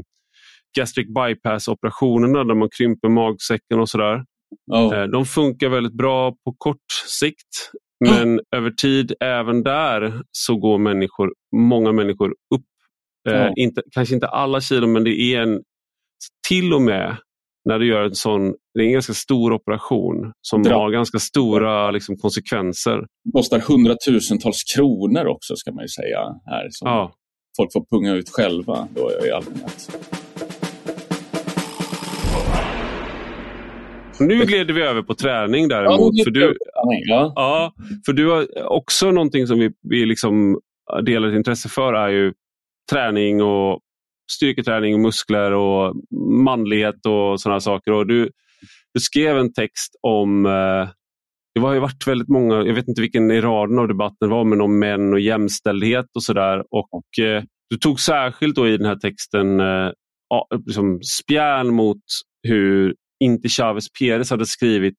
gastric 0.79 1.07
bypass-operationerna 1.09 2.45
där 2.45 2.55
man 2.55 2.69
krymper 2.79 3.09
magsäcken 3.09 3.81
och 3.81 3.89
sådär. 3.89 4.25
Oh. 4.73 5.05
De 5.05 5.27
funkar 5.27 5.69
väldigt 5.69 5.97
bra 5.97 6.31
på 6.31 6.55
kort 6.59 6.93
sikt, 7.21 7.71
men 8.09 8.39
oh. 8.39 8.43
över 8.57 8.71
tid, 8.71 9.13
även 9.21 9.63
där, 9.63 10.23
så 10.31 10.57
går 10.57 10.79
människor, 10.79 11.33
många 11.57 11.93
människor 11.93 12.31
upp 12.55 12.65
Eh, 13.29 13.51
inte, 13.57 13.83
kanske 13.91 14.15
inte 14.15 14.29
alla 14.29 14.61
kilo, 14.61 14.87
men 14.87 15.05
det 15.05 15.21
är 15.21 15.41
en, 15.41 15.63
till 16.49 16.75
och 16.75 16.83
med 16.83 17.17
när 17.65 17.79
du 17.79 17.87
gör 17.87 18.03
en 18.05 18.15
sån, 18.15 18.55
det 18.75 18.81
är 18.81 18.87
en 18.87 18.93
ganska 18.93 19.15
stor 19.15 19.53
operation 19.53 20.33
som 20.41 20.63
Dra. 20.63 20.75
har 20.75 20.91
ganska 20.91 21.19
stora 21.19 21.91
liksom, 21.91 22.17
konsekvenser. 22.17 22.97
Det 23.25 23.33
kostar 23.33 23.61
hundratusentals 23.61 24.65
kronor 24.77 25.27
också 25.27 25.57
ska 25.57 25.73
man 25.73 25.85
ju 25.85 25.89
säga. 25.89 26.21
Här, 26.47 26.69
som 26.71 26.89
ja. 26.89 27.13
Folk 27.57 27.73
får 27.73 27.85
punga 27.91 28.15
ut 28.15 28.31
själva 28.31 28.89
då 28.95 29.11
i 29.27 29.31
allmänhet. 29.31 29.91
Nu 34.21 34.45
glider 34.45 34.75
vi 34.75 34.83
över 34.83 35.03
på 35.03 35.15
träning 35.15 35.69
däremot. 35.69 36.11
Ja, 36.15 36.25
för, 36.25 36.31
du, 36.31 36.57
ja. 37.07 37.33
ja. 37.35 37.73
för 38.07 38.13
du 38.13 38.31
har 38.31 38.67
också 38.73 39.11
någonting 39.11 39.47
som 39.47 39.59
vi, 39.59 39.71
vi 39.83 40.07
liksom 40.07 40.61
delar 41.07 41.29
ett 41.29 41.35
intresse 41.35 41.69
för 41.69 41.95
är 41.95 42.09
ju 42.09 42.33
träning 42.93 43.43
och 43.43 43.81
styrketräning, 44.33 44.95
och 44.95 45.01
muskler 45.01 45.53
och 45.53 45.95
manlighet 46.45 47.07
och 47.07 47.41
sådana 47.41 47.61
saker. 47.61 47.93
Och 47.93 48.07
du, 48.07 48.31
du 48.95 49.01
skrev 49.01 49.39
en 49.39 49.53
text 49.53 49.97
om 50.03 50.47
eh, 50.47 50.89
det 51.55 51.61
har 51.61 51.75
ju 51.75 51.81
varit 51.81 52.07
väldigt 52.07 52.29
många, 52.29 52.55
jag 52.55 52.75
vet 52.75 52.89
inte 52.89 53.01
vilken 53.01 53.31
i 53.31 53.41
raden 53.41 53.79
av 53.79 53.89
debatten 53.89 54.29
det 54.29 54.35
var, 54.35 54.45
men 54.45 54.61
om 54.61 54.79
män 54.79 55.13
och 55.13 55.21
jämställdhet 55.21 56.07
och 56.15 56.23
sådär. 56.23 56.65
Och 56.71 57.25
eh, 57.25 57.43
Du 57.71 57.77
tog 57.77 58.01
särskilt 58.01 58.57
då 58.57 58.69
i 58.69 58.77
den 58.77 58.87
här 58.87 58.97
texten 58.97 59.61
eh, 59.61 59.91
liksom 60.67 61.03
spjärn 61.03 61.75
mot 61.75 62.03
hur 62.49 62.95
inte 63.25 63.49
Chavez 63.49 63.93
Perez 63.99 64.31
hade 64.31 64.47
skrivit 64.47 64.99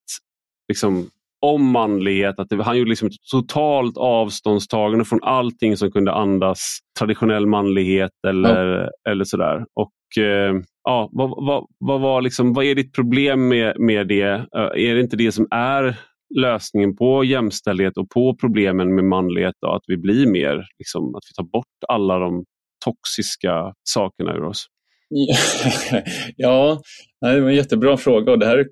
liksom, 0.67 1.09
om 1.41 1.71
manlighet. 1.71 2.39
Att 2.39 2.49
det, 2.49 2.63
han 2.63 2.77
gjorde 2.77 2.89
liksom 2.89 3.07
ett 3.07 3.29
totalt 3.31 3.97
avståndstagande 3.97 5.05
från 5.05 5.23
allting 5.23 5.77
som 5.77 5.91
kunde 5.91 6.11
andas 6.11 6.77
traditionell 6.99 7.47
manlighet 7.47 8.11
eller, 8.27 8.65
ja. 8.65 9.11
eller 9.11 9.23
sådär. 9.23 9.65
Och, 9.73 10.23
eh, 10.23 10.55
ja, 10.83 11.09
vad, 11.11 11.29
vad, 11.29 11.65
vad, 11.79 12.01
var 12.01 12.21
liksom, 12.21 12.53
vad 12.53 12.65
är 12.65 12.75
ditt 12.75 12.93
problem 12.93 13.47
med, 13.47 13.79
med 13.79 14.07
det? 14.07 14.31
Eh, 14.31 14.87
är 14.87 14.95
det 14.95 15.01
inte 15.01 15.17
det 15.17 15.31
som 15.31 15.47
är 15.51 15.95
lösningen 16.35 16.95
på 16.95 17.23
jämställdhet 17.23 17.97
och 17.97 18.09
på 18.09 18.35
problemen 18.41 18.95
med 18.95 19.03
manlighet? 19.03 19.55
Då, 19.61 19.71
att 19.71 19.83
vi 19.87 19.97
blir 19.97 20.27
mer, 20.27 20.65
liksom, 20.79 21.15
att 21.15 21.23
vi 21.29 21.35
tar 21.35 21.51
bort 21.51 21.65
alla 21.87 22.19
de 22.19 22.43
toxiska 22.85 23.73
sakerna 23.83 24.33
ur 24.33 24.43
oss? 24.43 24.67
ja, 26.37 26.81
det 27.21 27.41
var 27.41 27.49
en 27.49 27.55
jättebra 27.55 27.97
fråga 27.97 28.31
och 28.31 28.39
det 28.39 28.45
här 28.45 28.65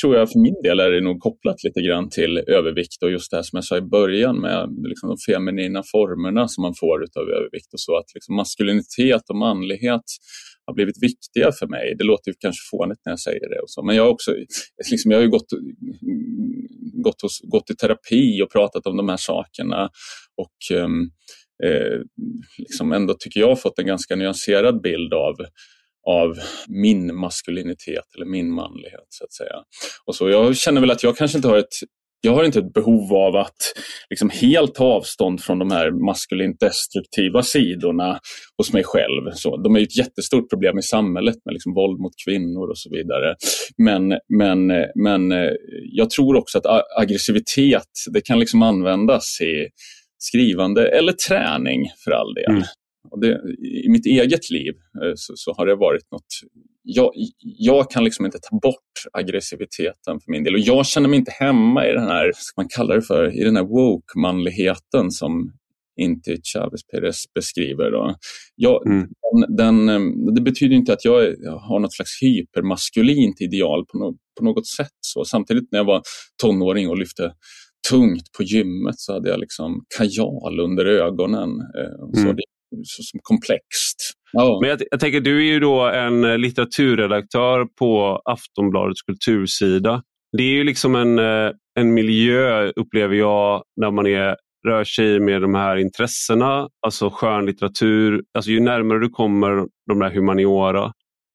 tror 0.00 0.16
jag 0.16 0.30
för 0.30 0.38
min 0.38 0.62
del 0.62 0.80
är 0.80 0.90
det 0.90 1.00
nog 1.00 1.20
kopplat 1.20 1.64
lite 1.64 1.80
grann 1.80 2.10
till 2.10 2.38
övervikt 2.38 3.02
och 3.02 3.10
just 3.10 3.30
det 3.30 3.36
här 3.36 3.42
som 3.42 3.56
jag 3.56 3.64
sa 3.64 3.76
i 3.76 3.80
början 3.80 4.40
med 4.40 4.68
liksom 4.88 5.08
de 5.08 5.32
feminina 5.32 5.82
formerna 5.92 6.48
som 6.48 6.62
man 6.62 6.74
får 6.80 7.00
av 7.20 7.28
övervikt 7.28 7.72
och 7.72 7.80
så 7.80 7.96
att 7.96 8.14
liksom 8.14 8.36
maskulinitet 8.36 9.22
och 9.30 9.36
manlighet 9.36 10.02
har 10.66 10.74
blivit 10.74 11.02
viktiga 11.02 11.52
för 11.52 11.66
mig. 11.66 11.94
Det 11.98 12.04
låter 12.04 12.34
kanske 12.38 12.60
fånigt 12.70 13.00
när 13.04 13.12
jag 13.12 13.20
säger 13.20 13.48
det, 13.48 13.60
och 13.60 13.70
så. 13.70 13.82
men 13.82 13.96
jag 13.96 14.02
har 14.02 14.10
också 14.10 14.34
liksom, 14.90 15.10
jag 15.10 15.18
har 15.18 15.26
gått, 15.26 15.48
gått, 17.04 17.22
hos, 17.22 17.40
gått 17.42 17.70
i 17.70 17.76
terapi 17.76 18.42
och 18.42 18.52
pratat 18.52 18.86
om 18.86 18.96
de 18.96 19.08
här 19.08 19.16
sakerna 19.16 19.90
och 20.36 20.76
um, 20.76 21.10
eh, 21.64 22.00
liksom 22.58 22.92
ändå 22.92 23.14
tycker 23.18 23.40
jag 23.40 23.60
fått 23.60 23.78
en 23.78 23.86
ganska 23.86 24.16
nyanserad 24.16 24.82
bild 24.82 25.14
av 25.14 25.34
av 26.08 26.38
min 26.68 27.16
maskulinitet 27.16 28.04
eller 28.16 28.26
min 28.26 28.50
manlighet 28.50 29.06
så 29.08 29.24
att 29.24 29.32
säga. 29.32 29.56
Och 30.06 30.14
så 30.14 30.28
jag 30.28 30.56
känner 30.56 30.80
väl 30.80 30.90
att 30.90 31.02
jag 31.02 31.16
kanske 31.16 31.38
inte 31.38 31.48
har 31.48 31.56
ett 31.56 31.74
jag 32.20 32.34
har 32.34 32.44
inte 32.44 32.58
ett 32.58 32.72
behov 32.72 33.14
av 33.14 33.36
att 33.36 33.56
liksom 34.10 34.30
helt 34.30 34.74
ta 34.74 34.84
avstånd 34.84 35.42
från 35.42 35.58
de 35.58 35.70
här 35.70 35.90
maskulint 35.90 36.60
destruktiva 36.60 37.42
sidorna 37.42 38.18
hos 38.56 38.72
mig 38.72 38.84
själv. 38.84 39.30
Så, 39.34 39.56
de 39.56 39.76
är 39.76 39.80
ett 39.80 39.96
jättestort 39.96 40.50
problem 40.50 40.78
i 40.78 40.82
samhället 40.82 41.36
med 41.44 41.52
liksom 41.52 41.74
våld 41.74 42.00
mot 42.00 42.12
kvinnor 42.26 42.70
och 42.70 42.78
så 42.78 42.90
vidare. 42.90 43.34
Men, 43.76 44.18
men, 44.38 44.66
men 44.94 45.48
jag 45.92 46.10
tror 46.10 46.36
också 46.36 46.58
att 46.58 46.84
aggressivitet 47.00 47.88
det 48.12 48.20
kan 48.20 48.38
liksom 48.38 48.62
användas 48.62 49.40
i 49.40 49.68
skrivande 50.18 50.88
eller 50.88 51.12
träning 51.12 51.90
för 52.04 52.10
all 52.10 52.34
del. 52.34 52.50
Mm. 52.50 52.62
Det, 53.20 53.40
I 53.84 53.88
mitt 53.88 54.06
eget 54.06 54.50
liv 54.50 54.74
eh, 55.02 55.12
så, 55.14 55.32
så, 55.36 55.54
har 55.56 55.66
det 55.66 55.76
varit 55.76 56.10
något... 56.12 56.26
Jag, 56.82 57.10
jag 57.40 57.90
kan 57.90 58.04
liksom 58.04 58.26
inte 58.26 58.38
ta 58.38 58.58
bort 58.62 58.92
aggressiviteten 59.12 60.20
för 60.20 60.32
min 60.32 60.44
del 60.44 60.54
och 60.54 60.60
jag 60.60 60.86
känner 60.86 61.08
mig 61.08 61.18
inte 61.18 61.30
hemma 61.30 61.86
i 61.86 61.92
den 61.92 62.08
här, 62.08 62.32
ska 62.34 62.60
man 62.60 62.68
kalla 62.68 62.94
det 62.94 63.02
för, 63.02 63.40
i 63.40 63.44
den 63.44 63.56
här 63.56 63.64
woke-manligheten 63.64 65.10
som 65.10 65.52
inte 65.98 66.36
Chavez 66.42 66.86
Perez 66.92 67.24
beskriver. 67.34 67.90
Då. 67.90 68.14
Jag, 68.54 68.86
mm. 68.86 69.08
den, 69.32 69.56
den, 69.56 69.88
eh, 69.88 70.34
det 70.34 70.40
betyder 70.40 70.76
inte 70.76 70.92
att 70.92 71.04
jag 71.04 71.36
har 71.60 71.78
något 71.78 71.94
slags 71.94 72.22
hypermaskulint 72.22 73.40
ideal 73.40 73.86
på, 73.86 73.98
no, 73.98 74.16
på 74.38 74.44
något 74.44 74.66
sätt. 74.66 74.96
Så. 75.00 75.24
Samtidigt 75.24 75.68
när 75.72 75.78
jag 75.78 75.84
var 75.84 76.02
tonåring 76.42 76.88
och 76.88 76.98
lyfte 76.98 77.32
tungt 77.90 78.32
på 78.36 78.42
gymmet 78.42 78.98
så 78.98 79.12
hade 79.12 79.28
jag 79.28 79.40
liksom 79.40 79.84
kajal 79.98 80.60
under 80.60 80.86
ögonen. 80.86 81.50
Eh, 81.50 82.12
så 82.14 82.20
mm. 82.20 82.36
det 82.36 82.42
som 82.84 83.20
komplext. 83.22 84.12
Ja. 84.32 84.58
Men 84.60 84.70
jag, 84.70 84.82
jag, 84.90 85.00
tänker, 85.00 85.20
du 85.20 85.38
är 85.38 85.52
ju 85.52 85.60
då 85.60 85.86
en 85.86 86.40
litteraturredaktör 86.40 87.66
på 87.78 88.22
Aftonbladets 88.24 89.02
kultursida. 89.02 90.02
Det 90.36 90.42
är 90.42 90.52
ju 90.52 90.64
liksom 90.64 90.94
en, 90.94 91.18
eh, 91.18 91.50
en 91.78 91.94
miljö, 91.94 92.72
upplever 92.76 93.14
jag, 93.14 93.62
när 93.76 93.90
man 93.90 94.06
är, 94.06 94.36
rör 94.66 94.84
sig 94.84 95.20
med 95.20 95.42
de 95.42 95.54
här 95.54 95.76
intressena, 95.76 96.68
alltså 96.86 97.10
skönlitteratur. 97.10 98.22
Alltså 98.34 98.50
ju 98.50 98.60
närmare 98.60 98.98
du 98.98 99.08
kommer 99.08 99.66
de 99.88 99.98
där 99.98 100.10
humaniora, 100.10 100.92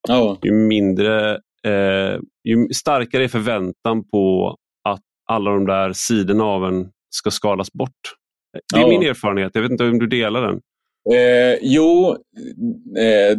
ja. 0.08 0.38
ju 0.44 0.52
mindre 0.52 1.32
eh, 1.68 2.20
ju 2.44 2.68
starkare 2.74 3.24
är 3.24 3.28
förväntan 3.28 4.10
på 4.12 4.56
att 4.90 5.02
alla 5.30 5.52
de 5.52 5.66
där 5.66 5.94
sidorna 5.94 6.44
av 6.44 6.66
en 6.66 6.90
ska 7.10 7.32
skalas 7.32 7.72
bort. 7.72 8.02
Det 8.74 8.80
är 8.80 8.82
ja. 8.82 8.88
min 8.88 9.04
erfarenhet, 9.04 9.52
jag 9.54 9.62
vet 9.62 9.72
inte 9.72 9.84
om 9.84 10.00
du 10.00 10.08
delar 10.08 10.48
den? 10.48 10.62
Eh, 11.12 11.58
jo, 11.62 12.12
eh, 12.98 13.38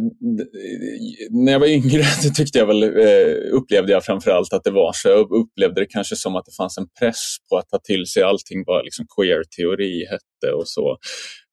när 1.31 1.51
jag 1.51 1.59
var 1.59 1.67
yngre 1.67 2.03
tyckte 2.35 2.59
jag 2.59 2.65
väl, 2.65 2.83
eh, 2.83 3.35
upplevde 3.51 3.91
jag 3.91 4.05
framförallt 4.05 4.53
att 4.53 4.63
det 4.63 4.71
var 4.71 4.91
så. 4.93 5.09
Jag 5.09 5.31
upplevde 5.31 5.81
det 5.81 5.85
kanske 5.85 6.15
som 6.15 6.35
att 6.35 6.45
det 6.45 6.55
fanns 6.57 6.77
en 6.77 6.87
press 6.99 7.37
på 7.49 7.57
att 7.57 7.69
ta 7.69 7.79
till 7.79 8.05
sig 8.05 8.23
allting 8.23 8.63
vad 8.65 8.85
liksom 8.85 9.05
queer-teori 9.17 10.05
hette 10.05 10.53
och 10.53 10.67
så. 10.67 10.97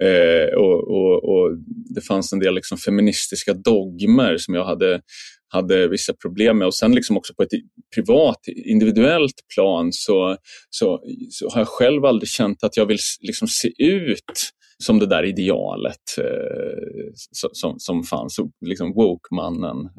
Eh, 0.05 0.55
och, 0.55 0.89
och, 0.89 1.25
och, 1.25 1.51
Det 1.95 2.01
fanns 2.01 2.33
en 2.33 2.39
del 2.39 2.55
liksom 2.55 2.79
feministiska 2.79 3.55
dogmer 3.55 4.37
som 4.37 4.55
jag 4.55 4.65
hade 4.65 5.01
hade 5.49 5.89
vissa 5.89 6.13
problem 6.23 6.59
med. 6.59 6.67
Och 6.67 6.75
sen 6.75 6.95
liksom 6.95 7.17
också 7.17 7.35
på 7.35 7.43
ett 7.43 7.51
privat, 7.95 8.39
individuellt 8.67 9.35
plan 9.55 9.93
så, 9.93 10.37
så, 10.71 11.01
så 11.31 11.49
har 11.51 11.61
jag 11.61 11.69
själv 11.69 12.05
aldrig 12.05 12.29
känt 12.29 12.65
att 12.65 12.77
jag 12.77 12.87
vill 12.87 12.99
liksom 13.21 13.49
se 13.49 13.69
ut 13.79 14.53
som 14.79 14.99
det 14.99 15.07
där 15.07 15.25
idealet 15.25 16.19
eh, 16.19 17.13
som, 17.53 17.79
som 17.79 18.03
fanns, 18.03 18.37
liksom 18.61 18.93
woke-mannen 18.93 19.91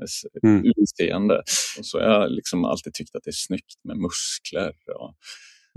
mm. 0.43 0.63
utseende. 0.75 1.43
Och 1.77 1.85
så 1.85 1.99
har 1.99 2.05
jag 2.05 2.31
liksom 2.31 2.65
alltid 2.65 2.93
tyckt 2.93 3.15
att 3.15 3.23
det 3.23 3.29
är 3.29 3.47
snyggt 3.47 3.83
med 3.83 3.97
muskler. 3.97 4.73
Och, 4.99 5.13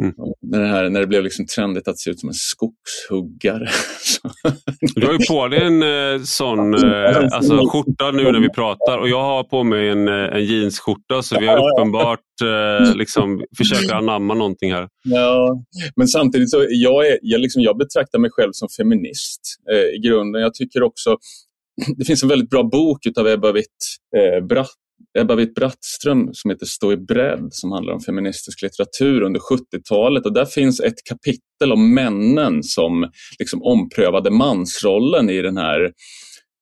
Mm. 0.02 0.14
När, 0.42 0.60
det 0.60 0.66
här, 0.66 0.90
när 0.90 1.00
det 1.00 1.06
blev 1.06 1.22
liksom 1.22 1.46
trendigt 1.46 1.88
att 1.88 1.98
se 1.98 2.10
ut 2.10 2.20
som 2.20 2.28
en 2.28 2.34
skogshuggare. 2.34 3.68
Du 4.94 5.06
har 5.06 5.12
ju 5.12 5.18
på 5.28 5.48
dig 5.48 5.62
en 5.62 5.82
eh, 5.82 6.22
sån 6.22 6.74
eh, 6.74 7.16
alltså, 7.32 7.68
skjorta 7.68 8.10
nu 8.10 8.32
när 8.32 8.40
vi 8.40 8.50
pratar 8.50 8.98
och 8.98 9.08
jag 9.08 9.22
har 9.22 9.44
på 9.44 9.64
mig 9.64 9.88
en, 9.88 10.08
eh, 10.08 10.14
en 10.14 10.44
jeansskjorta 10.44 11.22
så 11.22 11.40
vi 11.40 11.46
har 11.46 11.70
uppenbart 11.70 12.20
eh, 12.42 12.96
liksom, 12.96 13.44
försöker 13.58 13.94
anamma 13.94 14.34
någonting 14.34 14.72
här. 14.72 14.88
Ja, 15.04 15.62
men 15.96 16.08
samtidigt 16.08 16.50
så 16.50 16.66
jag, 16.68 17.06
är, 17.06 17.18
jag, 17.22 17.40
liksom, 17.40 17.62
jag 17.62 17.78
betraktar 17.78 18.18
mig 18.18 18.30
själv 18.30 18.50
som 18.52 18.68
feminist 18.76 19.40
eh, 19.72 19.96
i 19.96 19.98
grunden. 19.98 20.42
Jag 20.42 20.54
tycker 20.54 20.82
också 20.82 21.16
det 21.96 22.04
finns 22.04 22.22
en 22.22 22.28
väldigt 22.28 22.50
bra 22.50 22.62
bok 22.62 22.98
av 23.16 23.26
Ebba 23.28 23.52
Witt 23.52 23.66
eh, 24.16 24.46
Bratt 24.46 24.85
Ebba 25.18 25.34
Witt-Brattström 25.34 26.30
som 26.32 26.50
heter 26.50 26.66
Stå 26.66 26.92
i 26.92 26.96
bredd 26.96 27.48
som 27.50 27.72
handlar 27.72 27.94
om 27.94 28.00
feministisk 28.00 28.62
litteratur 28.62 29.22
under 29.22 29.40
70-talet 29.40 30.26
och 30.26 30.32
där 30.32 30.44
finns 30.44 30.80
ett 30.80 31.04
kapitel 31.04 31.72
om 31.72 31.94
männen 31.94 32.62
som 32.62 33.10
liksom 33.38 33.62
omprövade 33.62 34.30
mansrollen 34.30 35.30
i 35.30 35.42
den 35.42 35.56
här 35.56 35.92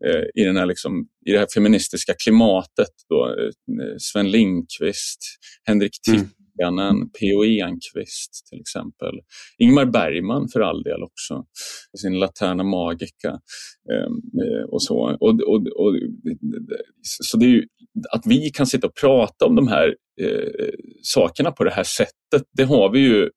eh, 0.06 0.42
i, 0.42 0.44
den 0.44 0.56
här 0.56 0.66
liksom, 0.66 1.06
i 1.26 1.32
det 1.32 1.38
här 1.38 1.48
feministiska 1.54 2.14
klimatet. 2.24 2.90
Då. 3.08 3.26
Eh, 3.26 3.50
Sven 3.98 4.30
Lindqvist, 4.30 5.20
Henrik 5.64 5.92
Tipp, 6.02 6.28
mm. 6.62 7.10
P.O. 7.10 7.44
Enquist 7.44 8.46
till 8.50 8.60
exempel. 8.60 9.14
Ingmar 9.58 9.84
Bergman 9.84 10.48
för 10.52 10.60
all 10.60 10.82
del 10.82 11.02
också, 11.02 11.44
sin 11.98 12.18
Laterna 12.18 12.64
Magica 12.64 13.40
ehm, 13.92 14.42
eh, 14.42 14.64
och 14.68 14.82
så. 14.82 15.16
Och, 15.20 15.40
och, 15.40 15.66
och, 15.66 15.94
så 17.02 17.36
det 17.36 17.46
är 17.46 17.50
ju, 17.50 17.66
att 18.10 18.26
vi 18.26 18.50
kan 18.50 18.66
sitta 18.66 18.86
och 18.86 18.94
prata 18.94 19.46
om 19.46 19.56
de 19.56 19.68
här 19.68 19.94
eh, 20.20 20.70
sakerna 21.02 21.50
på 21.50 21.64
det 21.64 21.70
här 21.70 21.84
sättet, 21.84 22.48
det 22.52 22.64
har 22.64 22.90
vi 22.90 22.98
ju, 22.98 23.30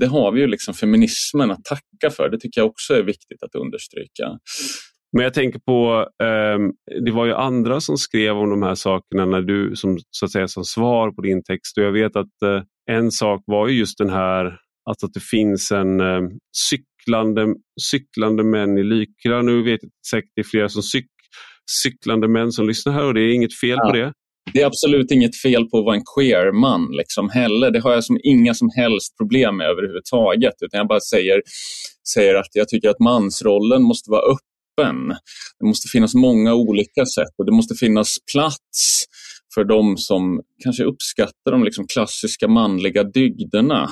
det 0.00 0.06
har 0.06 0.32
vi 0.32 0.40
ju 0.40 0.46
liksom 0.46 0.74
feminismen 0.74 1.50
att 1.50 1.64
tacka 1.64 2.10
för. 2.10 2.30
Det 2.30 2.38
tycker 2.40 2.60
jag 2.60 2.68
också 2.68 2.94
är 2.94 3.02
viktigt 3.02 3.42
att 3.42 3.54
understryka. 3.54 4.38
Men 5.14 5.24
jag 5.24 5.34
tänker 5.34 5.58
på, 5.58 6.08
eh, 6.22 6.58
det 7.04 7.10
var 7.12 7.26
ju 7.26 7.34
andra 7.34 7.80
som 7.80 7.98
skrev 7.98 8.36
om 8.36 8.50
de 8.50 8.62
här 8.62 8.74
sakerna 8.74 9.24
när 9.24 9.42
du, 9.42 9.76
som, 9.76 9.98
så 10.10 10.24
att 10.24 10.32
säga, 10.32 10.48
som 10.48 10.64
svar 10.64 11.10
på 11.10 11.22
din 11.22 11.42
text. 11.42 11.78
Och 11.78 11.84
jag 11.84 11.92
vet 11.92 12.16
att 12.16 12.42
eh, 12.44 12.62
en 12.90 13.10
sak 13.10 13.42
var 13.46 13.68
ju 13.68 13.78
just 13.78 13.98
den 13.98 14.10
här 14.10 14.58
alltså 14.90 15.06
att 15.06 15.14
det 15.14 15.22
finns 15.22 15.72
en 15.72 16.00
eh, 16.00 16.22
cyklande, 16.56 17.54
cyklande 17.90 18.44
män 18.44 18.78
i 18.78 18.82
Lykra. 18.82 19.42
Nu 19.42 19.62
vet 19.62 19.80
jag 19.82 19.90
säkert 20.10 20.30
det 20.34 20.40
är 20.40 20.44
flera 20.44 20.68
som 20.68 20.82
cyk, 20.82 21.06
cyklande 21.82 22.28
män 22.28 22.52
som 22.52 22.66
lyssnar 22.66 22.92
här 22.92 23.04
och 23.04 23.14
det 23.14 23.20
är 23.20 23.34
inget 23.34 23.60
fel 23.60 23.78
ja. 23.80 23.86
på 23.86 23.96
det. 23.96 24.12
Det 24.52 24.62
är 24.62 24.66
absolut 24.66 25.10
inget 25.10 25.36
fel 25.36 25.64
på 25.64 25.78
att 25.78 25.84
vara 25.84 25.96
en 25.96 26.02
queer-man 26.16 26.88
liksom 26.92 27.30
heller. 27.30 27.70
Det 27.70 27.80
har 27.80 27.92
jag 27.92 28.04
som 28.04 28.18
inga 28.22 28.54
som 28.54 28.70
helst 28.76 29.16
problem 29.18 29.56
med 29.56 29.66
överhuvudtaget. 29.66 30.54
Utan 30.60 30.78
jag 30.78 30.88
bara 30.88 31.00
säger, 31.00 31.42
säger 32.14 32.34
att 32.34 32.48
jag 32.52 32.68
tycker 32.68 32.88
att 32.88 33.00
mansrollen 33.00 33.82
måste 33.82 34.10
vara 34.10 34.22
öppen 34.22 34.53
öppen. 34.78 35.08
Det 35.58 35.66
måste 35.66 35.88
finnas 35.88 36.14
många 36.14 36.54
olika 36.54 37.06
sätt 37.06 37.34
och 37.38 37.46
det 37.46 37.52
måste 37.52 37.74
finnas 37.74 38.16
plats 38.32 39.04
för 39.54 39.64
de 39.64 39.96
som 39.96 40.40
kanske 40.62 40.84
uppskattar 40.84 41.50
de 41.50 41.64
liksom 41.64 41.86
klassiska 41.86 42.48
manliga 42.48 43.04
dygderna. 43.04 43.90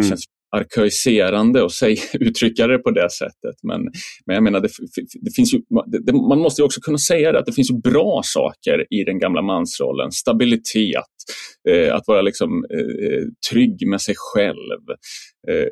Mm. 0.00 0.08
Känns 0.08 0.24
arkaiserande 0.56 1.64
att 1.64 1.72
säga, 1.72 2.02
uttrycka 2.20 2.66
det 2.66 2.78
på 2.78 2.90
det 2.90 3.10
sättet. 3.10 3.56
Men, 3.62 3.82
men 4.26 4.34
jag 4.34 4.42
menar, 4.42 4.60
det, 4.60 4.68
det 5.20 5.30
finns 5.36 5.54
ju, 5.54 5.60
det, 5.86 6.12
man 6.12 6.38
måste 6.38 6.62
också 6.62 6.80
kunna 6.80 6.98
säga 6.98 7.32
det, 7.32 7.38
att 7.38 7.46
det 7.46 7.52
finns 7.52 7.82
bra 7.82 8.20
saker 8.24 8.86
i 8.90 9.04
den 9.04 9.18
gamla 9.18 9.42
mansrollen. 9.42 10.12
Stabilitet, 10.12 11.04
eh, 11.68 11.94
att 11.94 12.02
vara 12.06 12.22
liksom, 12.22 12.64
eh, 12.70 13.24
trygg 13.50 13.88
med 13.88 14.00
sig 14.00 14.14
själv. 14.18 14.82
Eh, 15.48 15.68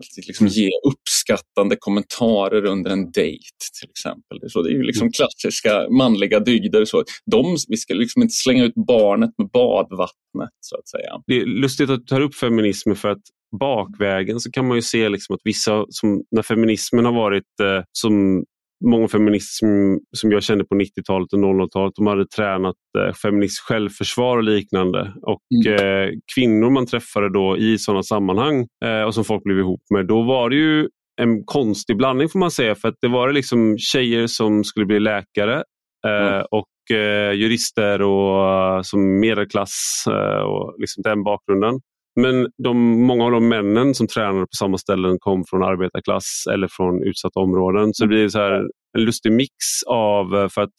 att 0.00 0.26
liksom 0.26 0.46
ge 0.46 0.70
uppskattande 0.86 1.76
kommentarer 1.78 2.64
under 2.64 2.90
en 2.90 3.10
dejt 3.12 3.58
till 3.80 3.90
exempel. 3.90 4.50
Så 4.50 4.62
det 4.62 4.70
är 4.70 4.72
ju 4.72 4.82
liksom 4.82 5.04
mm. 5.04 5.12
klassiska 5.12 5.88
manliga 5.90 6.40
dygder. 6.40 6.84
Så 6.84 7.04
de, 7.26 7.56
vi 7.68 7.76
ska 7.76 7.94
liksom 7.94 8.22
inte 8.22 8.34
slänga 8.34 8.64
ut 8.64 8.74
barnet 8.74 9.30
med 9.38 9.50
badvattnet 9.50 10.50
så 10.60 10.76
att 10.76 10.88
säga. 10.88 11.22
Det 11.26 11.40
är 11.40 11.46
lustigt 11.46 11.90
att 11.90 12.00
du 12.00 12.04
tar 12.04 12.20
upp 12.20 12.34
feminismen 12.34 12.96
för 12.96 13.08
att 13.08 13.22
bakvägen 13.60 14.40
så 14.40 14.50
kan 14.50 14.68
man 14.68 14.76
ju 14.76 14.82
se 14.82 15.08
liksom 15.08 15.34
att 15.34 15.40
vissa, 15.44 15.84
som, 15.88 16.22
när 16.30 16.42
feminismen 16.42 17.04
har 17.04 17.12
varit 17.12 17.60
eh, 17.62 17.82
som 17.92 18.44
många 18.84 19.08
feminister 19.08 19.66
som, 19.66 20.00
som 20.16 20.32
jag 20.32 20.42
kände 20.42 20.64
på 20.64 20.74
90-talet 20.74 21.32
och 21.32 21.38
00-talet, 21.38 21.92
de 21.96 22.06
hade 22.06 22.26
tränat 22.26 22.76
eh, 22.98 23.14
feministiskt 23.14 23.64
självförsvar 23.64 24.36
och 24.36 24.44
liknande. 24.44 25.12
Och 25.22 25.42
mm. 25.66 25.74
eh, 25.74 26.10
kvinnor 26.34 26.70
man 26.70 26.86
träffade 26.86 27.32
då 27.32 27.58
i 27.58 27.78
sådana 27.78 28.02
sammanhang 28.02 28.66
eh, 28.84 29.02
och 29.02 29.14
som 29.14 29.24
folk 29.24 29.44
blev 29.44 29.58
ihop 29.58 29.82
med, 29.94 30.06
då 30.06 30.22
var 30.22 30.50
det 30.50 30.56
ju 30.56 30.88
en 31.20 31.44
konstig 31.44 31.96
blandning 31.96 32.28
får 32.28 32.38
man 32.38 32.50
säga. 32.50 32.74
För 32.74 32.88
att 32.88 32.98
det 33.00 33.08
var 33.08 33.32
liksom 33.32 33.78
tjejer 33.78 34.26
som 34.26 34.64
skulle 34.64 34.86
bli 34.86 35.00
läkare 35.00 35.62
eh, 36.06 36.32
mm. 36.32 36.46
och 36.50 36.96
eh, 36.96 37.32
jurister 37.32 38.02
och 38.02 38.76
uh, 38.76 38.82
som 38.82 39.20
medelklass 39.20 40.04
och 40.44 40.74
liksom 40.78 41.02
den 41.02 41.24
bakgrunden. 41.24 41.80
Men 42.16 42.48
de, 42.64 43.02
många 43.06 43.24
av 43.24 43.30
de 43.30 43.48
männen 43.48 43.94
som 43.94 44.06
tränade 44.06 44.40
på 44.40 44.56
samma 44.58 44.78
ställen 44.78 45.18
kom 45.18 45.44
från 45.50 45.62
arbetarklass 45.62 46.44
eller 46.52 46.68
från 46.70 47.02
utsatta 47.02 47.40
områden. 47.40 47.94
Så 47.94 48.04
det 48.04 48.08
blir 48.08 48.28
så 48.28 48.38
här 48.38 48.52
en 48.98 49.04
lustig 49.04 49.32
mix 49.32 49.54
av... 49.86 50.36
Eh, 50.36 50.48
för 50.48 50.62
att, 50.62 50.74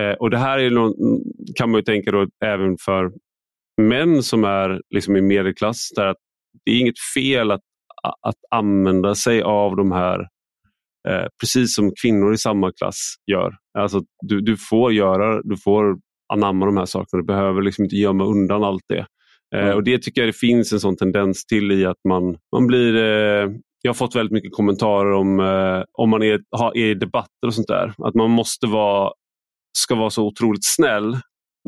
eh, 0.00 0.12
och 0.12 0.30
Det 0.30 0.38
här 0.38 0.58
är 0.58 0.70
någon, 0.70 0.92
kan 1.56 1.70
man 1.70 1.78
ju 1.78 1.84
tänka 1.84 2.10
då 2.10 2.26
även 2.44 2.76
för 2.84 3.12
män 3.80 4.22
som 4.22 4.44
är 4.44 4.80
liksom 4.94 5.16
i 5.16 5.20
medelklass. 5.20 5.88
Där 5.96 6.06
att 6.06 6.16
det 6.64 6.70
är 6.70 6.80
inget 6.80 7.00
fel 7.14 7.50
att, 7.50 7.60
att 8.20 8.36
använda 8.50 9.14
sig 9.14 9.42
av 9.42 9.76
de 9.76 9.92
här 9.92 10.20
eh, 11.08 11.26
precis 11.40 11.74
som 11.74 11.92
kvinnor 12.02 12.34
i 12.34 12.38
samma 12.38 12.72
klass 12.72 13.14
gör. 13.32 13.54
Alltså, 13.78 14.02
du, 14.20 14.40
du 14.40 14.56
får 14.56 14.92
göra, 14.92 15.42
du 15.42 15.56
får 15.56 15.96
anamma 16.32 16.66
de 16.66 16.76
här 16.76 16.86
sakerna. 16.86 17.20
Du 17.20 17.26
behöver 17.26 17.62
liksom 17.62 17.84
inte 17.84 17.96
gömma 17.96 18.24
undan 18.24 18.64
allt 18.64 18.84
det. 18.88 19.06
Mm. 19.54 19.74
och 19.76 19.84
Det 19.84 19.98
tycker 19.98 20.20
jag 20.20 20.28
det 20.28 20.38
finns 20.38 20.72
en 20.72 20.80
sån 20.80 20.96
tendens 20.96 21.46
till 21.46 21.72
i 21.72 21.86
att 21.86 22.00
man, 22.08 22.36
man 22.52 22.66
blir 22.66 22.96
eh, 22.96 23.50
jag 23.82 23.88
har 23.88 23.94
fått 23.94 24.16
väldigt 24.16 24.32
mycket 24.32 24.52
kommentarer 24.52 25.12
om, 25.12 25.40
eh, 25.40 25.82
om 25.92 26.10
man 26.10 26.22
är, 26.22 26.40
har, 26.50 26.76
är 26.76 26.86
i 26.86 26.94
debatter 26.94 27.46
och 27.46 27.54
sånt 27.54 27.68
där. 27.68 27.94
Att 27.98 28.14
man 28.14 28.30
måste 28.30 28.66
vara, 28.66 29.12
ska 29.78 29.94
vara 29.94 30.10
så 30.10 30.26
otroligt 30.26 30.64
snäll 30.64 31.16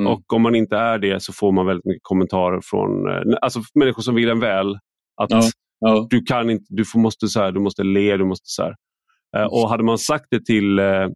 Mm. 0.01 0.13
Och 0.13 0.33
om 0.33 0.43
man 0.43 0.55
inte 0.55 0.77
är 0.77 0.99
det 0.99 1.23
så 1.23 1.33
får 1.33 1.53
man 1.53 1.67
väldigt 1.67 1.85
mycket 1.85 2.03
kommentarer 2.03 2.61
från 2.63 3.09
eh, 3.09 3.39
alltså 3.43 3.61
människor 3.75 4.03
som 4.03 4.15
vill 4.15 4.29
en 4.29 4.41
väl. 4.41 4.75
Att 5.23 5.31
ja, 5.31 5.43
ja. 5.79 6.07
Du 6.11 6.23
kan 6.23 6.51
inte, 6.51 6.65
du 6.69 6.85
får, 6.85 6.99
måste, 6.99 7.29
så 7.29 7.41
här, 7.41 7.53
du 7.53 7.61
måste 7.61 7.83
le, 7.83 8.17
du 8.17 8.25
måste 8.25 8.45
så 8.47 8.63
här. 8.63 8.75
Eh, 9.37 9.45
och 9.45 9.69
hade 9.69 9.85
man 9.85 9.99
sagt 9.99 10.27
det 10.31 10.45
till 10.45 10.79
eh, 10.79 11.09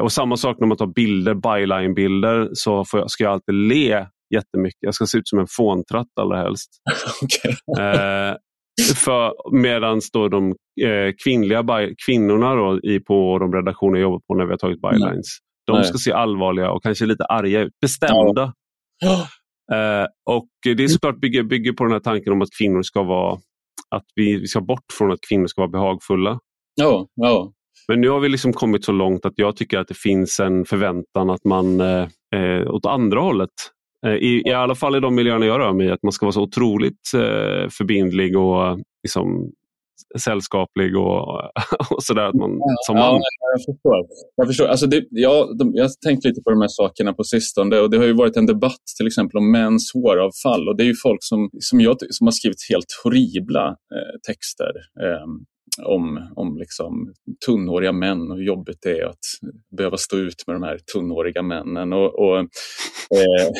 och 0.00 0.12
samma 0.12 0.36
sak 0.36 0.56
när 0.60 0.66
man 0.66 0.76
tar 0.76 0.86
bilder, 0.86 1.34
byline-bilder, 1.34 2.50
så 2.52 2.84
jag, 2.92 3.10
ska 3.10 3.24
jag 3.24 3.32
alltid 3.32 3.54
le 3.54 4.06
jättemycket. 4.34 4.78
Jag 4.80 4.94
ska 4.94 5.06
se 5.06 5.18
ut 5.18 5.28
som 5.28 5.38
en 5.38 5.46
fåntratt 5.50 6.08
allra 6.20 6.36
helst. 6.36 6.70
okay. 7.22 7.52
Medan 9.52 10.00
de 10.30 10.54
eh, 10.82 11.14
kvinnliga 11.24 11.64
kvinnorna 12.06 12.54
då, 12.54 12.80
i, 12.82 13.00
på 13.00 13.38
de 13.38 13.52
redaktioner 13.52 13.98
jag 13.98 14.02
jobbar 14.02 14.20
på 14.26 14.34
när 14.34 14.44
vi 14.44 14.50
har 14.50 14.58
tagit 14.58 14.80
bylines, 14.80 15.26
de 15.66 15.76
Nej. 15.76 15.84
ska 15.84 15.98
se 15.98 16.12
allvarliga 16.12 16.70
och 16.70 16.82
kanske 16.82 17.06
lite 17.06 17.24
arga 17.24 17.60
ut. 17.60 17.72
Bestämda. 17.80 18.52
Ja. 19.04 19.26
Uh, 19.72 20.06
och 20.30 20.48
Det 20.62 20.84
är 20.84 20.88
såklart 20.88 21.20
bygger, 21.20 21.42
bygger 21.42 21.72
på 21.72 21.84
den 21.84 21.92
här 21.92 22.00
tanken 22.00 22.32
om 22.32 22.42
att 22.42 22.48
kvinnor 22.58 22.82
ska 22.82 23.02
vara 23.02 23.38
att 23.90 24.04
vi, 24.14 24.40
vi 24.40 24.46
ska 24.46 24.60
bort 24.60 24.92
från 24.92 25.12
att 25.12 25.18
kvinnor 25.28 25.46
ska 25.46 25.60
vara 25.60 25.70
behagfulla. 25.70 26.38
Ja, 26.74 27.06
ja. 27.14 27.52
Men 27.88 28.00
nu 28.00 28.08
har 28.08 28.20
vi 28.20 28.28
liksom 28.28 28.52
kommit 28.52 28.84
så 28.84 28.92
långt 28.92 29.26
att 29.26 29.32
jag 29.36 29.56
tycker 29.56 29.78
att 29.78 29.88
det 29.88 29.98
finns 29.98 30.40
en 30.40 30.64
förväntan 30.64 31.30
att 31.30 31.44
man 31.44 31.80
eh, 31.80 32.08
eh 32.34 32.70
åt 32.70 32.86
andra 32.86 33.20
hållet 33.20 33.50
eh, 33.50 33.73
i, 34.04 34.42
I 34.46 34.52
alla 34.52 34.74
fall 34.74 34.96
i 34.96 35.00
de 35.00 35.14
miljöerna 35.14 35.46
jag 35.46 35.60
rör 35.60 35.72
mig 35.72 35.90
att 35.90 36.02
man 36.02 36.12
ska 36.12 36.26
vara 36.26 36.32
så 36.32 36.42
otroligt 36.42 37.14
eh, 37.14 37.68
förbindlig 37.70 38.38
och 38.38 38.78
liksom, 39.02 39.52
sällskaplig 40.18 40.96
och, 40.96 41.40
och 41.90 42.02
sådär. 42.02 42.22
Att 42.22 42.34
man, 42.34 42.50
ja, 42.50 42.76
som 42.86 42.96
man... 42.96 43.20
jag 43.52 43.60
förstår. 43.60 44.06
Jag, 44.36 44.46
förstår. 44.46 44.66
Alltså 44.66 44.86
det, 44.86 45.04
ja, 45.10 45.54
de, 45.58 45.70
jag 45.74 45.84
har 45.84 45.90
tänkt 46.06 46.24
lite 46.24 46.40
på 46.42 46.50
de 46.50 46.60
här 46.60 46.68
sakerna 46.68 47.12
på 47.12 47.24
sistone 47.24 47.78
och 47.80 47.90
det 47.90 47.96
har 47.96 48.04
ju 48.04 48.12
varit 48.12 48.36
en 48.36 48.46
debatt 48.46 48.84
till 48.96 49.06
exempel 49.06 49.38
om 49.38 49.50
mäns 49.52 49.92
håravfall 49.94 50.68
och 50.68 50.76
det 50.76 50.82
är 50.82 50.86
ju 50.86 50.94
folk 51.02 51.18
som, 51.20 51.50
som, 51.58 51.80
jag, 51.80 51.96
som 52.10 52.26
har 52.26 52.32
skrivit 52.32 52.58
helt 52.70 52.92
horribla 53.04 53.66
eh, 53.68 54.14
texter. 54.28 54.72
Eh, 55.04 55.26
om, 55.82 56.32
om 56.36 56.58
liksom 56.58 57.12
tunnhåriga 57.46 57.92
män 57.92 58.30
och 58.30 58.36
hur 58.36 58.44
jobbigt 58.44 58.78
det 58.82 58.98
är 59.00 59.06
att 59.06 59.24
behöva 59.76 59.96
stå 59.96 60.16
ut 60.16 60.46
med 60.46 60.56
de 60.56 60.62
här 60.62 60.78
tunnhåriga 60.92 61.42
männen. 61.42 61.92
Och, 61.92 62.18
och 62.18 62.38
eh, 62.38 63.50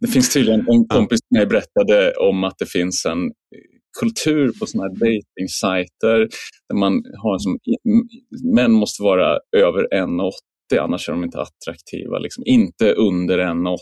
det 0.00 0.06
finns 0.06 0.32
tydligen 0.32 0.60
en 0.68 0.88
kompis 0.88 1.18
som 1.18 1.38
mig 1.38 1.46
berättade 1.46 2.12
om 2.12 2.44
att 2.44 2.58
det 2.58 2.66
finns 2.66 3.06
en 3.06 3.32
kultur 4.00 4.52
på 4.60 4.66
sådana 4.66 4.88
här 4.88 4.98
dejtingsajter 4.98 6.28
där 6.68 6.76
man 6.76 6.92
har 7.22 7.38
som, 7.38 7.58
män 8.54 8.72
måste 8.72 9.02
vara 9.02 9.38
över 9.56 9.88
1,80 9.94 10.30
annars 10.80 11.08
är 11.08 11.12
de 11.12 11.24
inte 11.24 11.40
attraktiva. 11.40 12.18
Liksom. 12.18 12.44
Inte 12.46 12.92
under 12.92 13.38
1,80. 13.38 13.78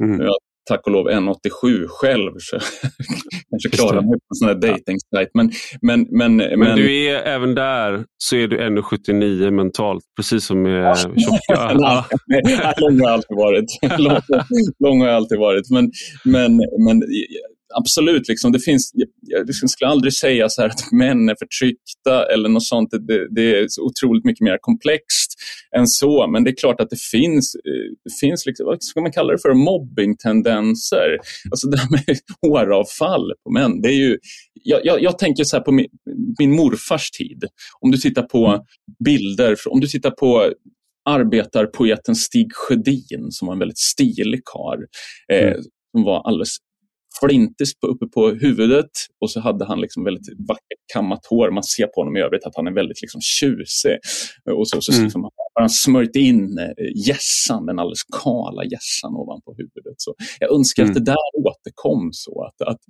Mm. 0.00 0.20
Jag 0.20 0.34
tack 0.70 0.86
och 0.86 0.92
lov 0.92 1.08
1,87 1.08 1.86
själv 1.88 2.32
så 2.38 2.58
kanske 3.50 3.68
klarar 3.68 4.02
mig 4.02 4.10
på 4.10 4.26
en 4.30 4.34
sån 4.34 4.48
här 4.48 4.54
dejtingsajt. 4.54 5.30
Men, 5.34 5.50
men, 5.82 6.06
men, 6.10 6.36
men, 6.36 6.58
men, 6.58 6.76
du 6.76 7.06
är 7.06 7.22
även 7.22 7.54
där 7.54 8.04
så 8.18 8.36
är 8.36 8.48
du 8.48 8.58
1,79 8.58 9.50
mentalt, 9.50 10.04
precis 10.16 10.44
som 10.44 10.62
med 10.62 10.96
tjocka. 10.98 11.72
lång 12.80 13.00
har 13.00 13.08
jag 13.08 13.12
alltid 13.12 13.36
varit. 13.36 13.64
lång, 13.98 14.18
lång 14.78 15.00
har 15.00 15.08
jag 15.08 15.16
alltid 15.16 15.38
varit. 15.38 15.70
Men, 15.70 15.90
men, 16.24 16.56
men 16.86 17.02
absolut, 17.74 18.28
liksom, 18.28 18.52
det 18.52 18.60
finns, 18.60 18.90
jag, 18.94 19.08
jag 19.48 19.70
skulle 19.70 19.90
aldrig 19.90 20.12
säga 20.12 20.48
så 20.48 20.62
att 20.62 20.92
män 20.92 21.28
är 21.28 21.36
förtryckta 21.38 22.32
eller 22.32 22.48
något 22.48 22.64
sånt. 22.64 22.88
Det, 22.90 23.34
det, 23.34 23.58
är 23.58 23.66
otroligt 23.80 24.24
mycket 24.24 24.44
mer 24.44 24.58
komplext 24.60 25.34
än 25.76 25.86
så. 25.86 26.26
Men 26.26 26.44
det 26.44 26.50
är 26.50 26.56
klart 26.56 26.80
att 26.80 26.90
det 26.90 27.00
finns, 27.00 27.54
eh, 27.54 27.94
det 28.04 28.14
finns 28.20 28.46
liksom, 28.46 28.66
vad 28.66 28.82
ska 28.82 29.00
man 29.00 29.12
kalla 29.12 29.32
det 29.32 29.38
för, 29.38 29.54
mobbingtendenser. 29.54 31.18
Alltså 31.50 31.68
det 31.68 31.78
här 31.78 31.90
med 31.90 32.18
håravfall 32.42 33.32
på 33.44 33.50
män. 33.50 33.82
Det 33.82 33.88
är 33.88 33.98
ju, 33.98 34.18
jag, 34.62 34.80
jag, 34.84 35.02
jag 35.02 35.18
tänker 35.18 35.44
så 35.44 35.60
på 35.60 35.72
min, 35.72 35.88
min 36.38 36.56
morfars 36.56 37.10
tid. 37.10 37.44
Om 37.80 37.90
du 37.90 37.98
tittar 37.98 38.22
på 38.22 38.64
bilder, 39.04 39.56
om 39.70 39.80
du 39.80 39.86
tittar 39.86 40.10
på 40.10 40.52
arbetarpoeten 41.04 42.14
Stig 42.16 42.52
Sjödin 42.52 43.30
som 43.30 43.46
var 43.46 43.52
en 43.52 43.58
väldigt 43.58 43.78
stilig 43.78 44.40
karl. 44.44 44.84
Eh, 45.32 45.48
mm. 45.48 45.62
som 45.92 46.04
var 46.04 46.22
alldeles 46.22 46.56
flintis 47.20 47.72
uppe 47.86 48.06
på 48.06 48.30
huvudet 48.30 48.90
och 49.20 49.30
så 49.30 49.40
hade 49.40 49.64
han 49.64 49.80
liksom 49.80 50.04
väldigt 50.04 50.28
vackert 50.48 50.82
kammat 50.94 51.26
hår. 51.26 51.50
Man 51.50 51.62
ser 51.62 51.86
på 51.86 52.00
honom 52.00 52.16
i 52.16 52.20
övrigt 52.20 52.44
att 52.44 52.56
han 52.56 52.66
är 52.66 52.72
väldigt 52.72 53.02
liksom 53.02 53.20
tjusig. 53.20 53.98
Och 54.58 54.68
så, 54.68 54.80
så 54.80 54.92
mm. 54.92 55.04
liksom, 55.04 55.22
har 55.22 55.60
han 55.60 55.70
smörjt 55.70 56.16
in 56.16 56.58
gässan, 57.06 57.66
den 57.66 57.78
alldeles 57.78 58.02
kala 58.22 58.64
gässan 58.64 59.14
ovanpå 59.14 59.54
huvudet. 59.58 59.94
Så 59.96 60.14
jag 60.40 60.54
önskar 60.54 60.82
mm. 60.82 60.90
att 60.90 60.94
det 60.94 61.12
där 61.12 61.16
återkom 61.46 62.08
så, 62.12 62.44
att, 62.44 62.68
att, 62.68 62.80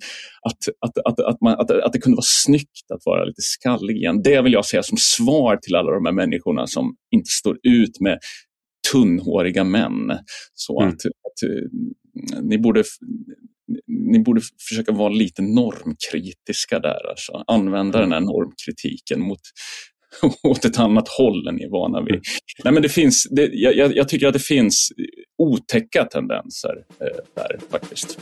att, 0.43 0.69
att, 0.81 0.99
att, 1.07 1.21
att, 1.21 1.41
man, 1.41 1.53
att, 1.53 1.71
att 1.71 1.93
det 1.93 1.99
kunde 1.99 2.17
vara 2.17 2.25
snyggt 2.27 2.91
att 2.95 3.03
vara 3.05 3.25
lite 3.25 3.43
skallig 3.43 3.97
igen. 3.97 4.23
Det 4.23 4.43
vill 4.43 4.53
jag 4.53 4.67
säga 4.67 4.83
som 4.83 4.99
svar 4.99 5.57
till 5.57 5.75
alla 5.75 5.93
de 5.93 6.07
här 6.07 6.13
människorna 6.13 6.67
som 6.67 6.95
inte 7.11 7.31
står 7.31 7.59
ut 7.63 8.01
med 8.01 8.19
tunnhåriga 8.93 9.65
män. 9.65 10.19
Så 10.55 10.81
mm. 10.81 10.89
att, 10.89 11.07
att 11.07 11.41
ni 12.43 12.59
borde 12.59 12.85
ni 13.87 14.19
borde 14.19 14.41
försöka 14.69 14.93
vara 14.93 15.09
lite 15.09 15.43
normkritiska 15.43 16.79
där. 16.79 17.11
Alltså. 17.11 17.45
Använda 17.47 18.01
den 18.01 18.13
här 18.13 18.21
normkritiken 18.21 19.21
mot, 19.21 19.41
åt 20.43 20.65
ett 20.65 20.79
annat 20.79 21.09
håll 21.09 21.49
än 21.49 21.55
ni 21.55 21.63
är 21.63 21.71
vana 21.71 22.01
vid. 22.01 22.21
Nej, 22.65 22.73
men 22.73 22.83
det 22.83 22.89
finns, 22.89 23.29
det, 23.31 23.51
jag, 23.53 23.97
jag, 23.97 24.09
tycker 24.09 24.27
att 24.27 24.33
det 24.33 24.45
finns 24.45 24.93
otäcka 25.39 26.05
tendenser 26.05 26.75
eh, 27.01 27.25
där 27.35 27.59
faktiskt. 27.71 28.19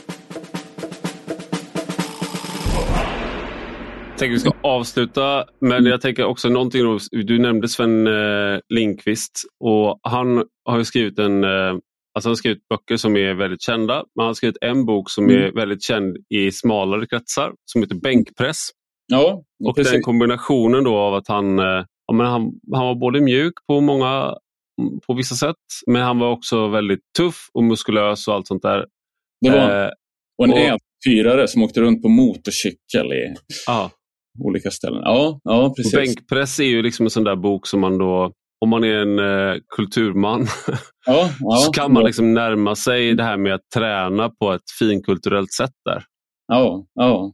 Jag 4.09 4.17
tänker 4.17 4.33
vi 4.33 4.39
ska 4.39 4.51
avsluta, 4.63 5.45
men 5.61 5.71
mm. 5.71 5.85
jag 5.85 6.01
tänker 6.01 6.25
också 6.25 6.49
någonting. 6.49 6.99
Du 7.11 7.39
nämnde 7.39 7.67
Sven 7.67 8.07
eh, 8.07 8.59
Linkvist 8.69 9.43
och 9.59 9.99
han 10.03 10.43
har 10.65 10.83
skrivit 10.83 11.19
en 11.19 11.43
eh, 11.43 11.77
Alltså 12.13 12.27
han 12.27 12.31
har 12.31 12.35
skrivit 12.35 12.67
böcker 12.67 12.97
som 12.97 13.17
är 13.17 13.33
väldigt 13.33 13.61
kända, 13.61 13.93
men 13.93 14.21
han 14.23 14.27
har 14.27 14.33
skrivit 14.33 14.57
en 14.61 14.85
bok 14.85 15.09
som 15.09 15.29
mm. 15.29 15.41
är 15.41 15.51
väldigt 15.51 15.83
känd 15.83 16.17
i 16.29 16.51
smalare 16.51 17.07
kretsar 17.07 17.53
som 17.65 17.81
heter 17.81 17.95
Bänkpress. 17.95 18.69
Ja, 19.07 19.43
och 19.65 19.75
precis. 19.75 19.93
den 19.93 20.01
kombinationen 20.01 20.83
då 20.83 20.97
av 20.97 21.13
att 21.13 21.27
han, 21.27 21.59
eh, 21.59 21.85
ja, 22.05 22.13
men 22.13 22.25
han, 22.25 22.41
han 22.73 22.85
var 22.85 22.95
både 22.95 23.21
mjuk 23.21 23.53
på 23.67 23.81
många 23.81 24.35
på 25.07 25.13
vissa 25.13 25.35
sätt, 25.35 25.55
men 25.87 26.01
han 26.01 26.19
var 26.19 26.31
också 26.31 26.67
väldigt 26.67 26.99
tuff 27.17 27.49
och 27.53 27.63
muskulös 27.63 28.27
och 28.27 28.33
allt 28.33 28.47
sånt 28.47 28.61
där. 28.61 28.85
Det 29.41 29.49
var 29.49 29.85
eh, 29.85 29.89
Och 30.37 30.45
en 30.45 30.53
äventyrare 30.53 31.47
som 31.47 31.63
åkte 31.63 31.81
runt 31.81 32.01
på 32.01 32.09
motorcykel 32.09 33.13
i 33.13 33.35
ah. 33.67 33.89
olika 34.39 34.71
ställen. 34.71 35.01
Ja, 35.03 35.39
ja 35.43 35.73
precis. 35.77 35.93
Bänkpress 35.93 36.59
är 36.59 36.63
ju 36.63 36.81
liksom 36.81 37.05
en 37.05 37.09
sån 37.09 37.23
där 37.23 37.35
bok 37.35 37.67
som 37.67 37.79
man 37.79 37.97
då 37.97 38.33
om 38.61 38.69
man 38.69 38.83
är 38.83 38.95
en 38.95 39.19
eh, 39.19 39.61
kulturman 39.75 40.47
ja, 41.05 41.29
ja, 41.39 41.55
så 41.57 41.71
kan 41.71 41.93
man 41.93 42.05
liksom 42.05 42.33
närma 42.33 42.75
sig 42.75 43.13
det 43.13 43.23
här 43.23 43.37
med 43.37 43.53
att 43.53 43.69
träna 43.75 44.29
på 44.29 44.53
ett 44.53 44.69
finkulturellt 44.79 45.53
sätt 45.53 45.73
där. 45.85 46.03
Ja, 46.47 46.85
ja. 46.93 47.33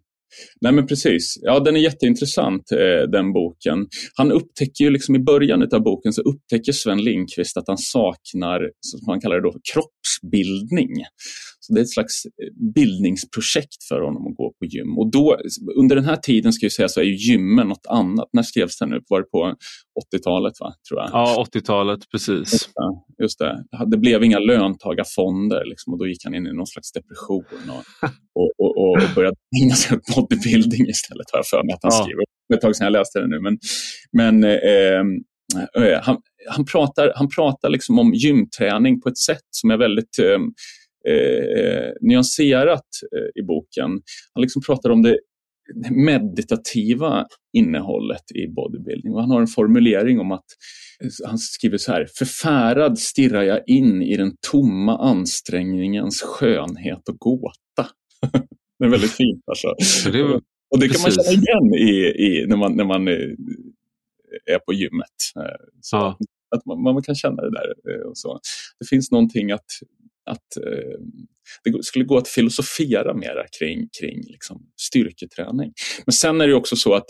Nej 0.62 0.72
men 0.72 0.88
precis. 0.88 1.34
Ja, 1.42 1.60
den 1.60 1.76
är 1.76 1.80
jätteintressant 1.80 2.72
eh, 2.72 3.10
den 3.12 3.34
boken. 3.34 3.88
Han 4.16 4.32
upptäcker 4.32 4.84
ju 4.84 4.90
liksom 4.90 5.16
i 5.16 5.20
början 5.20 5.68
av 5.74 5.84
boken 5.84 6.14
så 6.14 6.22
upptäcker 6.22 6.72
Sven 6.72 7.04
Lindqvist 7.04 7.58
att 7.58 7.68
han 7.68 7.78
saknar, 7.78 8.60
som 8.80 9.00
man 9.08 9.22
kallar 9.22 9.36
det 9.36 9.42
då, 9.42 9.54
kroppsbildning. 9.74 10.92
Så 11.66 11.74
det 11.74 11.80
är 11.80 11.84
ett 11.84 11.90
slags 11.90 12.26
eh, 12.26 12.74
bildningsprojekt 12.76 13.84
för 13.90 14.02
honom 14.02 14.28
att 14.28 14.36
gå 14.36 14.54
på 14.60 14.66
gym. 14.66 14.98
Och 15.00 15.12
då, 15.12 15.38
under 15.80 15.96
den 15.96 16.06
här 16.06 16.16
tiden 16.16 16.54
ska 16.54 16.66
jag 16.66 16.72
säga 16.72 16.88
så 16.88 17.00
är 17.00 17.04
ju 17.04 17.16
gymmen 17.16 17.68
något 17.68 17.86
annat. 17.90 18.30
När 18.34 18.44
skrevs 18.44 18.78
den 18.80 18.94
upp? 18.94 19.04
Var 19.10 19.20
det 19.20 19.30
på 19.32 19.56
80-talet? 20.14 20.54
Va, 20.60 20.74
tror 20.90 21.00
jag? 21.02 21.10
Ja, 21.14 21.46
80-talet, 21.54 22.00
precis. 22.12 22.38
Just 22.38 22.72
det, 22.76 23.24
just 23.24 23.40
det. 23.40 23.66
det 23.92 23.98
blev 23.98 24.24
inga 24.24 24.40
löntagarfonder 24.40 25.66
liksom, 25.66 25.94
och 25.94 26.00
då 26.00 26.08
gick 26.08 26.24
han 26.24 26.36
in 26.36 26.48
i 26.48 26.54
någon 26.54 26.68
slags 26.68 26.92
depression 26.92 27.70
och, 27.70 27.84
och, 28.40 28.52
och, 28.58 28.78
och 28.78 28.98
började 29.16 29.36
ägna 29.62 29.76
sig 29.76 29.98
åt 29.98 30.16
bodybuilding 30.16 30.88
istället, 30.88 31.32
har 31.32 31.40
jag 31.40 31.48
för 31.48 31.64
mig 31.64 31.74
att 31.74 31.84
han 31.84 31.92
ja. 31.94 32.04
skrev. 32.04 32.18
Det 32.50 32.54
är 32.54 32.58
ett 32.58 32.62
tag 32.62 32.76
sedan 32.76 32.86
jag 32.86 32.94
läste 32.94 33.20
det 33.20 33.28
nu. 33.28 33.40
Men, 33.40 33.58
men 34.12 34.44
ehm, 34.44 35.08
eh, 35.78 36.00
han, 36.02 36.18
han 36.50 36.66
pratar, 36.66 37.14
han 37.16 37.30
pratar 37.30 37.70
liksom 37.70 38.00
om 38.00 38.14
gymträning 38.14 39.02
på 39.02 39.10
ett 39.10 39.18
sätt 39.18 39.48
som 39.50 39.72
är 39.72 39.78
väldigt 39.78 40.20
ehm, 40.20 40.52
eh, 41.08 41.92
nyanserat 42.02 42.90
eh, 43.16 43.42
i 43.42 43.44
boken. 43.44 44.02
Han 44.34 44.42
liksom 44.42 44.62
pratar 44.62 44.90
om 44.90 45.02
det 45.02 45.20
meditativa 45.92 47.26
innehållet 47.54 48.32
i 48.36 48.48
bodybuilding. 48.48 49.14
Och 49.14 49.22
han 49.22 49.32
har 49.32 49.42
en 49.42 49.48
formulering 49.48 50.20
om 50.20 50.32
att, 50.32 50.46
han 51.26 51.38
skriver 51.38 51.78
så 51.78 51.92
här, 51.92 52.08
förfärad 52.18 53.00
stirrar 53.00 53.44
jag 53.44 53.62
in 53.68 54.02
i 54.02 54.18
den 54.18 54.36
tomma 54.52 54.98
ansträngningens 54.98 56.22
skönhet 56.22 57.10
och 57.10 57.18
gåta. 57.20 57.90
det 58.80 58.86
är 58.86 58.90
väldigt 58.90 59.12
fint 59.12 59.44
alltså. 59.46 59.76
Det 60.12 60.24
var, 60.24 60.42
och 60.70 60.80
det 60.80 60.90
kan 60.90 61.02
man 61.02 61.12
känna 61.12 61.32
igen 61.32 61.74
i, 61.74 61.92
i, 62.26 62.46
när, 62.48 62.58
man, 62.58 62.76
när 62.76 62.86
man 62.86 63.08
är 64.46 64.60
på 64.66 64.74
gymmet. 64.74 65.16
Så 65.82 65.96
ja. 65.96 66.18
Att 66.56 66.66
man, 66.66 66.82
man, 66.82 67.04
kan 67.04 67.16
känna 67.16 67.42
det 67.42 67.52
där. 67.52 67.74
Och 68.08 68.18
så. 68.18 68.40
Det 68.80 68.86
finns 68.86 69.12
någonting 69.12 69.52
att 69.52 69.66
att 70.26 70.58
eh, 70.58 71.00
det 71.64 71.84
skulle 71.84 72.06
gå 72.06 72.18
att 72.18 72.28
filosofera 72.28 73.14
mera 73.14 73.44
kring, 73.60 73.88
kring 74.00 74.22
liksom 74.28 74.62
styrketräning. 74.82 75.74
Men 76.06 76.14
sen 76.14 76.42
är 76.42 76.48
det 76.48 76.54
också 76.54 76.76
så 76.76 76.94
att 76.94 77.06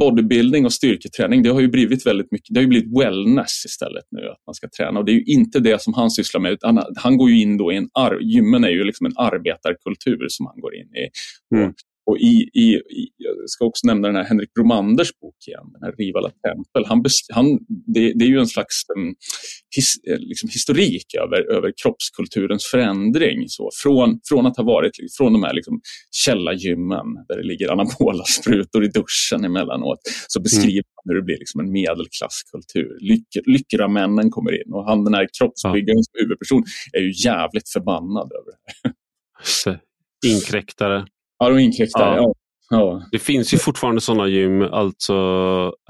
bodybuilding 0.00 0.64
och 0.64 0.72
styrketräning, 0.72 1.42
det 1.42 1.50
har 1.50 1.60
ju 1.60 1.68
blivit 1.68 2.06
väldigt 2.06 2.32
mycket, 2.32 2.54
det 2.54 2.58
har 2.58 2.62
ju 2.62 2.68
blivit 2.68 3.00
wellness 3.00 3.64
istället 3.64 4.04
nu, 4.10 4.28
att 4.28 4.42
man 4.46 4.54
ska 4.54 4.68
träna. 4.78 4.98
Och 4.98 5.04
det 5.04 5.12
är 5.12 5.14
ju 5.14 5.24
inte 5.24 5.60
det 5.60 5.82
som 5.82 5.94
han 5.94 6.10
sysslar 6.10 6.40
med, 6.40 6.52
utan 6.52 6.82
han 6.96 7.16
går 7.16 7.30
ju 7.30 7.40
in 7.40 7.56
då 7.56 7.72
i 7.72 7.76
en, 7.76 7.88
gymmen 8.20 8.64
är 8.64 8.68
ju 8.68 8.84
liksom 8.84 9.06
en 9.06 9.16
arbetarkultur 9.16 10.26
som 10.28 10.46
han 10.46 10.60
går 10.60 10.74
in 10.74 10.88
i. 10.94 11.08
Mm. 11.56 11.72
Och 12.06 12.18
i, 12.18 12.50
i, 12.54 12.80
jag 13.16 13.50
ska 13.50 13.64
också 13.64 13.86
nämna 13.86 14.08
den 14.08 14.16
här 14.16 14.24
Henrik 14.24 14.54
Bromanders 14.54 15.18
bok 15.20 15.36
igen, 15.46 15.72
den 15.72 15.82
här 15.82 15.92
Rivala 15.98 16.30
tempel. 16.30 16.84
Han, 16.86 17.04
han, 17.32 17.58
det, 17.94 18.12
det 18.12 18.24
är 18.24 18.28
ju 18.28 18.38
en 18.38 18.46
slags 18.46 18.74
um, 18.96 19.14
his, 19.76 19.94
eh, 20.08 20.18
liksom 20.18 20.48
historik 20.48 21.14
över, 21.14 21.56
över 21.56 21.72
kroppskulturens 21.82 22.64
förändring. 22.64 23.48
Så 23.48 23.70
från, 23.82 24.20
från 24.28 24.46
att 24.46 24.56
ha 24.56 24.64
varit 24.64 24.92
från 25.18 25.32
de 25.32 25.42
här 25.42 25.54
liksom, 25.54 25.80
källargymmen 26.10 27.06
där 27.28 27.36
det 27.36 27.42
ligger 27.42 27.72
anabola 27.72 28.24
sprutor 28.24 28.84
i 28.84 28.88
duschen 28.88 29.44
emellanåt, 29.44 29.98
så 30.28 30.40
beskriver 30.40 30.70
mm. 30.70 30.84
han 30.94 31.14
hur 31.14 31.20
det 31.20 31.24
blir 31.24 31.38
liksom 31.38 31.60
en 31.60 31.72
medelklasskultur. 31.72 32.98
Lyck, 33.00 33.28
Lyckra-männen 33.46 34.30
kommer 34.30 34.62
in 34.62 34.72
och 34.72 34.84
han 34.84 35.04
den 35.04 35.14
här 35.14 35.28
kroppsbyggaren 35.38 36.04
som 36.04 36.12
huvudperson 36.20 36.64
är 36.92 37.00
ju 37.00 37.12
jävligt 37.24 37.68
förbannad 37.68 38.32
över 38.32 38.52
det. 38.52 38.90
Inkräktare. 40.34 41.06
Ja, 41.44 41.50
de 41.50 41.58
inkräktar. 41.58 42.16
Ja. 42.16 42.32
Ja. 42.70 43.02
Det 43.12 43.18
finns 43.18 43.54
ju 43.54 43.58
fortfarande 43.58 44.00
sådana 44.00 44.28
gym. 44.28 44.62
Alltså 44.62 45.14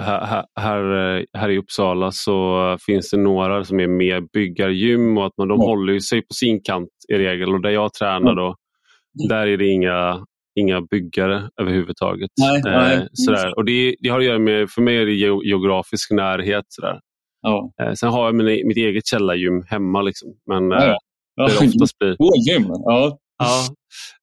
här, 0.00 0.44
här, 0.61 1.26
här 1.38 1.50
i 1.50 1.59
Uppsala 1.59 2.12
så 2.12 2.76
finns 2.86 3.11
det 3.11 3.16
några 3.16 3.64
som 3.64 3.80
är 3.80 3.86
mer 3.86 4.20
byggargym 4.32 5.18
och 5.18 5.26
att 5.26 5.32
man, 5.36 5.48
de 5.48 5.59
ja. 5.61 5.66
håller 5.66 6.00
sig 6.00 6.22
på 6.22 6.34
sin 6.34 6.62
kant 6.62 6.88
i 7.09 7.14
regel. 7.14 7.55
Och 7.55 7.62
där 7.62 7.70
jag 7.70 7.92
tränar 7.92 8.34
då, 8.34 8.57
där 9.28 9.46
är 9.46 9.57
det 9.57 9.66
inga, 9.66 10.26
inga 10.61 10.80
byggare 10.80 11.48
överhuvudtaget. 11.61 12.30
Nej, 12.40 12.57
eh, 12.57 12.62
nej. 12.64 13.09
Sådär. 13.12 13.57
Och 13.57 13.64
det, 13.64 13.96
det, 13.98 14.09
har 14.09 14.18
att 14.18 14.26
göra 14.26 14.38
med, 14.38 14.70
för 14.70 14.82
mig 14.82 14.96
är 14.96 15.07
det 15.07 15.48
geografisk 15.48 16.11
närhet. 16.11 16.64
Sådär. 16.68 17.00
Ja. 17.42 17.72
Eh, 17.82 17.92
sen 17.92 18.09
har 18.09 18.24
jag 18.24 18.34
min, 18.34 18.46
mitt 18.46 18.76
eget 18.76 19.07
källargym 19.07 19.62
hemma. 19.68 20.02
Liksom. 20.02 20.28
Men 20.46 20.70
ja. 20.70 20.98
Eh, 21.40 21.46
det 21.46 21.66
oftast 21.66 21.98
blir... 21.98 22.16
Gym. 22.48 22.66
Ja. 22.68 23.18
Ja. 23.38 23.66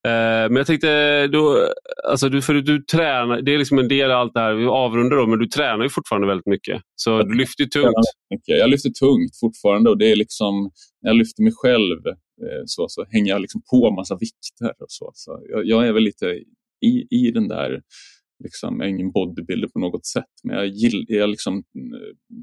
Eh, 0.07 0.49
men 0.49 0.55
jag 0.55 0.67
tänkte, 0.67 1.27
då, 1.27 1.67
alltså 2.09 2.29
du, 2.29 2.41
för 2.41 2.53
du 2.53 2.83
tränar, 2.83 3.41
det 3.41 3.53
är 3.53 3.57
liksom 3.57 3.79
en 3.79 3.87
del 3.87 4.11
av 4.11 4.19
allt 4.19 4.33
det 4.33 4.39
här, 4.39 4.53
vi 4.53 4.65
avrundar 4.65 5.17
då, 5.17 5.27
men 5.27 5.39
du 5.39 5.47
tränar 5.47 5.83
ju 5.83 5.89
fortfarande 5.89 6.27
väldigt 6.27 6.45
mycket. 6.45 6.81
Så 6.95 7.23
du 7.23 7.33
lyfter 7.33 7.65
tungt. 7.65 7.95
Jag 8.45 8.69
lyfter 8.69 8.89
tungt 8.89 9.39
fortfarande 9.39 9.89
och 9.89 9.97
det 9.97 10.11
är 10.11 10.15
liksom, 10.15 10.71
när 11.01 11.09
jag 11.09 11.17
lyfter 11.17 11.43
mig 11.43 11.53
själv 11.55 12.07
eh, 12.07 12.63
så, 12.65 12.85
så 12.89 13.05
hänger 13.09 13.31
jag 13.31 13.41
liksom 13.41 13.61
på 13.71 13.91
massa 13.91 14.15
vikter. 14.15 14.83
Och 14.83 14.91
så. 14.91 15.11
så 15.13 15.41
jag, 15.49 15.65
jag, 15.65 15.87
är 15.87 15.91
väl 15.91 16.03
lite 16.03 16.25
i, 16.85 17.07
i 17.09 17.31
den 17.31 17.47
där, 17.47 17.81
liksom, 18.43 18.79
jag 18.79 18.85
är 18.85 18.93
ingen 18.93 19.11
bodybuilder 19.11 19.67
på 19.67 19.79
något 19.79 20.05
sätt, 20.05 20.33
men 20.43 20.55
jag, 20.55 20.67
gill, 20.67 21.05
jag 21.07 21.29
liksom 21.29 21.57
eh, 21.57 22.41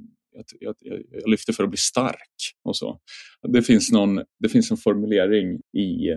jag, 0.60 0.74
jag, 0.80 1.02
jag, 1.10 1.30
lyfter 1.30 1.52
för 1.52 1.64
att 1.64 1.70
bli 1.70 1.78
stark 1.78 2.54
och 2.64 2.76
så. 2.76 3.00
Det 3.48 3.62
finns, 3.62 3.92
någon, 3.92 4.16
det 4.40 4.48
finns 4.48 4.70
en 4.70 4.76
formulering 4.76 5.54
i, 5.56 6.10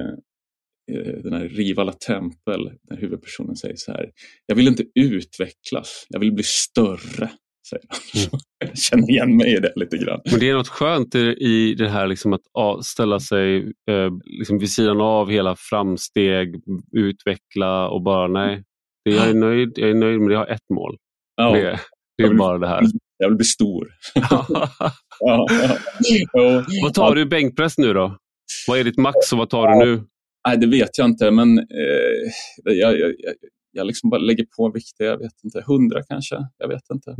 den 1.23 1.33
här 1.33 1.47
Rivala 1.47 1.93
tempel, 1.93 2.71
där 2.89 2.97
huvudpersonen 2.97 3.55
säger 3.55 3.75
så 3.77 3.91
här. 3.91 4.09
Jag 4.45 4.55
vill 4.55 4.67
inte 4.67 4.83
utvecklas, 4.95 6.05
jag 6.09 6.19
vill 6.19 6.33
bli 6.33 6.43
större. 6.43 7.29
Säger 7.69 7.83
mm. 8.15 8.39
jag 8.65 8.77
känner 8.77 9.09
igen 9.09 9.37
mig 9.37 9.53
i 9.53 9.59
det 9.59 9.73
lite 9.75 9.97
grann. 9.97 10.21
Men 10.31 10.39
det 10.39 10.49
är 10.49 10.53
något 10.53 10.67
skönt 10.67 11.15
i 11.15 11.75
det 11.77 11.89
här 11.89 12.07
liksom 12.07 12.33
att 12.33 12.85
ställa 12.85 13.19
sig 13.19 13.57
eh, 13.89 14.11
liksom 14.25 14.59
vid 14.59 14.71
sidan 14.71 15.01
av 15.01 15.29
hela 15.29 15.55
framsteg, 15.55 16.61
utveckla 16.91 17.89
och 17.89 18.01
bara 18.01 18.27
nej, 18.27 18.63
jag 19.03 19.29
är 19.29 19.33
nöjd, 19.33 19.71
jag 19.75 19.89
är 19.89 19.93
nöjd 19.93 20.19
men 20.19 20.31
jag 20.31 20.39
har 20.39 20.47
ett 20.47 20.69
mål. 20.73 20.97
Ja. 21.35 21.51
Det, 21.51 21.79
det 22.17 22.23
är 22.23 22.27
vill, 22.27 22.37
bara 22.37 22.57
det 22.57 22.67
här. 22.67 22.83
Jag 23.17 23.29
vill 23.29 23.37
bli 23.37 23.45
stor. 23.45 23.87
ja, 24.15 25.47
ja. 26.33 26.65
Vad 26.83 26.93
tar 26.93 27.15
du 27.15 27.21
i 27.21 27.25
bänkpress 27.25 27.77
nu 27.77 27.93
då? 27.93 28.17
Vad 28.67 28.79
är 28.79 28.83
ditt 28.83 28.97
max 28.97 29.31
och 29.31 29.37
vad 29.37 29.49
tar 29.49 29.67
du 29.67 29.85
nu? 29.85 30.03
Nej, 30.47 30.57
det 30.57 30.67
vet 30.67 30.97
jag 30.97 31.05
inte, 31.05 31.31
men 31.31 31.57
eh, 31.57 32.31
jag, 32.63 32.99
jag, 32.99 33.13
jag 33.71 33.87
liksom 33.87 34.09
bara 34.09 34.21
lägger 34.21 34.45
på 34.57 34.71
vikter. 34.71 35.05
Jag 35.05 35.17
vet 35.17 35.43
inte, 35.43 35.59
100 35.59 36.03
kanske? 36.09 36.35
Jag 36.57 36.67
vet 36.67 36.89
inte. 36.93 37.15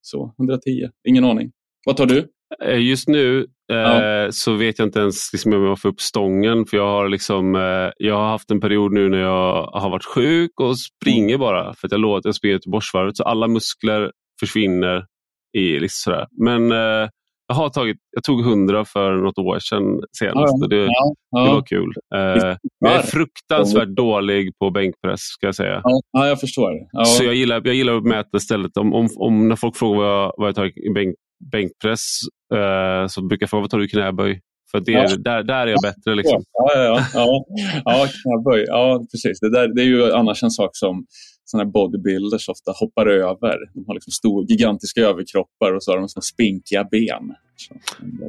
Så 0.00 0.34
110, 0.38 0.88
ingen 1.08 1.24
aning. 1.24 1.52
Vad 1.86 1.96
tar 1.96 2.06
du? 2.06 2.28
Eh, 2.64 2.78
just 2.78 3.08
nu 3.08 3.46
eh, 3.72 3.76
ja. 3.76 4.32
så 4.32 4.54
vet 4.54 4.78
jag 4.78 4.88
inte 4.88 5.00
ens 5.00 5.32
liksom, 5.32 5.52
om 5.52 5.64
jag 5.64 5.80
får 5.80 5.88
upp 5.88 6.00
stången. 6.00 6.66
För 6.66 6.76
jag 6.76 6.86
har, 6.86 7.08
liksom, 7.08 7.54
eh, 7.54 7.92
jag 7.96 8.16
har 8.16 8.28
haft 8.28 8.50
en 8.50 8.60
period 8.60 8.92
nu 8.92 9.08
när 9.08 9.18
jag 9.18 9.66
har 9.66 9.90
varit 9.90 10.04
sjuk 10.04 10.60
och 10.60 10.78
springer 10.78 11.34
mm. 11.34 11.40
bara. 11.40 11.74
För 11.74 11.86
att 11.88 11.92
jag 11.92 12.00
låter 12.00 12.28
jag 12.28 12.34
springa 12.34 12.52
till 12.52 12.56
Göteborgsvarvet. 12.56 13.16
Så 13.16 13.24
alla 13.24 13.48
muskler 13.48 14.12
försvinner. 14.40 15.06
I, 15.52 15.80
liksom 15.80 16.12
sådär. 16.12 16.26
Men 16.30 16.72
eh, 16.72 17.08
jag 17.50 17.54
har 17.54 17.68
tagit, 17.68 17.96
jag 18.10 18.24
tog 18.24 18.40
100 18.40 18.84
för 18.84 19.12
något 19.12 19.38
år 19.38 19.58
sedan 19.58 20.00
senast. 20.18 20.54
Ja, 20.60 20.66
det, 20.66 20.76
ja, 20.76 21.14
ja. 21.30 21.44
det 21.44 21.52
var 21.52 21.62
kul. 21.62 21.92
Eh, 22.14 22.56
jag 22.78 22.94
är 22.94 23.02
fruktansvärt 23.02 23.88
dålig 23.88 24.58
på 24.58 24.70
bänkpress 24.70 25.20
ska 25.20 25.46
jag 25.46 25.54
säga. 25.54 25.82
Ja, 26.12 26.28
jag 26.28 26.40
förstår. 26.40 27.04
Så 27.04 27.24
jag 27.24 27.34
gillar, 27.34 27.62
jag 27.64 27.74
gillar 27.74 27.96
att 27.96 28.04
mäta 28.04 28.36
istället. 28.36 28.76
Om, 28.76 28.94
om, 28.94 29.08
om 29.16 29.48
när 29.48 29.56
folk 29.56 29.76
frågar 29.76 29.98
vad 29.98 30.08
jag, 30.08 30.32
vad 30.36 30.48
jag 30.48 30.54
tar 30.54 30.64
i 30.64 30.90
bänk, 30.94 31.14
bänkpress 31.52 32.18
eh, 32.54 33.06
så 33.06 33.22
brukar 33.22 33.44
jag 33.44 33.50
fråga 33.50 33.60
vad 33.60 33.70
tar 33.70 33.78
du 33.78 33.84
i 33.84 33.88
knäböj? 33.88 34.40
För 34.70 34.80
det, 34.80 34.92
ja. 34.92 35.16
där, 35.16 35.42
där 35.42 35.66
är 35.66 35.70
jag 35.70 35.82
bättre. 35.82 36.14
Liksom. 36.14 36.42
Ja, 36.52 36.72
ja, 36.74 37.04
ja. 37.14 37.44
ja, 37.84 38.06
knäböj. 38.22 38.64
Ja, 38.68 39.04
precis. 39.12 39.40
Det, 39.40 39.50
där, 39.50 39.74
det 39.74 39.82
är 39.82 39.86
ju 39.86 40.12
annars 40.12 40.42
en 40.42 40.50
sak 40.50 40.70
som 40.72 41.04
såna 41.50 41.62
här 41.62 41.70
bodybuilders 41.70 42.48
ofta 42.48 42.72
hoppar 42.80 43.06
över. 43.06 43.56
De 43.74 43.84
har 43.86 43.94
liksom 43.94 44.10
stor, 44.10 44.44
gigantiska 44.48 45.00
överkroppar 45.00 45.72
och 45.72 45.82
så 45.82 45.90
har 45.90 45.98
de 45.98 46.08
så 46.08 46.20
spinkiga 46.20 46.84
ben. 46.84 47.34
Så, 47.56 47.74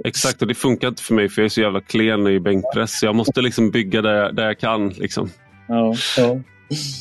Exakt, 0.06 0.42
och 0.42 0.48
det 0.48 0.56
funkar 0.56 0.88
inte 0.88 1.04
för 1.04 1.14
mig 1.14 1.30
för 1.30 1.42
jag 1.42 1.46
är 1.46 1.50
så 1.50 1.62
jävla 1.62 1.82
klen 1.82 2.28
i 2.28 2.40
bänkpress. 2.40 3.04
Jag 3.04 3.16
måste 3.16 3.42
liksom 3.42 3.72
bygga 3.72 4.02
där, 4.02 4.14
jag, 4.14 4.36
där 4.36 4.46
jag 4.46 4.60
kan. 4.60 4.90
Liksom. 4.90 5.30
Ja, 5.68 5.96
ja. 6.18 6.40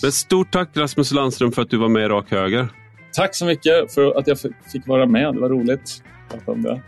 Men 0.03 0.13
stort 0.13 0.53
tack 0.53 0.77
Rasmus 0.77 1.13
Landström 1.13 1.53
för 1.53 1.63
att 1.63 1.71
du 1.71 1.77
var 1.77 1.89
med 1.89 2.05
i 2.05 2.09
Rak 2.09 2.31
Höger. 2.31 2.69
Tack 3.13 3.35
så 3.35 3.47
mycket 3.47 3.95
för 3.95 4.19
att 4.19 4.27
jag 4.27 4.39
fick 4.73 4.87
vara 4.87 5.07
med. 5.07 5.35
Det 5.35 5.41
var 5.41 5.49
roligt 5.49 6.03
att 6.29 6.33
prata 6.33 6.53
om 6.53 6.63
det. 6.63 6.83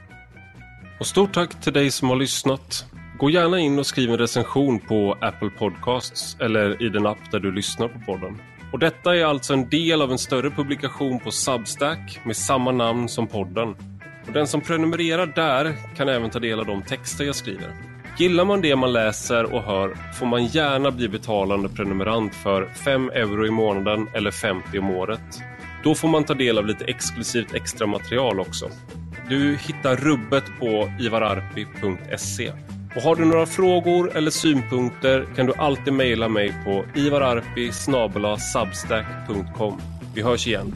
Och 1.01 1.07
stort 1.07 1.33
tack 1.35 1.61
till 1.61 1.73
dig 1.73 1.91
som 1.91 2.09
har 2.09 2.17
lyssnat. 2.17 2.87
Gå 3.19 3.31
gärna 3.31 3.59
in 3.59 3.79
och 3.79 3.87
skriv 3.87 4.11
en 4.11 4.19
recension 4.19 4.79
på 4.79 5.17
Apple 5.21 5.51
Podcasts 5.51 6.37
eller 6.41 6.83
i 6.83 6.89
den 6.89 7.07
app 7.07 7.31
där 7.31 7.41
du 7.41 7.53
lyssnar 7.53 7.89
på 7.89 7.99
podden. 8.07 8.39
Och 8.73 8.79
detta 8.79 9.17
är 9.17 9.25
alltså 9.25 9.53
en 9.53 9.69
del 9.69 10.03
av 10.03 10.13
en 10.13 10.19
större 10.19 10.51
publikation 10.51 11.21
på 11.21 11.31
Substack 11.31 12.21
med 12.25 12.37
samma 12.37 12.73
namn 12.73 13.09
som 13.09 13.27
podden. 13.27 13.69
Och 14.27 14.33
den 14.33 14.47
som 14.47 14.61
prenumererar 14.61 15.27
där 15.27 15.77
kan 15.97 16.09
även 16.09 16.31
ta 16.31 16.39
del 16.39 16.61
av 16.61 16.67
de 16.67 16.83
texter 16.83 17.25
jag 17.25 17.35
skriver. 17.35 17.75
Gillar 18.19 18.45
man 18.45 18.61
det 18.61 18.77
man 18.77 18.93
läser 18.93 19.55
och 19.55 19.63
hör 19.63 19.97
får 20.19 20.27
man 20.27 20.47
gärna 20.47 20.91
bli 20.91 21.09
betalande 21.09 21.69
prenumerant 21.69 22.35
för 22.35 22.67
5 22.85 23.11
euro 23.11 23.47
i 23.47 23.51
månaden 23.51 24.09
eller 24.15 24.31
50 24.31 24.79
om 24.79 24.91
året. 24.91 25.43
Då 25.85 25.95
får 25.95 26.09
man 26.09 26.25
ta 26.25 26.35
del 26.35 26.59
av 26.59 26.67
lite 26.67 26.85
exklusivt 26.85 27.55
extra 27.55 27.87
material 27.87 28.41
också. 28.41 28.71
Du 29.29 29.57
hittar 29.57 29.97
rubbet 29.97 30.45
på 30.61 30.93
ivararpi.se. 31.01 32.53
Och 32.97 33.03
har 33.03 33.17
du 33.17 33.25
några 33.25 33.47
frågor 33.47 34.17
eller 34.17 34.31
synpunkter 34.31 35.27
kan 35.37 35.47
du 35.47 35.53
alltid 35.59 35.93
mejla 35.93 36.29
mig 36.29 36.55
på 36.65 36.85
ivararpi 36.95 37.73
Vi 40.15 40.23
hörs 40.23 40.47
igen. 40.47 40.75